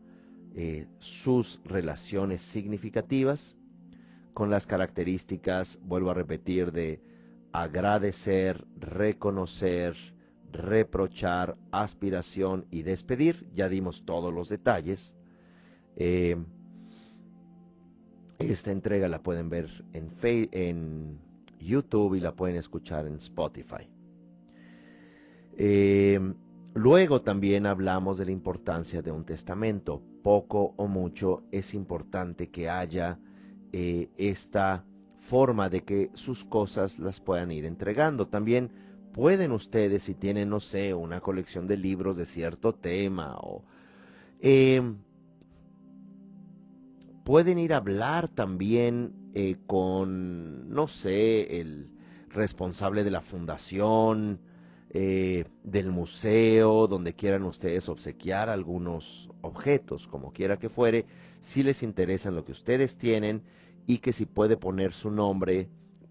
eh, 0.54 0.86
sus 0.98 1.62
relaciones 1.64 2.42
significativas 2.42 3.56
con 4.34 4.50
las 4.50 4.66
características, 4.66 5.80
vuelvo 5.82 6.10
a 6.10 6.14
repetir, 6.14 6.72
de 6.72 7.00
agradecer, 7.52 8.66
reconocer, 8.76 9.96
reprochar, 10.52 11.56
aspiración 11.70 12.66
y 12.70 12.82
despedir. 12.82 13.48
Ya 13.54 13.68
dimos 13.68 14.04
todos 14.04 14.32
los 14.32 14.48
detalles. 14.48 15.14
Eh, 15.96 16.36
esta 18.38 18.70
entrega 18.70 19.08
la 19.08 19.22
pueden 19.22 19.50
ver 19.50 19.84
en, 19.92 20.12
en 20.22 21.18
YouTube 21.58 22.14
y 22.14 22.20
la 22.20 22.34
pueden 22.34 22.56
escuchar 22.56 23.06
en 23.06 23.16
Spotify. 23.16 23.88
Eh, 25.56 26.20
Luego 26.78 27.22
también 27.22 27.66
hablamos 27.66 28.18
de 28.18 28.26
la 28.26 28.30
importancia 28.30 29.02
de 29.02 29.10
un 29.10 29.24
testamento. 29.24 30.00
Poco 30.22 30.74
o 30.76 30.86
mucho 30.86 31.42
es 31.50 31.74
importante 31.74 32.50
que 32.50 32.70
haya 32.70 33.18
eh, 33.72 34.10
esta 34.16 34.84
forma 35.18 35.68
de 35.68 35.82
que 35.82 36.10
sus 36.14 36.44
cosas 36.44 37.00
las 37.00 37.18
puedan 37.18 37.50
ir 37.50 37.64
entregando. 37.64 38.28
También 38.28 38.70
pueden 39.18 39.50
ustedes, 39.50 40.04
si 40.04 40.14
tienen, 40.14 40.48
no 40.48 40.60
sé, 40.60 40.94
una 40.94 41.20
colección 41.20 41.66
de 41.66 41.76
libros 41.76 42.16
de 42.16 42.24
cierto 42.24 42.72
tema 42.72 43.36
o... 43.40 43.64
Em, 44.40 44.98
pueden 47.24 47.58
ir 47.58 47.72
a 47.72 47.78
hablar 47.78 48.28
también 48.28 49.12
eh, 49.34 49.56
con, 49.66 50.70
no 50.70 50.86
sé, 50.86 51.60
el 51.60 51.90
responsable 52.28 53.02
de 53.02 53.10
la 53.10 53.20
fundación, 53.20 54.38
eh, 54.90 55.46
del 55.64 55.90
museo, 55.90 56.86
donde 56.86 57.14
quieran 57.14 57.42
ustedes 57.42 57.88
obsequiar 57.88 58.48
algunos 58.48 59.30
objetos, 59.40 60.06
como 60.06 60.32
quiera 60.32 60.60
que 60.60 60.68
fuere, 60.68 61.06
si 61.40 61.64
les 61.64 61.82
interesa 61.82 62.30
lo 62.30 62.44
que 62.44 62.52
ustedes 62.52 62.96
tienen 62.96 63.42
y 63.84 63.98
que 63.98 64.12
si 64.12 64.26
puede 64.26 64.56
poner 64.56 64.92
su 64.92 65.10
nombre 65.10 65.68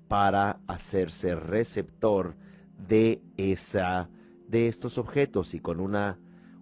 para 0.10 0.60
hacerse 0.68 1.36
receptor 1.36 2.36
de 2.78 3.21
esa 3.38 4.09
de 4.47 4.67
estos 4.67 4.97
objetos 4.97 5.53
y 5.53 5.59
con 5.59 5.80
una 5.80 6.19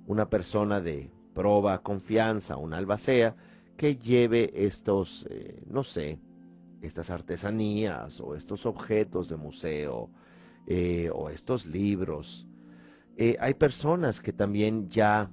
una 0.07 0.29
persona 0.29 0.81
de 0.81 1.11
proba 1.33 1.81
confianza, 1.81 2.57
un 2.57 2.73
albacea 2.73 3.35
que 3.77 3.97
lleve 3.97 4.51
estos 4.65 5.27
eh, 5.29 5.63
no 5.69 5.83
sé, 5.83 6.19
estas 6.81 7.09
artesanías 7.09 8.21
o 8.21 8.35
estos 8.35 8.65
objetos 8.65 9.29
de 9.29 9.37
museo 9.37 10.09
eh, 10.67 11.09
o 11.13 11.29
estos 11.29 11.65
libros. 11.65 12.47
Eh, 13.17 13.37
hay 13.39 13.53
personas 13.53 14.21
que 14.21 14.33
también 14.33 14.89
ya 14.89 15.31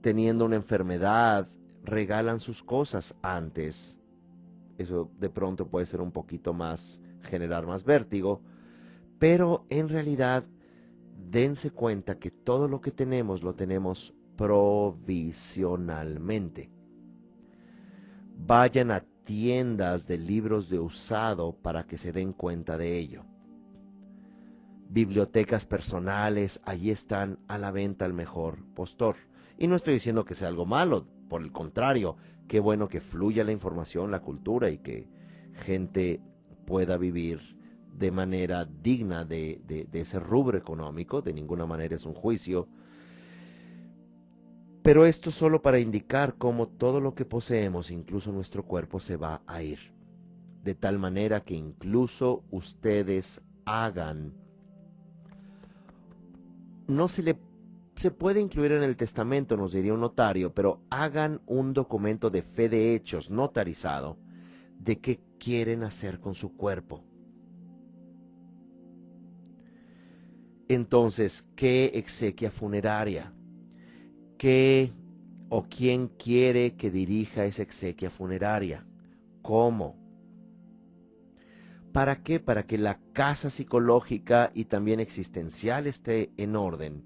teniendo 0.00 0.44
una 0.44 0.54
enfermedad 0.54 1.48
regalan 1.84 2.40
sus 2.40 2.62
cosas 2.62 3.14
antes. 3.22 3.98
Eso 4.78 5.10
de 5.18 5.28
pronto 5.28 5.66
puede 5.66 5.86
ser 5.86 6.00
un 6.00 6.12
poquito 6.12 6.52
más, 6.52 7.00
generar 7.22 7.66
más 7.66 7.84
vértigo, 7.84 8.42
pero 9.20 9.66
en 9.68 9.88
realidad 9.88 10.42
dense 11.16 11.70
cuenta 11.70 12.18
que 12.18 12.32
todo 12.32 12.66
lo 12.66 12.80
que 12.80 12.90
tenemos 12.90 13.44
lo 13.44 13.54
tenemos 13.54 14.12
provisionalmente. 14.34 16.72
Vayan 18.36 18.90
a 18.90 19.04
tiendas 19.24 20.08
de 20.08 20.18
libros 20.18 20.68
de 20.68 20.80
usado 20.80 21.52
para 21.52 21.86
que 21.86 21.98
se 21.98 22.10
den 22.10 22.32
cuenta 22.32 22.76
de 22.76 22.98
ello 22.98 23.24
bibliotecas 24.90 25.66
personales, 25.66 26.60
allí 26.64 26.90
están 26.90 27.38
a 27.46 27.58
la 27.58 27.70
venta 27.70 28.04
al 28.04 28.12
mejor 28.12 28.64
postor. 28.74 29.14
Y 29.56 29.68
no 29.68 29.76
estoy 29.76 29.94
diciendo 29.94 30.24
que 30.24 30.34
sea 30.34 30.48
algo 30.48 30.66
malo, 30.66 31.06
por 31.28 31.42
el 31.42 31.52
contrario, 31.52 32.16
qué 32.48 32.58
bueno 32.58 32.88
que 32.88 33.00
fluya 33.00 33.44
la 33.44 33.52
información, 33.52 34.10
la 34.10 34.20
cultura 34.20 34.68
y 34.68 34.78
que 34.78 35.08
gente 35.64 36.20
pueda 36.66 36.96
vivir 36.96 37.59
de 37.92 38.10
manera 38.10 38.64
digna 38.64 39.24
de, 39.24 39.88
ese 39.92 40.18
rubro 40.18 40.56
económico, 40.56 41.22
de 41.22 41.32
ninguna 41.32 41.66
manera 41.66 41.96
es 41.96 42.06
un 42.06 42.14
juicio. 42.14 42.68
Pero 44.82 45.04
esto 45.04 45.30
solo 45.30 45.60
para 45.60 45.78
indicar 45.78 46.36
cómo 46.36 46.68
todo 46.68 47.00
lo 47.00 47.14
que 47.14 47.24
poseemos, 47.24 47.90
incluso 47.90 48.32
nuestro 48.32 48.64
cuerpo, 48.64 48.98
se 49.00 49.16
va 49.16 49.42
a 49.46 49.62
ir. 49.62 49.92
De 50.62 50.74
tal 50.74 50.98
manera 50.98 51.42
que 51.42 51.54
incluso 51.54 52.44
ustedes 52.50 53.42
hagan 53.64 54.34
no 56.86 57.08
se 57.08 57.22
le 57.22 57.38
se 58.00 58.10
puede 58.10 58.40
incluir 58.40 58.72
en 58.72 58.82
el 58.82 58.96
testamento, 58.96 59.58
nos 59.58 59.72
diría 59.72 59.92
un 59.92 60.00
notario, 60.00 60.54
pero 60.54 60.80
hagan 60.88 61.42
un 61.44 61.74
documento 61.74 62.30
de 62.30 62.40
fe 62.40 62.70
de 62.70 62.94
hechos 62.94 63.28
notarizado 63.28 64.16
de 64.78 64.98
qué 65.00 65.20
quieren 65.38 65.82
hacer 65.82 66.18
con 66.18 66.34
su 66.34 66.56
cuerpo. 66.56 67.04
Entonces, 70.70 71.50
¿qué 71.56 71.90
exequia 71.94 72.52
funeraria? 72.52 73.32
¿Qué 74.38 74.92
o 75.48 75.64
quién 75.64 76.06
quiere 76.06 76.76
que 76.76 76.92
dirija 76.92 77.44
esa 77.44 77.62
exequia 77.62 78.08
funeraria? 78.08 78.86
¿Cómo? 79.42 79.96
¿Para 81.92 82.22
qué? 82.22 82.38
Para 82.38 82.68
que 82.68 82.78
la 82.78 83.00
casa 83.12 83.50
psicológica 83.50 84.52
y 84.54 84.66
también 84.66 85.00
existencial 85.00 85.88
esté 85.88 86.30
en 86.36 86.54
orden 86.54 87.02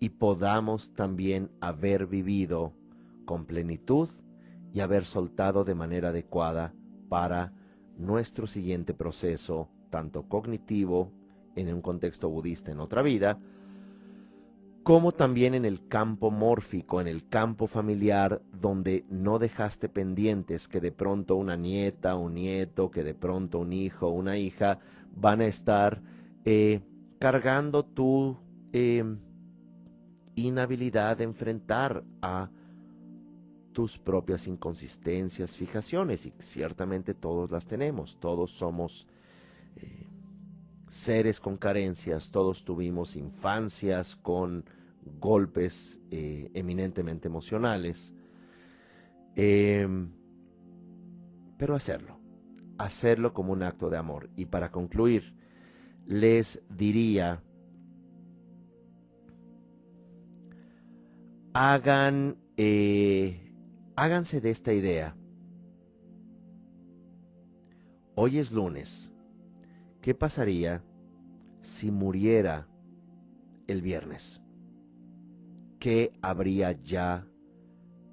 y 0.00 0.08
podamos 0.08 0.94
también 0.94 1.52
haber 1.60 2.08
vivido 2.08 2.72
con 3.24 3.46
plenitud 3.46 4.08
y 4.72 4.80
haber 4.80 5.04
soltado 5.04 5.62
de 5.62 5.76
manera 5.76 6.08
adecuada 6.08 6.74
para 7.08 7.52
nuestro 7.96 8.48
siguiente 8.48 8.94
proceso, 8.94 9.70
tanto 9.90 10.28
cognitivo 10.28 11.12
en 11.60 11.74
un 11.74 11.82
contexto 11.82 12.28
budista 12.28 12.70
en 12.70 12.80
otra 12.80 13.02
vida, 13.02 13.38
como 14.82 15.12
también 15.12 15.54
en 15.54 15.64
el 15.64 15.86
campo 15.86 16.30
mórfico, 16.30 17.00
en 17.00 17.08
el 17.08 17.28
campo 17.28 17.66
familiar, 17.66 18.40
donde 18.52 19.04
no 19.10 19.38
dejaste 19.38 19.88
pendientes 19.88 20.66
que 20.66 20.80
de 20.80 20.92
pronto 20.92 21.36
una 21.36 21.56
nieta, 21.56 22.14
un 22.14 22.34
nieto, 22.34 22.90
que 22.90 23.04
de 23.04 23.14
pronto 23.14 23.58
un 23.58 23.72
hijo, 23.72 24.08
una 24.08 24.38
hija 24.38 24.78
van 25.14 25.42
a 25.42 25.46
estar 25.46 26.00
eh, 26.44 26.80
cargando 27.18 27.84
tu 27.84 28.38
eh, 28.72 29.04
inhabilidad 30.36 31.18
de 31.18 31.24
enfrentar 31.24 32.02
a 32.22 32.48
tus 33.72 33.98
propias 33.98 34.46
inconsistencias, 34.46 35.56
fijaciones, 35.56 36.26
y 36.26 36.32
ciertamente 36.38 37.14
todos 37.14 37.50
las 37.50 37.66
tenemos, 37.66 38.16
todos 38.18 38.50
somos 38.50 39.06
eh, 39.76 40.07
seres 40.88 41.40
con 41.40 41.56
carencias, 41.56 42.30
todos 42.30 42.64
tuvimos 42.64 43.16
infancias 43.16 44.16
con 44.16 44.64
golpes 45.20 45.98
eh, 46.10 46.50
eminentemente 46.54 47.28
emocionales, 47.28 48.14
em, 49.36 50.10
pero 51.56 51.74
hacerlo, 51.74 52.18
hacerlo 52.78 53.32
como 53.32 53.52
un 53.52 53.62
acto 53.62 53.90
de 53.90 53.98
amor. 53.98 54.30
Y 54.36 54.46
para 54.46 54.70
concluir, 54.70 55.34
les 56.06 56.62
diría, 56.70 57.42
hagan, 61.52 62.38
eh, 62.56 63.52
háganse 63.96 64.40
de 64.40 64.50
esta 64.50 64.72
idea. 64.72 65.16
Hoy 68.14 68.38
es 68.38 68.52
lunes. 68.52 69.12
¿Qué 70.08 70.14
pasaría 70.14 70.82
si 71.60 71.90
muriera 71.90 72.66
el 73.66 73.82
viernes? 73.82 74.40
¿qué 75.78 76.14
habría 76.22 76.72
ya 76.72 77.26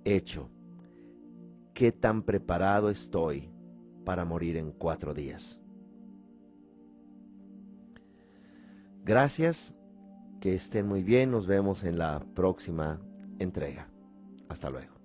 hecho? 0.03 0.49
¿Qué 1.73 1.93
tan 1.93 2.23
preparado 2.23 2.89
estoy 2.89 3.49
para 4.03 4.25
morir 4.25 4.57
en 4.57 4.73
cuatro 4.73 5.13
días? 5.13 5.61
Gracias, 9.05 9.73
que 10.41 10.53
estén 10.53 10.89
muy 10.89 11.01
bien, 11.01 11.31
nos 11.31 11.47
vemos 11.47 11.85
en 11.85 11.97
la 11.97 12.19
próxima 12.35 12.99
entrega. 13.39 13.87
Hasta 14.49 14.69
luego. 14.69 14.95